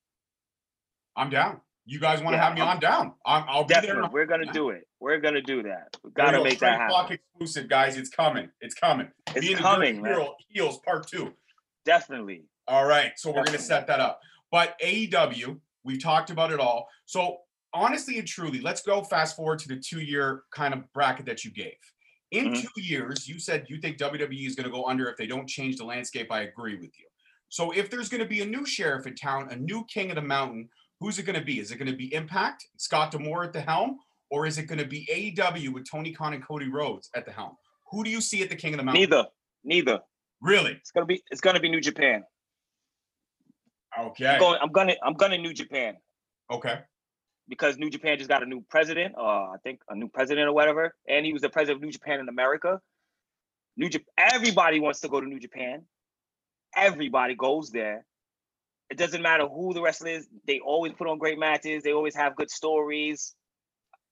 I'm 1.17 1.31
down. 1.31 1.61
You 1.87 2.01
guys 2.01 2.23
want 2.23 2.33
to 2.35 2.39
Yeah, 2.39 2.45
have 2.45 2.55
me 2.55 2.61
I'm- 2.63 2.71
on? 2.77 2.81
Down. 2.81 3.13
I'm, 3.27 3.45
I'll 3.49 3.65
be 3.65 3.75
Definitely, 3.75 4.03
there. 4.03 4.11
we're 4.11 4.27
gonna 4.27 4.53
do 4.53 4.71
it. 4.71 4.87
We're 5.01 5.19
gonna 5.21 5.43
do 5.43 5.63
that. 5.65 5.97
We 6.03 6.11
gotta 6.13 6.43
make 6.43 6.59
that 6.61 6.79
happen. 6.81 7.19
exclusive, 7.19 7.69
guys. 7.69 7.97
It's 7.99 8.09
coming. 8.09 8.49
It's 8.61 8.75
coming. 8.75 9.09
It's 9.35 9.49
a 9.49 9.55
coming, 9.63 10.01
man. 10.01 10.27
heels 10.49 10.79
part 10.85 11.07
two. 11.07 11.35
Definitely. 11.85 12.45
All 12.67 12.87
right. 12.87 13.13
So 13.17 13.29
we're 13.31 13.45
going 13.45 13.59
to 13.59 13.63
set 13.63 13.87
that 13.89 14.01
up. 14.01 14.19
But 14.51 14.79
AEW, 14.81 15.61
we've 15.85 16.03
talked 16.03 16.31
about 16.31 16.51
it 16.51 16.59
all. 16.61 16.89
So 17.05 17.41
honestly 17.75 18.19
and 18.19 18.27
truly, 18.27 18.61
let's 18.63 18.81
go 18.81 19.03
fast 19.03 19.37
forward 19.37 19.59
to 19.59 19.69
the 19.69 19.77
two 19.77 20.01
year 20.01 20.45
kind 20.51 20.73
of 20.73 20.91
bracket 20.95 21.27
that 21.27 21.45
you 21.45 21.51
gave. 21.51 21.75
In 22.31 22.53
Mhm. 22.55 22.63
two 22.63 22.81
years, 22.81 23.29
you 23.29 23.39
said 23.39 23.67
you 23.69 23.79
think 23.81 23.99
WWE 23.99 24.47
is 24.47 24.55
going 24.57 24.65
to 24.65 24.73
go 24.73 24.87
under 24.87 25.11
if 25.11 25.19
they 25.19 25.27
don't 25.27 25.47
change 25.47 25.77
the 25.77 25.85
landscape. 25.85 26.33
I 26.33 26.43
agree 26.43 26.77
with 26.77 26.99
you. 26.99 27.07
So 27.51 27.71
if 27.73 27.91
there's 27.91 28.09
going 28.09 28.23
to 28.23 28.29
be 28.29 28.41
a 28.41 28.47
new 28.47 28.65
sheriff 28.65 29.07
in 29.07 29.15
town, 29.15 29.49
a 29.51 29.57
new 29.57 29.85
king 29.85 30.11
of 30.11 30.15
the 30.17 30.23
mountain, 30.23 30.71
who's 31.05 31.19
it 31.19 31.25
going 31.25 31.39
to 31.39 31.45
be? 31.45 31.61
Is 31.61 31.71
it 31.71 31.77
going 31.77 31.91
to 31.91 31.97
be 31.97 32.15
Impact, 32.15 32.67
Scott 32.79 33.11
D'Amore 33.11 33.45
at 33.45 33.53
the 33.53 33.61
helm, 33.61 33.99
or 34.31 34.47
is 34.47 34.57
it 34.57 34.63
going 34.65 34.79
to 34.79 34.87
be 34.87 35.07
AEW 35.13 35.71
with 35.71 35.89
Tony 35.89 36.13
Khan 36.13 36.33
and 36.33 36.43
Cody 36.43 36.71
Rhodes 36.71 37.11
at 37.15 37.27
the 37.27 37.31
helm? 37.31 37.57
Who 37.91 38.03
do 38.03 38.09
you 38.09 38.23
see 38.23 38.43
at 38.43 38.49
the 38.49 38.57
king 38.57 38.73
of 38.73 38.79
the 38.79 38.85
mountain? 38.85 39.03
Neither. 39.03 39.27
Neither. 39.65 40.01
Really? 40.41 40.73
It's 40.73 40.91
gonna 40.91 41.07
be. 41.07 41.23
It's 41.31 41.41
gonna 41.41 41.61
be 41.61 41.69
New 41.69 41.81
Japan. 41.81 42.25
Okay. 43.99 44.27
I'm 44.27 44.41
going. 44.41 44.59
I'm 44.63 44.73
gonna. 44.73 44.95
I'm 45.03 45.15
gonna 45.15 45.39
New 45.39 45.53
Japan 45.53 45.95
Okay. 46.51 46.81
because 47.49 47.77
New 47.79 47.91
Japan 47.91 48.19
just 48.19 48.29
got 48.29 48.43
a 48.43 48.47
new 48.47 48.63
president. 48.69 49.15
Uh, 49.17 49.53
I 49.53 49.57
think 49.63 49.81
a 49.89 49.95
new 49.95 50.09
president 50.09 50.49
or 50.49 50.53
whatever, 50.53 50.95
and 51.09 51.25
he 51.25 51.33
was 51.33 51.43
the 51.43 51.49
president 51.51 51.77
of 51.79 51.83
New 51.83 51.93
Japan 51.93 52.21
in 52.21 52.29
America. 52.29 52.81
New 53.77 53.89
Japan. 53.89 54.07
Everybody 54.19 54.81
wants 54.81 55.01
to 55.01 55.09
go 55.09 55.21
to 55.21 55.27
New 55.27 55.39
Japan. 55.39 55.83
Everybody 56.75 57.35
goes 57.35 57.71
there. 57.71 58.05
It 58.91 58.99
doesn't 58.99 59.23
matter 59.23 59.47
who 59.49 59.73
the 59.75 59.83
wrestler 59.83 60.09
is. 60.09 60.29
They 60.47 60.61
always 60.61 60.93
put 60.93 61.09
on 61.09 61.19
great 61.19 61.39
matches. 61.39 61.83
They 61.83 61.93
always 61.93 62.15
have 62.15 62.37
good 62.37 62.51
stories. 62.51 63.35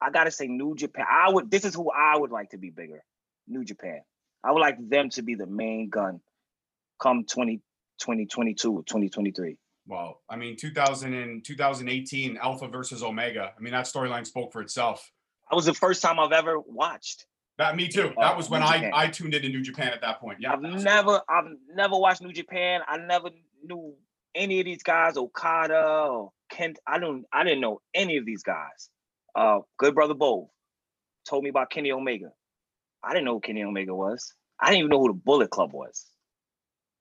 I 0.00 0.10
gotta 0.10 0.30
say, 0.30 0.46
New 0.48 0.74
Japan. 0.74 1.06
I 1.10 1.30
would. 1.30 1.50
This 1.50 1.64
is 1.64 1.74
who 1.74 1.90
I 1.90 2.16
would 2.16 2.30
like 2.30 2.50
to 2.50 2.58
be 2.58 2.70
bigger. 2.70 3.04
New 3.46 3.64
Japan. 3.64 4.00
I 4.42 4.50
would 4.50 4.60
like 4.60 4.76
them 4.88 5.10
to 5.10 5.22
be 5.22 5.34
the 5.34 5.46
main 5.46 5.88
gun 5.88 6.20
come 7.00 7.24
20, 7.24 7.56
2022 8.00 8.72
or 8.72 8.82
2023. 8.82 9.56
Well, 9.86 10.20
I 10.28 10.36
mean, 10.36 10.56
2000 10.56 11.12
and 11.14 11.44
2018 11.44 12.36
Alpha 12.36 12.68
versus 12.68 13.02
Omega. 13.02 13.52
I 13.56 13.60
mean, 13.60 13.72
that 13.72 13.84
storyline 13.86 14.26
spoke 14.26 14.52
for 14.52 14.62
itself. 14.62 15.10
That 15.50 15.56
was 15.56 15.66
the 15.66 15.74
first 15.74 16.02
time 16.02 16.18
I've 16.18 16.32
ever 16.32 16.58
watched. 16.60 17.26
That 17.58 17.76
me 17.76 17.88
too. 17.88 18.12
Uh, 18.16 18.20
That 18.20 18.36
was 18.36 18.48
when 18.48 18.60
New 18.60 18.66
I 18.66 18.76
Japan. 18.76 18.90
I 18.94 19.06
tuned 19.08 19.34
into 19.34 19.48
New 19.48 19.60
Japan 19.62 19.92
at 19.92 20.00
that 20.00 20.20
point. 20.20 20.38
Yeah. 20.40 20.52
I've 20.52 20.62
never, 20.62 21.20
I've 21.28 21.44
never 21.74 21.96
watched 21.98 22.22
New 22.22 22.32
Japan. 22.32 22.80
I 22.88 22.96
never 22.96 23.30
knew 23.64 23.94
any 24.34 24.60
of 24.60 24.64
these 24.64 24.82
guys, 24.82 25.16
Okada 25.16 26.08
or 26.10 26.32
Kent. 26.50 26.78
I 26.86 26.98
don't, 26.98 27.24
I 27.32 27.44
didn't 27.44 27.60
know 27.60 27.80
any 27.94 28.16
of 28.16 28.26
these 28.26 28.42
guys. 28.42 28.88
Uh, 29.34 29.60
good 29.78 29.94
brother 29.94 30.14
Bo 30.14 30.50
told 31.28 31.44
me 31.44 31.50
about 31.50 31.70
Kenny 31.70 31.92
Omega. 31.92 32.30
I 33.02 33.12
didn't 33.12 33.24
know 33.24 33.34
who 33.34 33.40
Kenny 33.40 33.64
Omega 33.64 33.94
was. 33.94 34.34
I 34.60 34.66
didn't 34.66 34.80
even 34.80 34.90
know 34.90 35.00
who 35.00 35.08
the 35.08 35.14
Bullet 35.14 35.50
Club 35.50 35.72
was. 35.72 36.06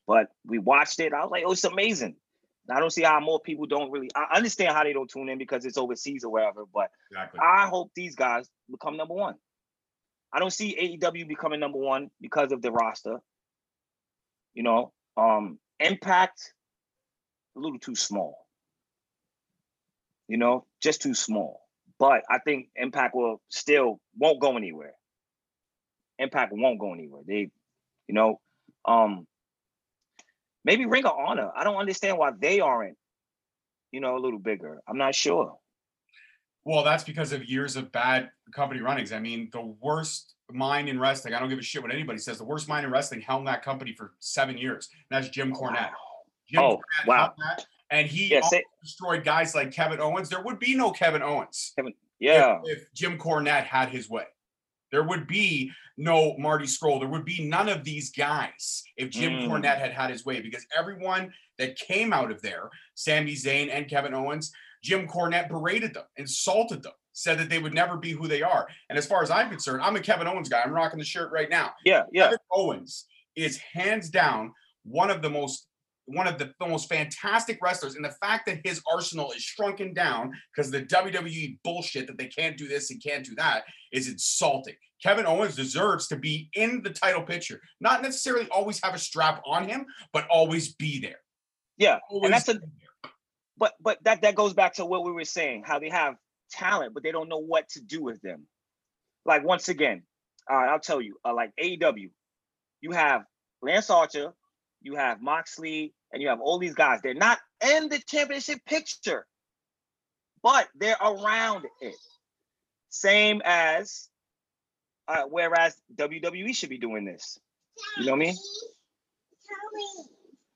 But 0.07 0.27
we 0.45 0.57
watched 0.57 0.99
it. 0.99 1.13
I 1.13 1.21
was 1.21 1.31
like, 1.31 1.43
oh, 1.45 1.51
it's 1.51 1.63
amazing. 1.63 2.15
I 2.69 2.79
don't 2.79 2.91
see 2.91 3.03
how 3.03 3.19
more 3.19 3.39
people 3.39 3.65
don't 3.65 3.91
really. 3.91 4.09
I 4.15 4.35
understand 4.35 4.73
how 4.73 4.83
they 4.83 4.93
don't 4.93 5.09
tune 5.09 5.29
in 5.29 5.37
because 5.37 5.65
it's 5.65 5.77
overseas 5.77 6.23
or 6.23 6.31
wherever. 6.31 6.63
But 6.73 6.89
Exactly. 7.11 7.39
I 7.39 7.67
hope 7.67 7.91
these 7.95 8.15
guys 8.15 8.49
become 8.69 8.97
number 8.97 9.13
one. 9.13 9.35
I 10.33 10.39
don't 10.39 10.53
see 10.53 10.97
AEW 11.01 11.27
becoming 11.27 11.59
number 11.59 11.77
one 11.77 12.09
because 12.21 12.51
of 12.51 12.61
the 12.61 12.71
roster. 12.71 13.19
You 14.53 14.63
know, 14.63 14.93
um, 15.17 15.59
Impact 15.79 16.53
a 17.55 17.59
little 17.59 17.79
too 17.79 17.95
small. 17.95 18.37
You 20.27 20.37
know, 20.37 20.65
just 20.81 21.01
too 21.01 21.13
small. 21.13 21.61
But 21.99 22.23
I 22.29 22.39
think 22.39 22.69
Impact 22.75 23.13
will 23.13 23.41
still 23.49 23.99
won't 24.17 24.39
go 24.39 24.57
anywhere. 24.57 24.93
Impact 26.17 26.53
won't 26.53 26.79
go 26.79 26.93
anywhere. 26.93 27.21
They, 27.27 27.51
you 28.07 28.15
know, 28.15 28.39
um, 28.85 29.27
maybe 30.63 30.85
Ring 30.85 31.05
of 31.05 31.13
Honor. 31.17 31.51
I 31.55 31.63
don't 31.63 31.75
understand 31.75 32.17
why 32.17 32.31
they 32.39 32.59
aren't, 32.59 32.97
you 33.91 33.99
know, 33.99 34.17
a 34.17 34.19
little 34.19 34.39
bigger. 34.39 34.79
I'm 34.87 34.97
not 34.97 35.15
sure. 35.15 35.57
Well, 36.63 36.83
that's 36.83 37.03
because 37.03 37.33
of 37.33 37.45
years 37.45 37.75
of 37.75 37.91
bad 37.91 38.29
company 38.53 38.81
runnings. 38.81 39.11
I 39.11 39.19
mean, 39.19 39.49
the 39.51 39.75
worst 39.81 40.35
mind 40.51 40.89
in 40.89 40.99
wrestling. 40.99 41.33
I 41.33 41.39
don't 41.39 41.49
give 41.49 41.59
a 41.59 41.63
shit 41.63 41.81
what 41.81 41.91
anybody 41.91 42.19
says. 42.19 42.37
The 42.37 42.43
worst 42.43 42.67
mind 42.67 42.85
in 42.85 42.91
wrestling 42.91 43.21
helmed 43.21 43.47
that 43.47 43.63
company 43.63 43.93
for 43.93 44.13
seven 44.19 44.57
years. 44.57 44.89
And 45.09 45.17
that's 45.17 45.33
Jim 45.33 45.53
Cornette. 45.53 45.91
Jim 46.51 46.61
Oh, 46.61 46.77
Cornette 46.77 47.07
wow. 47.07 47.33
that, 47.37 47.65
and 47.89 48.07
he 48.07 48.27
Yeah, 48.27 48.41
say- 48.41 48.63
destroyed 48.81 49.23
guys 49.23 49.55
like 49.55 49.71
Kevin 49.71 49.99
Owens. 49.99 50.29
There 50.29 50.41
would 50.41 50.59
be 50.59 50.75
no 50.75 50.91
Kevin 50.91 51.21
Owens 51.21 51.73
if- 51.77 51.85
Yeah. 52.19 52.59
if, 52.65 52.91
Jim 52.93 53.17
Cornette 53.17 53.65
had 53.65 53.89
his 53.89 54.09
way. 54.09 54.25
There 54.91 55.03
would 55.03 55.25
be 55.27 55.71
no 55.97 56.35
Marty 56.37 56.65
Scurll. 56.65 56.99
There 56.99 57.07
would 57.07 57.25
be 57.25 57.47
none 57.47 57.69
of 57.69 57.83
these 57.83 58.11
guys 58.11 58.83
if 58.97 59.09
Jim 59.09 59.33
Mm. 59.33 59.47
Cornette 59.47 59.77
had 59.79 59.93
had 59.93 60.09
his 60.09 60.25
way 60.25 60.41
because 60.41 60.65
everyone 60.75 61.33
that 61.57 61.77
came 61.77 62.11
out 62.11 62.31
of 62.31 62.41
there, 62.41 62.69
Sami 62.95 63.33
Zayn 63.33 63.69
and 63.71 63.87
Kevin 63.89 64.13
Owens, 64.13 64.51
Jim 64.83 65.07
Cornette 65.07 65.47
berated 65.47 65.93
them, 65.93 66.05
insulted 66.17 66.81
them, 66.83 66.93
said 67.13 67.37
that 67.37 67.49
they 67.49 67.59
would 67.59 67.73
never 67.73 67.97
be 67.97 68.11
who 68.11 68.27
they 68.27 68.41
are. 68.41 68.67
And 68.89 68.97
as 68.97 69.05
far 69.05 69.21
as 69.21 69.29
I'm 69.31 69.49
concerned, 69.49 69.83
I'm 69.83 69.95
a 69.95 70.01
Kevin 70.01 70.27
Owens 70.27 70.49
guy. 70.49 70.61
I'm 70.61 70.71
rocking 70.71 70.99
the 70.99 71.05
shirt 71.05 71.31
right 71.31 71.49
now. 71.49 71.73
Yeah. 71.85 72.03
Yeah. 72.11 72.23
Kevin 72.25 72.39
Owens 72.51 73.05
is 73.35 73.57
hands 73.59 74.09
down 74.09 74.53
one 74.83 75.09
of 75.11 75.21
the 75.21 75.29
most 75.29 75.67
one 76.13 76.27
of 76.27 76.37
the, 76.37 76.53
most 76.67 76.89
fantastic 76.89 77.59
wrestlers. 77.61 77.95
And 77.95 78.05
the 78.05 78.15
fact 78.21 78.45
that 78.45 78.59
his 78.63 78.81
arsenal 78.91 79.31
is 79.31 79.41
shrunken 79.41 79.93
down 79.93 80.31
because 80.55 80.73
of 80.73 80.73
the 80.73 80.85
WWE 80.85 81.57
bullshit 81.63 82.07
that 82.07 82.17
they 82.17 82.27
can't 82.27 82.57
do 82.57 82.67
this 82.67 82.91
and 82.91 83.03
can't 83.03 83.25
do 83.25 83.35
that 83.35 83.63
is 83.91 84.07
insulting. 84.07 84.75
Kevin 85.03 85.25
Owens 85.25 85.55
deserves 85.55 86.07
to 86.07 86.15
be 86.15 86.49
in 86.53 86.81
the 86.83 86.91
title 86.91 87.23
picture, 87.23 87.59
not 87.79 88.03
necessarily 88.03 88.47
always 88.49 88.79
have 88.83 88.93
a 88.93 88.99
strap 88.99 89.41
on 89.45 89.67
him, 89.67 89.85
but 90.13 90.27
always 90.29 90.75
be 90.75 90.99
there. 90.99 91.19
Yeah. 91.77 91.99
Always 92.09 92.31
that's 92.31 92.49
a- 92.49 92.61
but 93.61 93.75
but 93.79 94.03
that 94.03 94.21
that 94.23 94.35
goes 94.35 94.53
back 94.53 94.73
to 94.73 94.85
what 94.85 95.05
we 95.05 95.11
were 95.11 95.23
saying 95.23 95.63
how 95.65 95.79
they 95.79 95.89
have 95.89 96.15
talent 96.51 96.93
but 96.93 97.03
they 97.03 97.11
don't 97.13 97.29
know 97.29 97.37
what 97.37 97.69
to 97.69 97.79
do 97.79 98.03
with 98.03 98.19
them 98.21 98.45
like 99.25 99.43
once 99.45 99.69
again 99.69 100.03
uh, 100.51 100.55
i'll 100.55 100.79
tell 100.79 100.99
you 100.99 101.15
uh, 101.23 101.33
like 101.33 101.51
aew 101.63 102.09
you 102.81 102.91
have 102.91 103.23
lance 103.61 103.89
archer 103.89 104.33
you 104.81 104.95
have 104.95 105.21
moxley 105.21 105.93
and 106.13 106.21
you 106.21 106.29
have 106.29 106.41
all 106.41 106.57
these 106.57 106.73
guys 106.73 106.99
they're 107.01 107.13
not 107.13 107.39
in 107.73 107.89
the 107.89 107.99
championship 108.07 108.59
picture 108.65 109.25
but 110.43 110.67
they're 110.75 110.97
around 111.01 111.65
it 111.81 111.95
same 112.89 113.41
as 113.45 114.09
uh, 115.07 115.23
whereas 115.29 115.75
wwe 115.95 116.55
should 116.55 116.69
be 116.69 116.77
doing 116.77 117.05
this 117.05 117.39
you 117.97 118.05
know 118.05 118.11
what 118.11 118.17
i 118.17 118.25
mean 118.25 118.35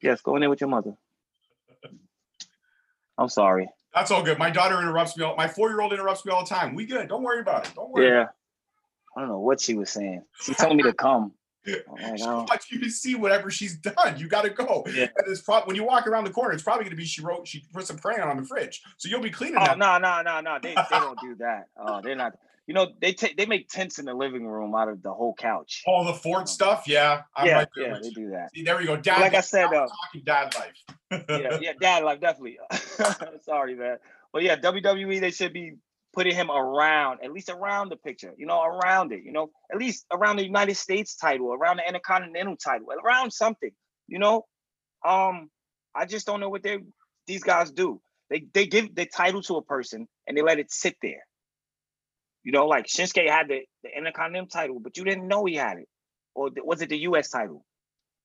yes 0.01 0.21
go 0.21 0.35
in 0.35 0.41
there 0.41 0.49
with 0.49 0.61
your 0.61 0.69
mother 0.69 0.95
i'm 3.17 3.29
sorry 3.29 3.69
That's 3.95 4.11
all 4.11 4.21
good. 4.23 4.37
My 4.37 4.49
daughter 4.49 4.77
interrupts 4.81 5.15
me. 5.15 5.23
All, 5.23 5.37
my 5.37 5.47
four-year-old 5.47 5.93
interrupts 5.93 6.25
me 6.25 6.33
all 6.33 6.43
the 6.43 6.49
time. 6.49 6.75
We 6.75 6.85
good. 6.85 7.07
Don't 7.07 7.23
worry 7.23 7.39
about 7.39 7.65
it. 7.65 7.73
Don't 7.75 7.89
worry. 7.89 8.09
Yeah. 8.09 8.25
I 9.15 9.21
don't 9.21 9.29
know 9.29 9.39
what 9.39 9.61
she 9.61 9.73
was 9.73 9.89
saying. 9.89 10.23
She 10.41 10.53
told 10.53 10.75
me 10.75 10.83
to 10.83 10.91
come. 10.91 11.31
She 11.65 11.73
don't- 12.17 12.47
wants 12.49 12.71
you 12.71 12.79
to 12.81 12.89
see 12.89 13.15
whatever 13.15 13.49
she's 13.49 13.75
done. 13.77 14.17
You 14.17 14.27
got 14.27 14.43
to 14.43 14.49
go. 14.49 14.83
Yeah. 14.87 15.03
And 15.17 15.27
it's 15.27 15.41
prob- 15.41 15.67
when 15.67 15.75
you 15.75 15.83
walk 15.83 16.07
around 16.07 16.25
the 16.25 16.31
corner, 16.31 16.53
it's 16.53 16.63
probably 16.63 16.83
going 16.83 16.91
to 16.91 16.97
be 16.97 17.05
she 17.05 17.21
wrote 17.21 17.47
she 17.47 17.63
put 17.73 17.87
some 17.87 17.97
crayon 17.97 18.27
on 18.27 18.37
the 18.37 18.43
fridge, 18.45 18.81
so 18.97 19.09
you'll 19.09 19.21
be 19.21 19.29
cleaning 19.31 19.57
Oh 19.59 19.65
that. 19.65 19.77
no, 19.77 19.97
no, 19.97 20.21
no, 20.21 20.41
no. 20.41 20.57
They 20.61 20.75
they 20.75 20.83
don't 20.99 21.19
do 21.19 21.35
that. 21.39 21.67
Oh, 21.77 22.01
they're 22.01 22.15
not. 22.15 22.33
You 22.67 22.73
know, 22.73 22.87
they 22.99 23.13
take 23.13 23.37
they 23.37 23.45
make 23.45 23.69
tents 23.69 23.99
in 23.99 24.05
the 24.05 24.13
living 24.15 24.47
room 24.47 24.73
out 24.73 24.89
of 24.89 25.03
the 25.03 25.13
whole 25.13 25.35
couch. 25.35 25.83
All 25.85 26.03
the 26.03 26.13
Ford 26.15 26.49
stuff, 26.49 26.85
yeah. 26.87 27.21
I'm 27.35 27.45
yeah, 27.47 27.53
right 27.59 27.67
yeah, 27.77 27.91
with 27.93 28.01
they 28.03 28.09
do 28.09 28.29
that. 28.31 28.49
See, 28.55 28.63
there 28.63 28.75
we 28.77 28.85
go. 28.85 28.97
Dad, 28.97 29.21
like 29.21 29.35
I 29.35 29.41
said, 29.41 29.65
uh, 29.65 29.85
talking 29.87 30.23
dad 30.23 30.55
life. 30.55 31.25
Yeah, 31.29 31.57
yeah, 31.61 31.73
dad 31.79 32.03
life 32.03 32.19
definitely. 32.21 32.57
Sorry, 33.43 33.75
man. 33.75 33.97
But 34.33 34.41
yeah, 34.43 34.55
WWE 34.57 35.19
they 35.21 35.29
should 35.31 35.53
be 35.53 35.75
putting 36.15 36.35
him 36.35 36.49
around, 36.49 37.19
at 37.23 37.31
least 37.31 37.49
around 37.49 37.89
the 37.89 37.97
picture, 37.97 38.33
you 38.37 38.45
know, 38.45 38.63
around 38.63 39.11
it, 39.11 39.23
you 39.23 39.31
know, 39.33 39.51
at 39.71 39.77
least 39.77 40.05
around 40.11 40.37
the 40.37 40.45
United 40.45 40.75
States 40.75 41.15
title, 41.15 41.53
around 41.53 41.77
the 41.77 41.87
Intercontinental 41.87 42.55
title, 42.57 42.87
around 43.03 43.31
something, 43.31 43.71
you 44.07 44.19
know. 44.19 44.45
Um, 45.05 45.49
I 45.93 46.05
just 46.05 46.25
don't 46.25 46.39
know 46.39 46.49
what 46.49 46.63
they 46.63 46.79
these 47.27 47.43
guys 47.43 47.71
do. 47.71 48.01
They 48.29 48.47
they 48.53 48.65
give 48.65 48.95
the 48.95 49.05
title 49.05 49.41
to 49.43 49.57
a 49.57 49.61
person 49.61 50.07
and 50.27 50.37
they 50.37 50.41
let 50.41 50.59
it 50.59 50.71
sit 50.71 50.95
there. 51.01 51.25
You 52.43 52.51
know, 52.51 52.67
like 52.67 52.85
Shinsuke 52.85 53.29
had 53.29 53.47
the, 53.49 53.61
the 53.83 53.89
Intercontinental 53.95 54.47
title, 54.47 54.79
but 54.79 54.97
you 54.97 55.03
didn't 55.03 55.27
know 55.27 55.45
he 55.45 55.55
had 55.55 55.79
it. 55.79 55.87
Or 56.35 56.49
was 56.63 56.81
it 56.81 56.89
the 56.89 56.99
US 56.99 57.29
title? 57.29 57.65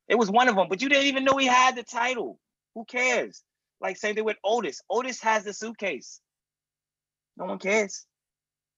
It 0.09 0.17
was 0.17 0.31
one 0.31 0.49
of 0.49 0.57
them, 0.57 0.69
but 0.69 0.83
you 0.83 0.89
didn't 0.89 1.07
even 1.07 1.25
know 1.25 1.37
he 1.37 1.47
had 1.47 1.77
the 1.77 1.83
title. 1.83 2.39
Who 2.75 2.85
cares? 2.85 3.43
Like 3.81 3.97
same 3.97 4.15
thing 4.15 4.25
with 4.25 4.37
Otis. 4.45 4.81
Otis 4.91 5.21
has 5.23 5.45
the 5.45 5.53
suitcase. 5.53 6.21
No 7.37 7.47
one 7.47 7.59
cares. 7.59 8.05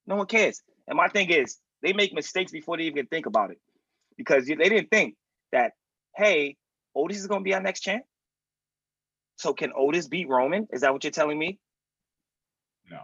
No 0.06 0.16
one 0.16 0.26
cares. 0.26 0.62
And 0.86 0.96
my 0.96 1.08
thing 1.08 1.30
is, 1.30 1.58
they 1.82 1.92
make 1.92 2.12
mistakes 2.12 2.52
before 2.52 2.76
they 2.76 2.84
even 2.84 3.06
think 3.06 3.26
about 3.26 3.50
it, 3.50 3.58
because 4.16 4.46
they 4.46 4.54
didn't 4.54 4.90
think 4.90 5.16
that, 5.52 5.72
hey, 6.16 6.56
Otis 6.94 7.18
is 7.18 7.26
gonna 7.26 7.42
be 7.42 7.54
our 7.54 7.62
next 7.62 7.80
champ. 7.80 8.04
So 9.36 9.52
can 9.52 9.72
Otis 9.76 10.08
beat 10.08 10.28
Roman? 10.28 10.68
Is 10.72 10.82
that 10.82 10.92
what 10.92 11.02
you're 11.04 11.10
telling 11.10 11.38
me? 11.38 11.58
No. 12.90 13.00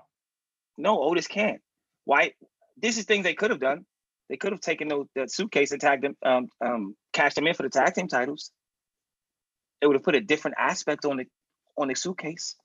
No, 0.76 1.02
Otis 1.02 1.26
can't. 1.26 1.60
Why? 2.04 2.32
This 2.76 2.98
is 2.98 3.04
things 3.04 3.24
they 3.24 3.34
could 3.34 3.50
have 3.50 3.60
done. 3.60 3.84
They 4.28 4.36
could 4.36 4.52
have 4.52 4.60
taken 4.60 4.88
those, 4.88 5.06
that 5.16 5.30
suitcase 5.30 5.72
and 5.72 5.80
tagged 5.80 6.04
them, 6.04 6.16
um, 6.24 6.48
um, 6.64 6.96
cashed 7.12 7.36
them 7.36 7.46
in 7.46 7.54
for 7.54 7.62
the 7.62 7.70
tag 7.70 7.94
team 7.94 8.08
titles. 8.08 8.52
It 9.80 9.86
would 9.86 9.96
have 9.96 10.04
put 10.04 10.14
a 10.14 10.20
different 10.20 10.56
aspect 10.58 11.04
on 11.04 11.16
the 11.16 11.24
on 11.76 11.88
the 11.88 11.94
suitcase 11.94 12.56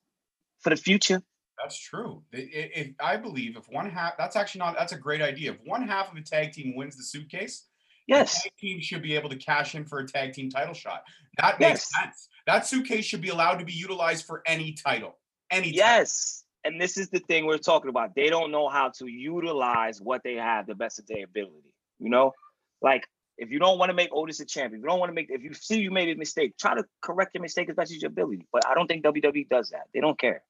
for 0.60 0.72
the 0.72 0.76
future. 0.76 1.22
That's 1.58 1.78
true. 1.80 2.24
I- 2.34 2.38
I- 2.38 2.72
If, 2.76 2.88
I 3.00 3.18
believe 3.18 3.56
if 3.58 3.70
one 3.70 3.90
half, 3.90 4.18
that's 4.18 4.36
actually 4.36 4.60
not. 4.60 4.76
That's 4.78 4.92
a 4.94 4.98
great 4.98 5.22
idea. 5.22 5.52
If 5.54 5.60
one 5.66 5.88
half 5.88 6.12
of 6.12 6.18
a 6.18 6.22
tag 6.22 6.52
team 6.54 6.76
wins 6.76 6.98
the 6.98 7.04
suitcase, 7.04 7.68
Yes. 8.08 8.44
the 8.44 8.50
tag 8.50 8.58
team 8.60 8.82
should 8.82 9.02
be 9.02 9.16
able 9.16 9.30
to 9.30 9.36
cash 9.38 9.76
in 9.76 9.86
for 9.86 10.00
a 10.00 10.08
tag 10.08 10.34
team 10.34 10.50
title 10.50 10.74
shot. 10.74 11.04
That 11.38 11.60
makes 11.60 11.70
Yes. 11.70 11.90
sense. 12.04 12.30
That 12.48 12.66
suitcase 12.68 13.06
should 13.06 13.22
be 13.22 13.30
allowed 13.30 13.58
to 13.60 13.66
be 13.66 13.74
utilized 13.74 14.26
for 14.26 14.42
any 14.46 14.74
title. 14.74 15.18
Any 15.52 15.68
title. 15.72 15.78
Yes. 15.78 16.44
And 16.66 16.80
this 16.82 16.98
is 16.98 17.10
the 17.10 17.20
thing 17.20 17.46
we're 17.46 17.58
talking 17.58 17.90
about. 17.90 18.16
They 18.16 18.30
don't 18.30 18.52
know 18.52 18.68
how 18.70 18.90
to 18.98 19.08
utilize 19.08 20.02
what 20.02 20.24
they 20.24 20.36
have 20.36 20.66
the 20.66 20.76
best 20.76 20.98
of 21.00 21.06
their 21.08 21.24
ability. 21.26 21.74
You 22.00 22.10
know, 22.10 22.34
like 22.82 23.08
if 23.38 23.52
you 23.52 23.60
don't 23.60 23.78
want 23.80 23.90
to 23.90 23.94
make 23.94 24.10
Otis 24.12 24.40
a 24.40 24.46
champion, 24.46 24.80
if 24.80 24.84
you 24.84 24.90
don't 24.90 25.00
want 25.00 25.10
to 25.10 25.14
make, 25.14 25.30
if 25.30 25.42
you 25.44 25.54
see 25.54 25.80
you 25.82 25.92
made 25.92 26.10
a 26.10 26.16
mistake, 26.18 26.58
try 26.58 26.74
to 26.76 26.86
correct 27.02 27.32
your 27.34 27.42
mistake 27.42 27.70
as 27.70 27.76
best 27.76 27.92
as 27.92 28.02
your 28.02 28.10
ability. 28.10 28.46
But 28.52 28.66
I 28.68 28.74
don't 28.74 28.88
think 28.88 29.04
WWE 29.04 29.48
does 29.50 29.70
that. 29.72 29.88
They 29.94 30.00
don't 30.02 30.18
care. 30.20 30.44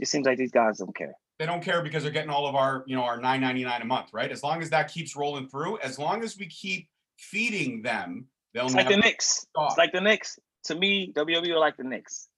Just 0.00 0.10
seems 0.12 0.26
like 0.26 0.38
these 0.38 0.50
guys 0.50 0.78
don't 0.78 0.96
care. 0.96 1.14
they 1.38 1.46
don't 1.46 1.62
care 1.62 1.82
because 1.82 2.02
they're 2.02 2.12
getting 2.12 2.30
all 2.30 2.46
of 2.46 2.54
our, 2.54 2.82
you 2.86 2.96
know, 2.96 3.02
our 3.02 3.18
9.99 3.20 3.82
a 3.82 3.84
month, 3.84 4.08
right? 4.12 4.30
As 4.32 4.42
long 4.42 4.62
as 4.62 4.70
that 4.70 4.90
keeps 4.92 5.14
rolling 5.14 5.46
through, 5.48 5.78
as 5.80 5.98
long 5.98 6.24
as 6.24 6.36
we 6.38 6.46
keep 6.46 6.88
feeding 7.18 7.82
them, 7.82 8.26
they'll 8.54 8.66
It's 8.66 8.74
like 8.74 8.88
the 8.88 8.96
Knicks. 8.96 9.46
stop. 9.50 9.70
It's 9.70 9.78
like 9.78 9.92
the 9.92 10.00
Knicks. 10.00 10.38
To 10.64 10.74
me, 10.74 11.12
WWE 11.14 11.50
are 11.50 11.58
like 11.58 11.76
the 11.76 11.84
Knicks. 11.84 12.28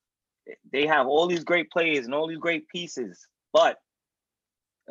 They 0.72 0.86
have 0.86 1.06
all 1.06 1.26
these 1.26 1.44
great 1.44 1.70
players 1.70 2.04
and 2.04 2.14
all 2.14 2.26
these 2.26 2.38
great 2.38 2.66
pieces, 2.68 3.26
but 3.52 3.78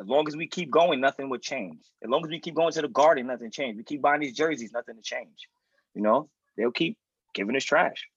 as 0.00 0.06
long 0.06 0.26
as 0.26 0.34
we 0.34 0.46
keep 0.48 0.70
going, 0.70 1.00
nothing 1.00 1.28
would 1.28 1.42
change. 1.42 1.78
As 2.02 2.08
long 2.08 2.24
as 2.24 2.30
we 2.30 2.40
keep 2.40 2.54
going 2.54 2.72
to 2.72 2.80
the 2.82 2.88
Garden, 2.88 3.26
nothing 3.26 3.50
change. 3.50 3.76
We 3.76 3.84
keep 3.84 4.00
buying 4.00 4.20
these 4.20 4.34
jerseys, 4.34 4.72
nothing 4.72 4.96
to 4.96 5.02
change. 5.02 5.46
You 5.94 6.00
know, 6.00 6.30
they'll 6.56 6.70
keep 6.72 6.96
giving 7.34 7.54
us 7.54 7.64
trash. 7.64 8.08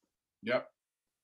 Yep. 0.43 0.65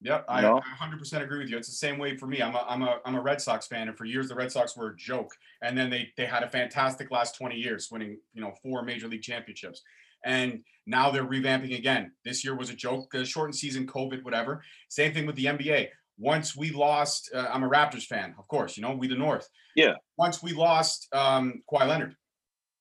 Yep, 0.03 0.25
I, 0.27 0.41
No. 0.41 0.57
I 0.59 0.85
100% 0.85 1.21
agree 1.21 1.39
with 1.39 1.49
you. 1.49 1.57
It's 1.57 1.67
the 1.67 1.75
same 1.75 1.99
way 1.99 2.17
for 2.17 2.25
me. 2.25 2.41
I'm 2.41 2.55
a, 2.55 2.65
I'm 2.67 2.81
a 2.81 2.99
I'm 3.05 3.15
a 3.15 3.21
Red 3.21 3.39
Sox 3.39 3.67
fan, 3.67 3.87
and 3.87 3.97
for 3.97 4.05
years 4.05 4.29
the 4.29 4.35
Red 4.35 4.51
Sox 4.51 4.75
were 4.75 4.89
a 4.89 4.95
joke. 4.95 5.31
And 5.61 5.77
then 5.77 5.89
they 5.89 6.09
they 6.17 6.25
had 6.25 6.43
a 6.43 6.49
fantastic 6.49 7.11
last 7.11 7.37
20 7.37 7.55
years, 7.55 7.89
winning 7.91 8.17
you 8.33 8.41
know 8.41 8.53
four 8.63 8.83
major 8.83 9.07
league 9.07 9.21
championships. 9.21 9.81
And 10.23 10.63
now 10.85 11.11
they're 11.11 11.25
revamping 11.25 11.77
again. 11.77 12.11
This 12.25 12.43
year 12.43 12.55
was 12.55 12.69
a 12.69 12.75
joke, 12.75 13.11
the 13.11 13.25
shortened 13.25 13.55
season, 13.55 13.87
COVID, 13.87 14.23
whatever. 14.23 14.63
Same 14.89 15.13
thing 15.13 15.25
with 15.25 15.35
the 15.35 15.45
NBA. 15.45 15.89
Once 16.17 16.55
we 16.55 16.71
lost, 16.71 17.31
uh, 17.33 17.47
I'm 17.51 17.63
a 17.63 17.69
Raptors 17.69 18.05
fan, 18.05 18.35
of 18.37 18.47
course. 18.47 18.77
You 18.77 18.83
know, 18.83 18.93
we 18.93 19.07
the 19.07 19.15
North. 19.15 19.47
Yeah. 19.75 19.93
Once 20.17 20.43
we 20.43 20.53
lost 20.53 21.07
um, 21.13 21.63
Kawhi 21.71 21.87
Leonard, 21.87 22.15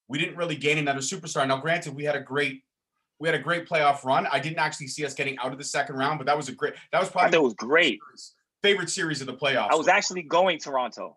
we 0.09 0.19
didn't 0.19 0.37
really 0.37 0.57
gain 0.57 0.77
another 0.77 1.01
superstar. 1.01 1.47
Now, 1.47 1.59
granted, 1.59 1.95
we 1.95 2.05
had 2.05 2.17
a 2.17 2.21
great 2.21 2.63
we 3.21 3.29
had 3.29 3.35
a 3.39 3.43
great 3.43 3.69
playoff 3.69 4.03
run. 4.03 4.27
I 4.33 4.41
didn't 4.41 4.59
actually 4.59 4.89
see 4.89 5.05
us 5.05 5.15
getting 5.15 5.39
out 5.39 5.53
of 5.53 5.59
the 5.59 5.65
second 5.65 5.97
round, 5.97 6.19
but 6.19 6.27
that 6.27 6.37
was 6.37 6.49
a 6.49 6.53
great. 6.53 6.75
That 6.91 7.01
was 7.01 7.11
probably 7.11 7.31
that 7.31 7.43
was 7.43 7.55
great. 7.55 8.01
favorite 8.63 8.89
series 8.91 9.21
of 9.21 9.27
the 9.27 9.35
playoffs. 9.35 9.69
I 9.71 9.77
was 9.77 9.89
actually 9.89 10.23
going 10.23 10.59
Toronto 10.59 11.17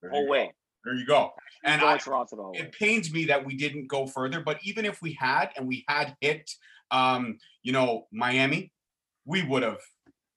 There 0.00 0.10
the 0.10 0.16
you 0.16 0.22
whole 0.22 0.30
way. 0.30 0.52
There 0.84 0.94
you 0.94 1.06
go. 1.06 1.30
And 1.64 1.82
I, 1.82 1.98
Toronto 1.98 2.36
the 2.36 2.42
whole 2.42 2.52
way. 2.52 2.60
it 2.60 2.72
pains 2.72 3.12
me 3.12 3.26
that 3.26 3.44
we 3.44 3.54
didn't 3.54 3.86
go 3.86 4.06
further. 4.06 4.40
But 4.40 4.58
even 4.64 4.84
if 4.84 5.00
we 5.02 5.12
had, 5.12 5.50
and 5.56 5.68
we 5.68 5.84
had 5.86 6.16
hit, 6.20 6.50
um, 6.90 7.38
you 7.62 7.72
know, 7.72 8.06
Miami, 8.10 8.72
we 9.26 9.42
would 9.42 9.62
have. 9.62 9.78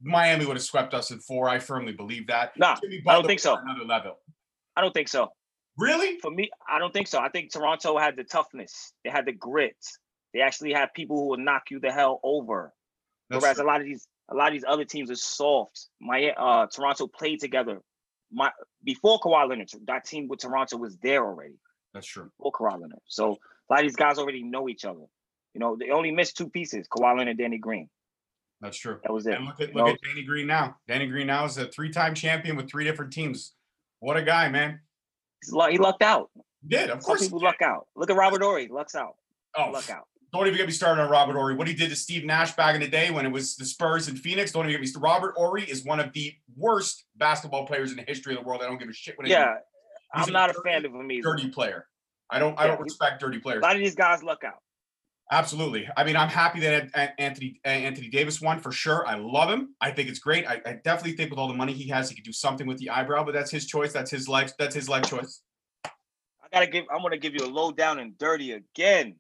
Miami 0.02 0.46
would 0.46 0.58
have 0.58 0.64
swept 0.64 0.94
us 0.94 1.10
in 1.10 1.20
four. 1.20 1.48
I 1.48 1.58
firmly 1.58 1.94
believe 1.94 2.28
that. 2.28 2.52
Nah, 2.60 2.76
I 3.08 3.14
don't 3.14 3.26
think 3.26 3.40
so. 3.40 3.56
Another 3.56 3.86
level. 3.86 4.20
I 4.76 4.82
don't 4.82 4.94
think 4.94 5.08
so. 5.08 5.30
Really? 5.78 6.20
For 6.20 6.30
me, 6.30 6.50
I 6.70 6.78
don't 6.80 6.94
think 6.94 7.08
so. 7.08 7.20
I 7.20 7.30
think 7.30 7.52
Toronto 7.52 7.98
had 7.98 8.18
the 8.18 8.24
toughness. 8.26 8.94
They 9.04 9.10
had 9.10 9.26
the 9.26 9.32
grit. 9.32 9.78
They 10.36 10.42
actually 10.42 10.74
have 10.74 10.94
people 10.94 11.16
who 11.18 11.30
will 11.30 11.38
knock 11.38 11.72
you 11.72 11.80
the 11.80 11.94
hell 11.94 12.20
over. 12.22 12.74
That's 13.30 13.42
Whereas 13.42 13.56
true. 13.56 13.66
a 13.66 13.68
lot 13.68 13.80
of 13.80 13.86
these 13.88 14.06
a 14.30 14.36
lot 14.36 14.48
of 14.50 14.54
these 14.54 14.66
other 14.68 14.84
teams 14.84 15.10
are 15.10 15.16
soft. 15.16 15.88
My 16.02 16.32
uh 16.32 16.68
Toronto 16.68 17.08
played 17.08 17.40
together. 17.40 17.80
My 18.34 18.52
before 18.84 19.20
Kawhi 19.22 19.48
Leonard, 19.48 19.70
that 19.88 20.04
team 20.06 20.28
with 20.28 20.42
Toronto 20.42 20.76
was 20.78 20.98
there 20.98 21.24
already. 21.26 21.56
That's 21.94 22.06
true. 22.06 22.30
Before 22.38 22.52
Kawhi 22.52 22.74
Leonard. 22.82 23.00
So 23.08 23.38
a 23.70 23.74
lot 23.74 23.80
of 23.80 23.84
these 23.88 23.96
guys 23.96 24.18
already 24.18 24.44
know 24.44 24.68
each 24.68 24.84
other. 24.84 25.06
You 25.54 25.60
know, 25.62 25.78
they 25.80 25.90
only 25.92 26.12
missed 26.12 26.36
two 26.36 26.50
pieces, 26.50 26.86
Kawhi 26.90 27.12
Leonard 27.18 27.30
and 27.30 27.38
Danny 27.40 27.58
Green. 27.58 27.90
That's 28.60 28.78
true. 28.78 29.00
That 29.04 29.14
was 29.14 29.26
it. 29.28 29.36
And 29.36 29.46
look 29.46 29.62
at 29.62 29.70
You 29.70 29.76
look 29.76 29.86
know? 29.88 29.94
at 29.94 30.00
Danny 30.06 30.24
Green 30.24 30.48
now. 30.48 30.76
Danny 30.86 31.08
Green 31.08 31.28
now 31.28 31.46
is 31.46 31.58
a 31.58 31.68
three-time 31.70 32.14
champion 32.14 32.58
with 32.58 32.70
three 32.70 32.84
different 32.84 33.14
teams. 33.14 33.54
What 34.00 34.18
a 34.18 34.22
guy, 34.22 34.50
man. 34.50 34.82
He's 35.42 35.52
He 35.72 35.78
lucked 35.78 36.04
out. 36.04 36.30
He 36.62 36.68
did, 36.70 36.90
of 36.90 37.02
Some 37.02 37.08
course. 37.08 37.22
he 37.22 37.28
people 37.28 37.42
luck 37.42 37.62
out. 37.62 37.88
Look 37.96 38.10
at 38.10 38.16
Robert 38.18 38.42
Horry, 38.42 38.68
lucks 38.68 38.96
out. 38.96 39.16
Oh, 39.58 39.70
Luck 39.72 39.90
out. 39.90 40.08
Don't 40.34 40.48
even 40.48 40.58
get 40.58 40.66
me 40.68 40.74
started 40.74 41.02
on 41.02 41.10
Robert 41.10 41.34
Horry. 41.34 41.56
What 41.56 41.68
he 41.68 41.74
did 41.74 41.90
to 41.90 41.96
Steve 41.96 42.26
Nash 42.26 42.54
back 42.56 42.76
in 42.76 42.82
the 42.82 42.88
day 42.88 43.10
when 43.12 43.26
it 43.26 43.32
was 43.32 43.56
the 43.56 43.66
Spurs 43.66 44.08
and 44.08 44.20
Phoenix. 44.20 44.52
Don't 44.52 44.64
even 44.66 44.74
get 44.74 44.82
me 44.82 44.88
started. 44.88 45.04
Robert 45.06 45.34
Horry 45.38 45.64
is 45.64 45.84
one 45.86 46.00
of 46.00 46.12
the 46.14 46.34
worst 46.58 47.06
basketball 47.16 47.66
players 47.66 47.92
in 47.92 47.98
the 47.98 48.04
history 48.04 48.34
of 48.36 48.42
the 48.42 48.48
world. 48.48 48.62
I 48.62 48.66
don't 48.68 48.78
give 48.78 48.90
a 48.90 48.94
shit 48.94 49.18
what 49.18 49.28
Yeah. 49.28 49.56
I'm 50.14 50.32
not 50.32 50.50
a 50.50 50.54
dirty- 50.54 50.70
fan 50.70 50.86
of 50.86 50.94
him 50.94 51.12
either. 51.12 51.24
dirty 51.24 51.50
player. 51.50 51.88
I 52.30 52.40
don't. 52.40 52.58
I 52.60 52.68
don't 52.68 52.82
respect 52.82 53.20
dirty 53.22 53.40
players. 53.40 53.60
A 53.60 53.62
lot 53.62 53.76
of 53.76 53.82
these 53.82 53.96
guys 53.96 54.24
luck 54.24 54.44
out. 54.44 54.62
Absolutely. 55.32 55.88
I 55.98 56.04
mean, 56.04 56.16
I'm 56.16 56.30
happy 56.30 56.60
that 56.62 56.90
Anthony 57.20 57.60
uh, 57.66 57.70
Anthony 57.70 58.10
Davis 58.10 58.42
won 58.42 58.60
for 58.60 58.72
sure. 58.72 59.06
I 59.08 59.16
love 59.16 59.50
him. 59.50 59.76
I 59.82 59.92
think 59.92 60.10
it's 60.10 60.20
great. 60.20 60.46
I, 60.48 60.62
I 60.66 60.74
definitely 60.84 61.14
think 61.14 61.30
with 61.32 61.40
all 61.40 61.48
the 61.48 61.54
money 61.54 61.74
he 61.74 61.88
has, 61.90 62.10
he 62.10 62.16
could 62.16 62.24
do 62.24 62.32
something 62.32 62.66
with 62.68 62.78
the 62.80 62.90
eyebrow. 62.90 63.24
But 63.24 63.34
that's 63.34 63.52
his 63.52 63.66
choice. 63.68 63.92
That's 63.94 64.10
his 64.12 64.28
life. 64.28 64.54
That's 64.58 64.74
his 64.76 64.88
life 64.90 65.06
choice. 65.10 65.42
I 65.86 65.90
gotta 66.52 66.68
give. 66.68 66.86
I'm 66.94 67.02
gonna 67.02 67.18
give 67.18 67.34
you 67.34 67.46
a 67.46 67.50
low 67.50 67.72
down 67.72 68.00
and 68.00 68.18
dirty 68.18 68.52
again. 68.54 69.16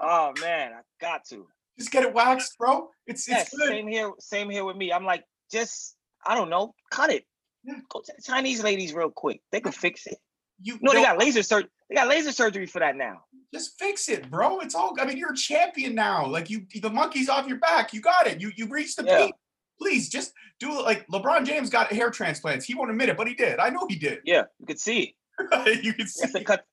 Oh 0.00 0.32
man, 0.40 0.72
I 0.72 0.80
got 1.00 1.24
to. 1.26 1.46
Just 1.78 1.90
get 1.92 2.02
it 2.04 2.12
waxed, 2.12 2.58
bro. 2.58 2.88
It's 3.06 3.28
Yeah, 3.28 3.40
it's 3.42 3.50
good. 3.54 3.68
same 3.68 3.88
here. 3.88 4.10
Same 4.18 4.50
here 4.50 4.64
with 4.64 4.76
me. 4.76 4.92
I'm 4.92 5.04
like, 5.04 5.24
just 5.50 5.96
I 6.26 6.34
don't 6.34 6.50
know, 6.50 6.74
cut 6.90 7.10
it. 7.10 7.24
Yeah. 7.64 7.74
Go 7.88 8.00
to 8.00 8.12
the 8.16 8.22
Chinese 8.22 8.62
ladies 8.62 8.92
real 8.94 9.10
quick. 9.10 9.40
They 9.52 9.60
can 9.60 9.72
fix 9.72 10.06
it. 10.06 10.18
You 10.62 10.78
No, 10.82 10.92
they 10.92 11.02
got 11.02 11.18
laser 11.18 11.42
surgery. 11.42 11.70
They 11.88 11.94
got 11.94 12.08
laser 12.08 12.32
surgery 12.32 12.66
for 12.66 12.78
that 12.80 12.96
now. 12.96 13.22
just 13.52 13.78
fix 13.78 14.08
it, 14.08 14.30
bro. 14.30 14.60
It's 14.60 14.74
all. 14.74 14.94
I 15.00 15.04
mean, 15.06 15.16
you're 15.16 15.32
a 15.32 15.36
champion 15.36 15.94
now. 15.94 16.26
Like 16.26 16.50
you, 16.50 16.66
the 16.82 16.90
monkey's 16.90 17.28
off 17.28 17.46
your 17.48 17.58
back. 17.58 17.92
You 17.94 18.00
got 18.00 18.26
it. 18.26 18.40
You 18.40 18.52
you 18.56 18.66
reached 18.66 18.96
the 18.98 19.04
Yeah. 19.04 19.26
peak. 19.26 19.34
Please 19.80 20.10
just 20.10 20.32
do 20.58 20.78
it. 20.78 20.82
Like 20.82 21.06
LeBron 21.08 21.46
James 21.46 21.70
got 21.70 21.90
hair 21.90 22.10
transplants. 22.10 22.66
He 22.66 22.74
won't 22.74 22.90
admit 22.90 23.08
it, 23.08 23.16
but 23.16 23.26
he 23.26 23.34
did. 23.34 23.58
I 23.58 23.70
know 23.70 23.86
he 23.88 23.96
did. 23.96 24.20
Yeah, 24.24 24.42
you 24.58 24.66
could 24.66 24.78
see. 24.78 25.16
you 25.82 25.94
can 25.94 26.06
see. 26.06 26.22
has 26.22 26.32
to 26.32 26.44
cut. 26.44 26.66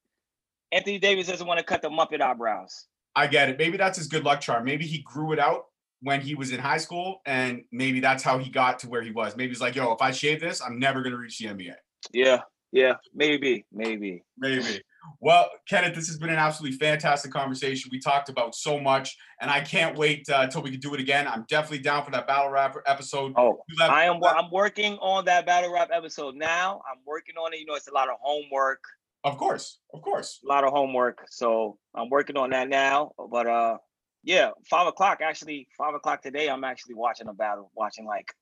Anthony 0.71 0.99
Davis 0.99 1.27
doesn't 1.27 1.47
want 1.47 1.59
to 1.59 1.65
cut 1.65 1.81
the 1.81 1.89
Muppet 1.89 2.21
eyebrows. 2.21 2.85
I 3.15 3.27
get 3.27 3.49
it. 3.49 3.57
Maybe 3.57 3.77
that's 3.77 3.97
his 3.97 4.07
good 4.07 4.23
luck 4.23 4.41
charm. 4.41 4.63
Maybe 4.65 4.85
he 4.85 4.99
grew 4.99 5.33
it 5.33 5.39
out 5.39 5.65
when 6.01 6.21
he 6.21 6.35
was 6.35 6.51
in 6.51 6.59
high 6.59 6.77
school, 6.77 7.21
and 7.25 7.63
maybe 7.71 7.99
that's 7.99 8.23
how 8.23 8.37
he 8.37 8.49
got 8.49 8.79
to 8.79 8.89
where 8.89 9.01
he 9.01 9.11
was. 9.11 9.35
Maybe 9.35 9.49
he's 9.49 9.61
like, 9.61 9.75
yo, 9.75 9.91
if 9.93 10.01
I 10.01 10.11
shave 10.11 10.39
this, 10.39 10.61
I'm 10.61 10.77
never 10.79 11.01
gonna 11.01 11.17
reach 11.17 11.39
the 11.39 11.47
NBA. 11.47 11.73
Yeah, 12.11 12.41
yeah, 12.71 12.95
maybe, 13.13 13.65
maybe. 13.71 14.23
Maybe. 14.37 14.81
Well, 15.21 15.49
Kenneth, 15.69 15.95
this 15.95 16.07
has 16.07 16.17
been 16.17 16.29
an 16.29 16.35
absolutely 16.35 16.77
fantastic 16.77 17.31
conversation. 17.31 17.89
We 17.91 17.99
talked 17.99 18.29
about 18.29 18.53
so 18.55 18.79
much, 18.79 19.15
and 19.41 19.49
I 19.49 19.61
can't 19.61 19.97
wait 19.97 20.29
uh, 20.29 20.41
until 20.41 20.61
we 20.61 20.69
can 20.69 20.79
do 20.79 20.93
it 20.93 20.99
again. 20.99 21.27
I'm 21.27 21.45
definitely 21.47 21.79
down 21.79 22.03
for 22.03 22.11
that 22.11 22.27
battle 22.27 22.49
rap 22.49 22.75
episode. 22.85 23.33
Oh, 23.37 23.63
left- 23.79 23.91
I 23.91 24.03
am. 24.03 24.23
I'm 24.23 24.51
working 24.51 24.95
on 24.95 25.25
that 25.25 25.45
battle 25.45 25.73
rap 25.73 25.89
episode 25.93 26.35
now. 26.35 26.81
I'm 26.91 26.99
working 27.05 27.35
on 27.35 27.53
it. 27.53 27.59
You 27.59 27.65
know, 27.65 27.75
it's 27.75 27.87
a 27.87 27.93
lot 27.93 28.09
of 28.09 28.17
homework. 28.21 28.83
Of 29.27 29.37
course, 29.37 29.79
of 29.93 30.01
course. 30.01 30.39
a 30.43 30.47
lot 30.47 30.63
of 30.63 30.71
homework. 30.71 31.25
So 31.29 31.77
I'm 31.93 32.09
working 32.09 32.37
on 32.37 32.51
that 32.51 32.69
now. 32.69 33.11
But 33.29 33.47
uh 33.47 33.77
yeah, 34.23 34.51
five 34.69 34.87
o'clock 34.87 35.19
actually, 35.21 35.67
five 35.77 35.93
o'clock 35.93 36.21
today, 36.21 36.49
I'm 36.49 36.63
actually 36.63 36.95
watching 36.95 37.27
a 37.27 37.33
battle, 37.33 37.71
watching 37.75 38.05
like 38.05 38.33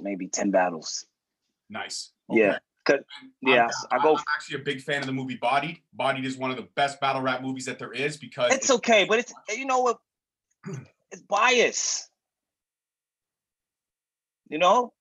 maybe 0.00 0.28
10 0.28 0.50
battles. 0.50 1.06
Nice. 1.70 2.12
Yeah, 2.28 2.58
'cause- 2.84 3.00
yeah, 3.40 3.68
I'm, 3.90 4.00
I 4.00 4.02
go- 4.02 4.16
I'm 4.16 4.24
actually 4.36 4.56
a 4.60 4.64
big 4.64 4.80
fan 4.82 5.00
of 5.00 5.06
the 5.06 5.12
movie 5.12 5.36
Bodied. 5.36 5.78
Bodied 5.92 6.24
is 6.24 6.36
one 6.36 6.50
of 6.50 6.56
the 6.56 6.68
best 6.74 7.00
battle 7.00 7.22
rap 7.22 7.42
movies 7.42 7.64
that 7.66 7.78
there 7.78 7.92
is 7.92 8.16
because 8.16 8.52
It's 8.52 8.70
okay, 8.70 9.04
but 9.04 9.18
it's 9.20 9.32
you 9.48 9.64
know 9.66 9.80
what 9.80 9.98
it's 11.12 11.22
bias. 11.22 12.08
You 14.48 14.58
know? 14.58 14.92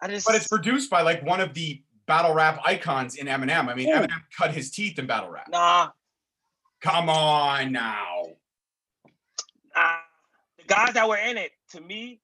I 0.00 0.08
just 0.08 0.26
but 0.26 0.34
it's 0.36 0.46
produced 0.48 0.90
by 0.90 1.02
like 1.02 1.22
one 1.24 1.40
of 1.40 1.52
the 1.54 1.82
battle 2.08 2.34
rap 2.34 2.60
icons 2.64 3.14
in 3.14 3.28
Eminem. 3.28 3.68
I 3.68 3.74
mean, 3.74 3.88
Who? 3.88 3.94
Eminem 4.00 4.22
cut 4.36 4.50
his 4.52 4.70
teeth 4.72 4.98
in 4.98 5.06
battle 5.06 5.30
rap. 5.30 5.48
nah, 5.50 5.90
Come 6.80 7.08
on 7.08 7.70
now. 7.70 8.24
nah. 9.76 9.96
The 10.58 10.64
guys 10.66 10.94
that 10.94 11.08
were 11.08 11.16
in 11.18 11.36
it, 11.36 11.52
to 11.70 11.80
me, 11.80 12.20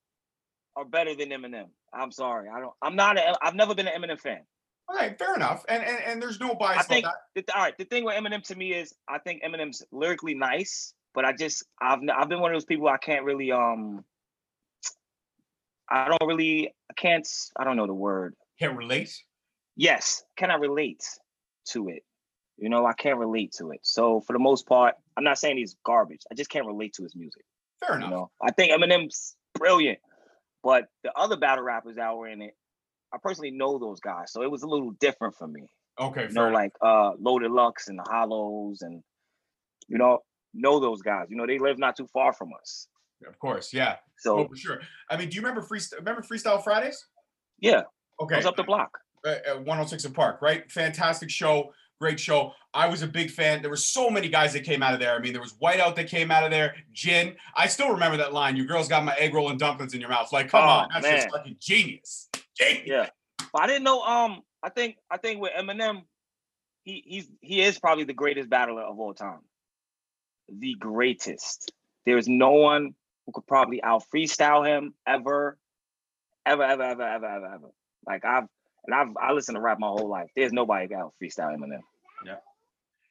are 0.75 0.85
better 0.85 1.15
than 1.15 1.29
Eminem. 1.29 1.69
I'm 1.93 2.11
sorry. 2.11 2.49
I 2.49 2.59
don't 2.59 2.73
I'm 2.83 2.97
not 2.97 3.17
a 3.19 3.37
I've 3.41 3.55
never 3.55 3.75
been 3.75 3.87
an 3.87 4.03
Eminem 4.03 4.21
fan. 4.21 4.41
All 4.89 4.97
right, 4.97 5.17
fair 5.19 5.35
enough. 5.37 5.65
And 5.69 5.83
and, 5.85 5.99
and 6.07 6.23
there's 6.23 6.41
no 6.41 6.55
bias 6.55 6.81
I 6.81 6.83
think 6.83 7.05
that. 7.05 7.47
the, 7.47 7.55
all 7.57 7.63
right. 7.63 7.79
The 7.79 7.85
thing 7.85 8.05
with 8.05 8.17
Eminem 8.17 8.43
to 8.49 8.57
me 8.57 8.73
is 8.73 8.93
I 9.09 9.19
think 9.19 9.43
Eminem's 9.45 9.85
lyrically 9.93 10.35
nice, 10.35 10.95
but 11.15 11.25
I 11.25 11.33
just 11.33 11.63
I've 11.81 12.01
I've 12.15 12.29
been 12.29 12.41
one 12.41 12.51
of 12.51 12.57
those 12.57 12.65
people 12.65 12.89
I 12.89 12.97
can't 12.97 13.25
really 13.25 13.53
um 13.53 14.05
I 15.89 16.09
don't 16.09 16.27
really 16.27 16.75
I 16.91 16.95
can't 16.95 17.29
I 17.57 17.65
don't 17.65 17.77
know 17.77 17.87
the 17.87 17.95
word. 17.95 18.35
Can't 18.59 18.77
relate. 18.77 19.17
Yes, 19.77 20.23
can 20.37 20.51
I 20.51 20.55
relate 20.55 21.03
to 21.71 21.89
it? 21.89 22.03
You 22.57 22.69
know, 22.69 22.87
I 22.87 22.93
can't 22.93 23.19
relate 23.19 23.53
to 23.59 23.71
it. 23.73 23.81
So 23.83 24.21
for 24.21 24.33
the 24.33 24.39
most 24.39 24.67
part, 24.69 24.95
I'm 25.17 25.25
not 25.25 25.39
saying 25.39 25.57
he's 25.57 25.77
garbage. 25.85 26.21
I 26.31 26.35
just 26.35 26.51
can't 26.51 26.67
relate 26.67 26.93
to 26.95 27.03
his 27.03 27.17
music. 27.17 27.43
Fair 27.81 27.93
You 27.99 28.07
enough. 28.07 28.11
know, 28.11 28.31
I 28.43 28.53
think 28.53 28.73
Eminem's 28.73 29.35
brilliant, 29.55 29.99
but 30.63 30.85
the 31.03 31.13
other 31.17 31.37
battle 31.37 31.65
rappers 31.65 31.97
that 31.97 32.17
were 32.17 32.29
in 32.29 32.43
it, 32.43 32.55
I 33.13 33.19
personally 33.23 33.51
know 33.51 33.79
those 33.79 34.01
guys, 34.01 34.33
so 34.33 34.43
it 34.43 34.51
was 34.51 34.63
a 34.63 34.67
little 34.69 34.91
different 35.01 35.35
for 35.37 35.47
me 35.47 35.69
Okay, 36.01 36.23
you 36.23 36.29
fair 36.29 36.35
know, 36.35 36.47
enough. 36.49 36.55
like 36.55 36.73
uh 36.81 37.13
Loaded 37.21 37.51
Lux 37.53 37.89
and 37.89 37.99
the 37.99 38.05
Hollows 38.09 38.83
and 38.83 39.03
you 39.89 39.99
know, 39.99 40.21
know 40.55 40.81
those 40.81 41.03
guys. 41.03 41.27
You 41.31 41.37
know, 41.37 41.47
they 41.47 41.59
live 41.59 41.79
not 41.79 41.97
too 41.97 42.07
far 42.13 42.33
from 42.33 42.51
us. 42.61 42.89
of 43.27 43.39
course, 43.39 43.73
yeah. 43.73 43.97
So 44.19 44.39
oh, 44.39 44.49
for 44.49 44.57
sure. 44.57 44.81
I 45.11 45.17
mean, 45.17 45.29
do 45.29 45.37
you 45.37 45.43
remember 45.43 45.61
freestyle? 45.67 45.99
Remember 45.99 46.23
Freestyle 46.23 46.63
Fridays? 46.63 47.05
yeah, 47.59 47.83
Okay. 48.21 48.35
I 48.35 48.39
was 48.39 48.47
up 48.47 48.57
the 48.57 48.63
block. 48.65 48.99
Uh, 49.25 49.37
at 49.47 49.57
106 49.57 50.05
in 50.05 50.13
Park, 50.13 50.41
right? 50.43 50.71
Fantastic 50.71 51.31
show, 51.31 51.73
great 52.01 52.19
show. 52.21 52.53
I 52.73 52.89
was 52.89 53.03
a 53.03 53.07
big 53.07 53.31
fan. 53.31 53.61
There 53.63 53.71
were 53.71 53.77
so 53.77 54.11
many 54.11 54.29
guys 54.29 54.53
that 54.55 54.65
came 54.65 54.83
out 54.83 54.95
of 54.95 55.01
there. 55.01 55.15
I 55.15 55.19
mean, 55.21 55.33
there 55.33 55.43
was 55.43 55.55
Whiteout 55.55 55.95
that 55.97 56.09
came 56.09 56.31
out 56.31 56.43
of 56.45 56.51
there, 56.51 56.75
Jin. 56.93 57.37
I 57.57 57.67
still 57.69 57.91
remember 57.91 58.17
that 58.17 58.33
line. 58.33 58.57
You 58.57 58.67
girls 58.67 58.89
got 58.89 59.05
my 59.05 59.15
egg 59.17 59.33
roll 59.35 59.51
and 59.51 59.59
dumplings 59.59 59.95
in 59.95 60.01
your 60.01 60.11
mouth. 60.11 60.33
Like, 60.33 60.49
come 60.49 60.65
Oh, 60.65 60.69
on, 60.69 60.89
that's 60.93 61.07
just 61.09 61.27
man. 61.27 61.31
fucking 61.31 61.57
genius. 61.61 62.29
Genius. 62.59 62.83
Yeah. 62.87 63.09
But 63.53 63.63
I 63.63 63.67
didn't 63.69 63.85
know 63.85 64.03
um 64.03 64.43
I 64.63 64.71
think 64.71 64.97
I 65.11 65.19
think 65.19 65.41
with 65.41 65.53
Eminem, 65.53 66.03
he 66.85 67.03
he's 67.07 67.29
he 67.41 67.63
is 67.63 67.79
probably 67.79 68.05
the 68.05 68.13
greatest 68.15 68.51
battler 68.51 68.83
of 68.83 68.99
all 68.99 69.15
time. 69.15 69.41
The 70.49 70.75
greatest. 70.75 71.73
There's 72.07 72.29
no 72.29 72.53
one 72.53 72.95
who 73.27 73.33
could 73.33 73.47
probably 73.47 73.83
out 73.83 74.05
freestyle 74.15 74.67
him 74.67 74.95
ever, 75.07 75.57
ever, 76.45 76.63
ever, 76.63 76.83
ever, 76.83 77.03
ever, 77.03 77.27
ever, 77.27 77.47
ever. 77.47 77.71
Like 78.07 78.25
I've 78.25 78.45
and 78.87 78.95
I've 78.95 79.17
I 79.21 79.33
listened 79.33 79.57
to 79.57 79.61
rap 79.61 79.79
my 79.79 79.89
whole 79.89 80.09
life. 80.09 80.31
There's 80.37 80.53
nobody 80.53 80.85
who 80.85 80.89
can 80.91 81.01
out 81.01 81.15
freestyle 81.23 81.57
Eminem. 81.57 81.81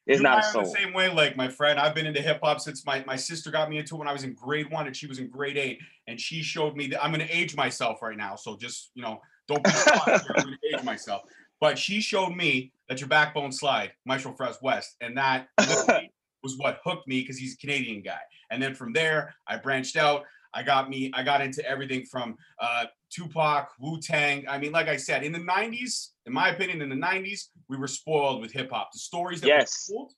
There's 0.05 0.19
you 0.19 0.23
not 0.23 0.33
a 0.33 0.45
and 0.45 0.45
soul. 0.45 0.63
the 0.63 0.69
same 0.69 0.93
way, 0.93 1.09
like 1.09 1.37
my 1.37 1.47
friend. 1.47 1.79
I've 1.79 1.95
been 1.95 2.05
into 2.05 2.21
hip 2.21 2.39
hop 2.43 2.59
since 2.59 2.85
my, 2.85 3.03
my 3.05 3.15
sister 3.15 3.51
got 3.51 3.69
me 3.69 3.77
into 3.77 3.95
it 3.95 3.99
when 3.99 4.07
I 4.07 4.13
was 4.13 4.23
in 4.23 4.33
grade 4.33 4.69
one 4.69 4.85
and 4.85 4.95
she 4.95 5.07
was 5.07 5.19
in 5.19 5.29
grade 5.29 5.57
eight. 5.57 5.79
And 6.07 6.19
she 6.19 6.41
showed 6.41 6.75
me 6.75 6.87
that 6.87 7.03
I'm 7.03 7.11
gonna 7.11 7.27
age 7.29 7.55
myself 7.55 8.01
right 8.01 8.17
now. 8.17 8.35
So 8.35 8.57
just 8.57 8.91
you 8.95 9.01
know, 9.01 9.21
don't 9.47 9.63
be 9.63 9.69
surprised. 9.71 10.25
I'm 10.35 10.43
gonna 10.43 10.57
age 10.73 10.83
myself. 10.83 11.23
But 11.61 11.79
she 11.79 12.01
showed 12.01 12.35
me 12.35 12.73
that 12.89 12.99
your 12.99 13.07
backbone 13.07 13.51
slide, 13.53 13.91
Maestro 14.05 14.33
Fresh 14.33 14.55
Wes, 14.61 14.95
and 14.99 15.17
that 15.17 15.47
was 16.43 16.57
what 16.57 16.81
hooked 16.83 17.07
me 17.07 17.21
because 17.21 17.37
he's 17.37 17.53
a 17.53 17.57
Canadian 17.57 18.01
guy. 18.01 18.19
And 18.51 18.61
then 18.61 18.75
from 18.75 18.91
there, 18.91 19.33
I 19.47 19.55
branched 19.55 19.95
out. 19.95 20.25
I 20.53 20.63
got 20.63 20.89
me, 20.89 21.11
I 21.13 21.23
got 21.23 21.41
into 21.41 21.67
everything 21.67 22.05
from 22.05 22.35
uh, 22.59 22.85
Tupac, 23.09 23.69
Wu 23.79 23.99
Tang. 23.99 24.45
I 24.47 24.57
mean, 24.57 24.71
like 24.71 24.87
I 24.87 24.97
said, 24.97 25.23
in 25.23 25.31
the 25.31 25.39
90s, 25.39 26.09
in 26.25 26.33
my 26.33 26.49
opinion, 26.49 26.81
in 26.81 26.89
the 26.89 26.95
90s, 26.95 27.47
we 27.69 27.77
were 27.77 27.87
spoiled 27.87 28.41
with 28.41 28.51
hip 28.51 28.69
hop. 28.71 28.91
The 28.93 28.99
stories 28.99 29.41
that 29.41 29.47
Yes. 29.47 29.87
were 29.89 29.95
told 29.97 30.13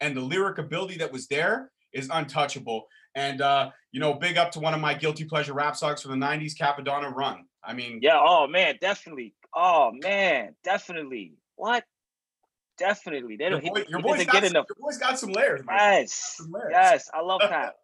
and 0.00 0.16
the 0.16 0.20
lyric 0.20 0.58
ability 0.58 0.98
that 0.98 1.12
was 1.12 1.26
there 1.28 1.70
is 1.92 2.08
untouchable. 2.12 2.86
And 3.14 3.40
uh, 3.40 3.70
you 3.92 4.00
know, 4.00 4.14
big 4.14 4.36
up 4.36 4.52
to 4.52 4.60
one 4.60 4.74
of 4.74 4.80
my 4.80 4.94
guilty 4.94 5.24
pleasure 5.24 5.54
rap 5.54 5.76
songs 5.76 6.02
from 6.02 6.18
the 6.18 6.26
90s, 6.26 6.54
Cappadonna 6.56 7.12
Run. 7.14 7.44
I 7.64 7.72
mean, 7.72 7.98
Yeah. 8.02 8.18
Oh 8.20 8.46
man, 8.46 8.76
definitely. 8.80 9.34
Oh 9.54 9.90
man, 10.02 10.54
definitely. 10.62 11.34
What? 11.56 11.84
Definitely. 12.76 13.36
They 13.36 13.48
don't. 13.48 13.64
boy, 13.64 13.80
he, 13.84 13.90
your, 13.90 13.98
he 13.98 14.02
boy's 14.02 14.24
got 14.26 14.44
some, 14.44 14.52
your 14.54 14.64
boy's 14.78 14.98
got 14.98 15.18
some 15.18 15.32
layers, 15.32 15.62
friend. 15.64 15.80
Yes. 15.80 16.34
Some 16.36 16.52
layers. 16.52 16.68
Yes. 16.70 17.10
I 17.12 17.22
love 17.22 17.40
that. 17.48 17.74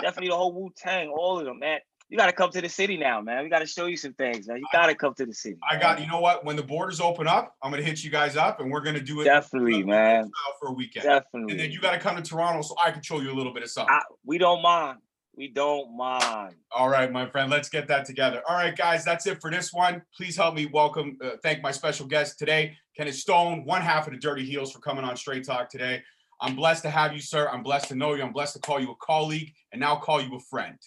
Definitely 0.00 0.28
the 0.28 0.36
whole 0.36 0.52
Wu 0.52 0.70
Tang, 0.76 1.08
all 1.08 1.38
of 1.38 1.44
them, 1.44 1.58
man. 1.58 1.78
You 2.08 2.18
got 2.18 2.26
to 2.26 2.32
come 2.32 2.50
to 2.50 2.60
the 2.60 2.68
city 2.68 2.96
now, 2.96 3.20
man. 3.20 3.44
We 3.44 3.48
got 3.48 3.60
to 3.60 3.66
show 3.66 3.86
you 3.86 3.96
some 3.96 4.14
things, 4.14 4.48
man. 4.48 4.56
You 4.56 4.66
got 4.72 4.86
to 4.86 4.96
come 4.96 5.14
to 5.14 5.24
the 5.24 5.32
city. 5.32 5.58
I 5.70 5.74
man. 5.74 5.82
got, 5.82 6.00
you 6.00 6.08
know 6.08 6.20
what? 6.20 6.44
When 6.44 6.56
the 6.56 6.62
borders 6.62 7.00
open 7.00 7.28
up, 7.28 7.54
I'm 7.62 7.70
gonna 7.70 7.84
hit 7.84 8.02
you 8.02 8.10
guys 8.10 8.36
up 8.36 8.58
and 8.58 8.68
we're 8.68 8.80
gonna 8.80 9.00
do 9.00 9.20
it 9.20 9.24
Definitely, 9.24 9.84
man. 9.84 10.28
for 10.60 10.70
a 10.70 10.72
weekend. 10.72 11.04
Definitely. 11.04 11.52
And 11.52 11.60
then 11.60 11.70
you 11.70 11.80
got 11.80 11.92
to 11.92 12.00
come 12.00 12.16
to 12.16 12.22
Toronto 12.22 12.62
so 12.62 12.74
I 12.84 12.90
can 12.90 13.00
show 13.00 13.20
you 13.20 13.30
a 13.30 13.36
little 13.36 13.54
bit 13.54 13.62
of 13.62 13.70
something. 13.70 13.94
I, 13.94 14.00
we 14.24 14.38
don't 14.38 14.60
mind. 14.60 14.98
We 15.36 15.48
don't 15.48 15.96
mind. 15.96 16.56
All 16.76 16.88
right, 16.88 17.10
my 17.10 17.30
friend, 17.30 17.50
let's 17.50 17.68
get 17.68 17.86
that 17.88 18.04
together. 18.04 18.42
All 18.48 18.56
right, 18.56 18.76
guys, 18.76 19.04
that's 19.04 19.26
it 19.26 19.40
for 19.40 19.50
this 19.50 19.72
one. 19.72 20.02
Please 20.16 20.36
help 20.36 20.54
me 20.56 20.66
welcome, 20.66 21.16
uh, 21.24 21.30
thank 21.42 21.62
my 21.62 21.70
special 21.70 22.06
guest 22.06 22.38
today, 22.38 22.76
Kenneth 22.96 23.14
Stone, 23.14 23.64
one 23.64 23.80
half 23.80 24.06
of 24.08 24.12
the 24.12 24.18
Dirty 24.18 24.44
Heels, 24.44 24.72
for 24.72 24.80
coming 24.80 25.04
on 25.04 25.16
Straight 25.16 25.44
Talk 25.44 25.70
today. 25.70 26.02
I'm 26.40 26.56
blessed 26.56 26.82
to 26.84 26.90
have 26.90 27.12
you, 27.12 27.20
sir. 27.20 27.48
I'm 27.48 27.62
blessed 27.62 27.88
to 27.88 27.94
know 27.94 28.14
you. 28.14 28.22
I'm 28.22 28.32
blessed 28.32 28.54
to 28.54 28.60
call 28.60 28.80
you 28.80 28.92
a 28.92 28.96
colleague 28.96 29.52
and 29.72 29.80
now 29.80 29.96
call 29.96 30.20
you 30.20 30.34
a 30.36 30.40
friend. 30.40 30.78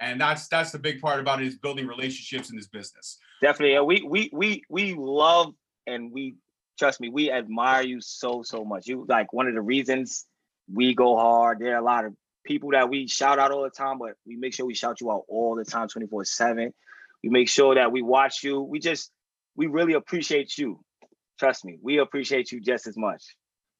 And 0.00 0.20
that's 0.20 0.48
that's 0.48 0.70
the 0.70 0.78
big 0.78 1.00
part 1.00 1.18
about 1.18 1.40
it 1.42 1.46
is 1.46 1.56
building 1.56 1.86
relationships 1.86 2.50
in 2.50 2.56
this 2.56 2.68
business. 2.68 3.18
Definitely. 3.40 3.80
We 3.84 4.02
we 4.02 4.30
we 4.32 4.62
we 4.68 4.94
love 4.94 5.54
and 5.86 6.12
we 6.12 6.36
trust 6.78 7.00
me, 7.00 7.08
we 7.08 7.30
admire 7.30 7.82
you 7.82 8.00
so 8.00 8.42
so 8.42 8.64
much. 8.64 8.86
You 8.86 9.06
like 9.08 9.32
one 9.32 9.48
of 9.48 9.54
the 9.54 9.60
reasons 9.60 10.26
we 10.72 10.94
go 10.94 11.16
hard. 11.16 11.58
There 11.58 11.74
are 11.74 11.80
a 11.80 11.84
lot 11.84 12.04
of 12.04 12.14
people 12.44 12.70
that 12.70 12.88
we 12.88 13.08
shout 13.08 13.38
out 13.38 13.50
all 13.50 13.64
the 13.64 13.70
time, 13.70 13.98
but 13.98 14.12
we 14.26 14.36
make 14.36 14.54
sure 14.54 14.66
we 14.66 14.74
shout 14.74 15.00
you 15.00 15.10
out 15.10 15.24
all 15.28 15.56
the 15.56 15.64
time, 15.64 15.88
24-7. 15.88 16.72
We 17.22 17.30
make 17.30 17.48
sure 17.48 17.74
that 17.74 17.90
we 17.90 18.02
watch 18.02 18.44
you. 18.44 18.60
We 18.60 18.78
just 18.78 19.10
we 19.56 19.66
really 19.66 19.94
appreciate 19.94 20.56
you. 20.56 20.80
Trust 21.38 21.64
me, 21.64 21.78
we 21.82 21.98
appreciate 21.98 22.52
you 22.52 22.60
just 22.60 22.86
as 22.86 22.96
much. 22.96 23.24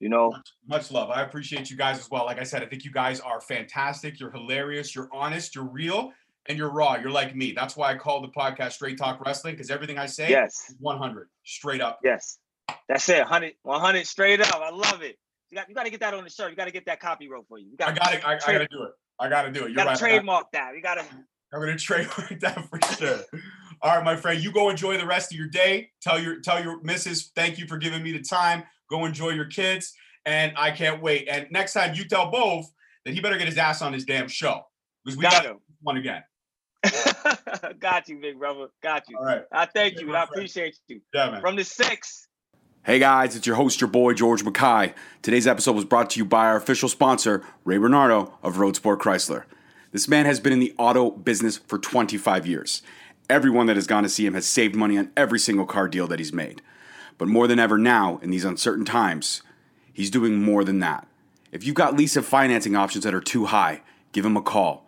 You 0.01 0.09
know, 0.09 0.32
Much 0.68 0.90
love. 0.92 1.11
I 1.11 1.22
appreciate 1.22 1.70
you 1.70 1.76
guys 1.76 1.99
as 1.99 2.09
well. 2.11 2.24
Like 2.24 2.38
I 2.38 2.44
said, 2.44 2.62
I 2.62 2.66
think 2.66 2.84
you 2.84 2.92
guys 2.92 3.18
are 3.20 3.40
fantastic. 3.40 4.20
You're 4.20 4.30
hilarious. 4.30 4.94
You're 4.94 5.09
honest. 5.12 5.55
You're 5.57 5.64
real. 5.68 6.12
And 6.49 6.57
you're 6.57 6.70
raw. 6.70 6.94
You're 6.96 7.11
like 7.11 7.34
me. 7.36 7.53
That's 7.53 7.76
why 7.76 7.92
I 7.92 7.96
call 7.96 8.22
the 8.22 8.28
podcast 8.28 8.72
Straight 8.72 8.96
Talk 8.96 9.20
Wrestling 9.24 9.55
because 9.55 9.70
everything 9.70 9.99
I 9.99 10.07
say 10.07 10.30
yes, 10.30 10.55
is 10.70 10.76
100 10.80 11.28
straight 11.44 11.80
up. 11.80 11.99
yes. 12.05 12.38
That's 12.88 13.09
it. 13.09 13.20
100, 13.20 13.53
100 13.62 14.07
straight 14.07 14.40
up. 14.40 14.55
I 14.55 14.70
love 14.70 15.03
it. 15.03 15.18
You 15.51 15.57
got 15.57 15.68
you 15.68 15.74
got 15.74 15.84
to 15.84 15.90
get 15.90 16.01
that 16.01 16.14
on 16.14 16.22
the 16.24 16.30
shirt. 16.30 16.51
You 16.51 16.57
got 16.57 16.66
to 16.66 16.70
get 16.70 16.86
that 16.86 17.01
copy 17.01 17.28
wrote 17.28 17.46
for 17.49 17.59
you. 17.59 17.66
You 17.66 17.76
I 17.80 17.92
got 17.92 17.99
got 17.99 18.14
it. 18.14 18.24
I, 18.26 18.34
I 18.34 18.53
got 18.53 18.59
to 18.59 18.68
do 18.70 18.82
it. 18.84 18.92
I 19.18 19.28
got 19.28 19.42
to 19.42 19.51
do 19.51 19.61
it. 19.61 19.62
you 19.62 19.68
You're 19.68 19.76
got 19.76 19.86
right. 19.86 19.92
got- 19.94 19.99
trademark 19.99 20.53
that. 20.53 20.72
You 20.74 20.82
got 20.82 20.94
to 20.94 21.05
I'm 21.53 21.61
gonna 21.61 21.76
trademark 21.78 22.28
that 22.40 22.68
for 22.68 22.78
sure. 22.96 23.20
All 23.80 23.96
right, 23.96 24.05
my 24.05 24.16
friend, 24.16 24.42
you 24.42 24.53
go 24.53 24.68
enjoy 24.70 24.99
the 24.99 25.07
rest 25.07 25.32
of 25.32 25.38
your 25.38 25.49
day. 25.49 25.90
Tell 26.03 26.18
your 26.20 26.40
tell 26.40 26.62
your 26.62 26.80
missus 26.82 27.30
thank 27.34 27.59
you 27.59 27.66
for 27.66 27.78
giving 27.78 28.03
me 28.03 28.12
the 28.12 28.20
time. 28.22 28.64
Go 28.91 29.05
enjoy 29.05 29.30
your 29.30 29.45
kids, 29.47 29.93
and 30.26 30.53
I 30.57 30.70
can't 30.70 31.03
wait. 31.03 31.28
And 31.30 31.47
next 31.51 31.72
time 31.74 31.95
you 31.95 32.05
tell 32.07 32.30
both 32.30 32.70
that 33.05 33.14
he 33.14 33.20
better 33.20 33.36
get 33.39 33.47
his 33.49 33.59
ass 33.59 33.82
on 33.82 33.93
his 33.93 34.05
damn 34.05 34.28
show 34.28 34.62
because 35.05 35.16
we 35.16 35.22
got 35.22 35.32
got 35.32 35.47
him. 35.47 35.59
one 35.82 35.97
again. 35.97 36.22
got 37.80 38.09
you, 38.09 38.18
big 38.20 38.39
brother. 38.39 38.68
Got 38.82 39.09
you. 39.09 39.18
All 39.18 39.24
right, 39.24 39.43
I 39.53 39.66
thank 39.66 39.95
Yeah, 39.95 40.01
you. 40.01 40.07
and 40.09 40.16
I 40.16 40.20
friend. 40.26 40.30
appreciate 40.32 40.76
you. 40.89 41.01
yeah, 41.14 41.30
man. 41.30 41.41
From 41.41 41.57
the 41.57 41.64
six. 41.64 42.26
Hey 42.84 42.99
guys, 42.99 43.36
it's 43.36 43.47
your 43.47 43.57
host, 43.57 43.80
your 43.80 43.89
boy, 43.91 44.14
George 44.14 44.43
Mackay. 44.45 44.95
Today's 45.20 45.47
episode 45.47 45.74
was 45.76 45.84
brought 45.84 46.09
to 46.11 46.18
you 46.20 46.24
by 46.24 46.47
our 46.47 46.57
official 46.57 46.89
sponsor, 46.89 47.45
Ray 47.64 47.76
Bernardo 47.76 48.32
of 48.43 48.59
Road 48.59 48.76
Sport 48.76 49.01
Chrysler. 49.01 49.45
This 49.93 50.09
man 50.09 50.24
has 50.26 50.41
been 50.41 50.53
in 50.53 50.61
the 50.61 50.74
auto 50.78 51.11
business 51.11 51.59
for 51.59 51.78
25 51.78 52.47
years. 52.47 52.82
Everyone 53.28 53.66
that 53.66 53.76
has 53.76 53.86
gone 53.86 54.05
to 54.05 54.09
see 54.09 54.24
him 54.24 54.32
has 54.34 54.47
saved 54.47 54.74
money 54.74 54.97
on 54.97 55.11
every 55.16 55.39
single 55.39 55.66
car 55.66 55.86
deal 55.89 56.07
that 56.07 56.18
he's 56.18 56.32
made. 56.32 56.62
But 57.19 57.29
more 57.29 57.47
than 57.47 57.59
ever 57.59 57.77
now, 57.77 58.19
in 58.23 58.31
these 58.31 58.45
uncertain 58.45 58.85
times, 58.85 59.43
he's 59.93 60.11
doing 60.11 60.41
more 60.41 60.64
than 60.64 60.79
that. 60.81 61.07
If 61.51 61.64
you've 61.64 61.75
got 61.75 61.97
lease 61.97 62.16
and 62.16 62.25
financing 62.25 62.77
options 62.77 63.05
that 63.05 63.14
are 63.14 63.21
too 63.21 63.47
high, 63.47 63.83
give 64.12 64.25
him 64.25 64.37
a 64.37 64.43
call. 64.43 64.87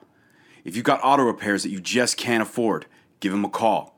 If 0.64 0.76
you've 0.76 0.84
got 0.84 1.00
auto 1.02 1.24
repairs 1.24 1.62
that 1.64 1.70
you 1.70 1.80
just 1.80 2.16
can't 2.16 2.42
afford, 2.42 2.86
give 3.18 3.32
him 3.32 3.44
a 3.44 3.50
call. 3.50 3.96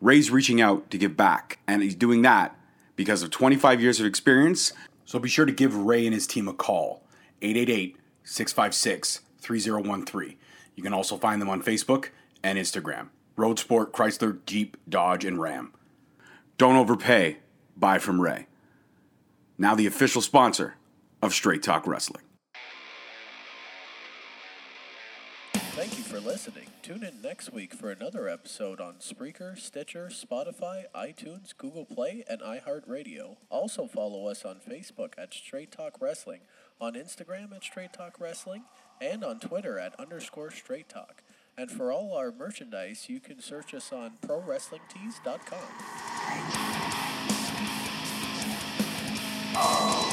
Ray's 0.00 0.30
reaching 0.30 0.60
out 0.60 0.90
to 0.90 0.98
give 0.98 1.16
back, 1.16 1.60
and 1.68 1.82
he's 1.82 1.94
doing 1.94 2.22
that 2.22 2.56
because 2.96 3.22
of 3.22 3.30
25 3.30 3.80
years 3.80 4.00
of 4.00 4.06
experience. 4.06 4.72
So 5.04 5.18
be 5.18 5.28
sure 5.28 5.46
to 5.46 5.52
give 5.52 5.76
Ray 5.76 6.06
and 6.06 6.14
his 6.14 6.26
team 6.26 6.48
a 6.48 6.52
call 6.52 7.04
888 7.40 7.96
656 8.24 9.20
3013. 9.38 10.36
You 10.74 10.82
can 10.82 10.94
also 10.94 11.16
find 11.16 11.40
them 11.40 11.50
on 11.50 11.62
Facebook 11.62 12.08
and 12.42 12.58
Instagram 12.58 13.08
Road 13.36 13.58
Sport, 13.58 13.92
Chrysler, 13.92 14.38
Jeep, 14.46 14.76
Dodge, 14.88 15.24
and 15.24 15.40
Ram. 15.40 15.72
Don't 16.58 16.76
overpay. 16.76 17.38
Buy 17.76 17.98
from 17.98 18.20
Ray. 18.20 18.46
Now, 19.58 19.74
the 19.74 19.86
official 19.86 20.22
sponsor 20.22 20.76
of 21.20 21.32
Straight 21.32 21.62
Talk 21.62 21.86
Wrestling. 21.86 22.24
Thank 25.74 25.96
you 25.96 26.04
for 26.04 26.20
listening. 26.20 26.66
Tune 26.82 27.02
in 27.02 27.22
next 27.22 27.52
week 27.52 27.72
for 27.72 27.90
another 27.90 28.28
episode 28.28 28.80
on 28.80 28.96
Spreaker, 28.96 29.58
Stitcher, 29.58 30.10
Spotify, 30.12 30.84
iTunes, 30.94 31.56
Google 31.56 31.86
Play, 31.86 32.24
and 32.28 32.42
iHeartRadio. 32.42 33.36
Also 33.48 33.86
follow 33.86 34.26
us 34.26 34.44
on 34.44 34.56
Facebook 34.56 35.14
at 35.16 35.32
Straight 35.32 35.72
Talk 35.72 35.96
Wrestling, 36.00 36.40
on 36.80 36.92
Instagram 36.92 37.56
at 37.56 37.64
Straight 37.64 37.94
Talk 37.94 38.20
Wrestling, 38.20 38.64
and 39.00 39.24
on 39.24 39.40
Twitter 39.40 39.78
at 39.78 39.98
underscore 39.98 40.50
Straight 40.50 40.88
Talk. 40.88 41.22
And 41.56 41.70
for 41.70 41.92
all 41.92 42.16
our 42.16 42.32
merchandise, 42.32 43.08
you 43.08 43.20
can 43.20 43.40
search 43.40 43.74
us 43.74 43.92
on 43.92 44.12
ProWrestlingTees.com. 44.22 45.58
Oh. 49.54 50.11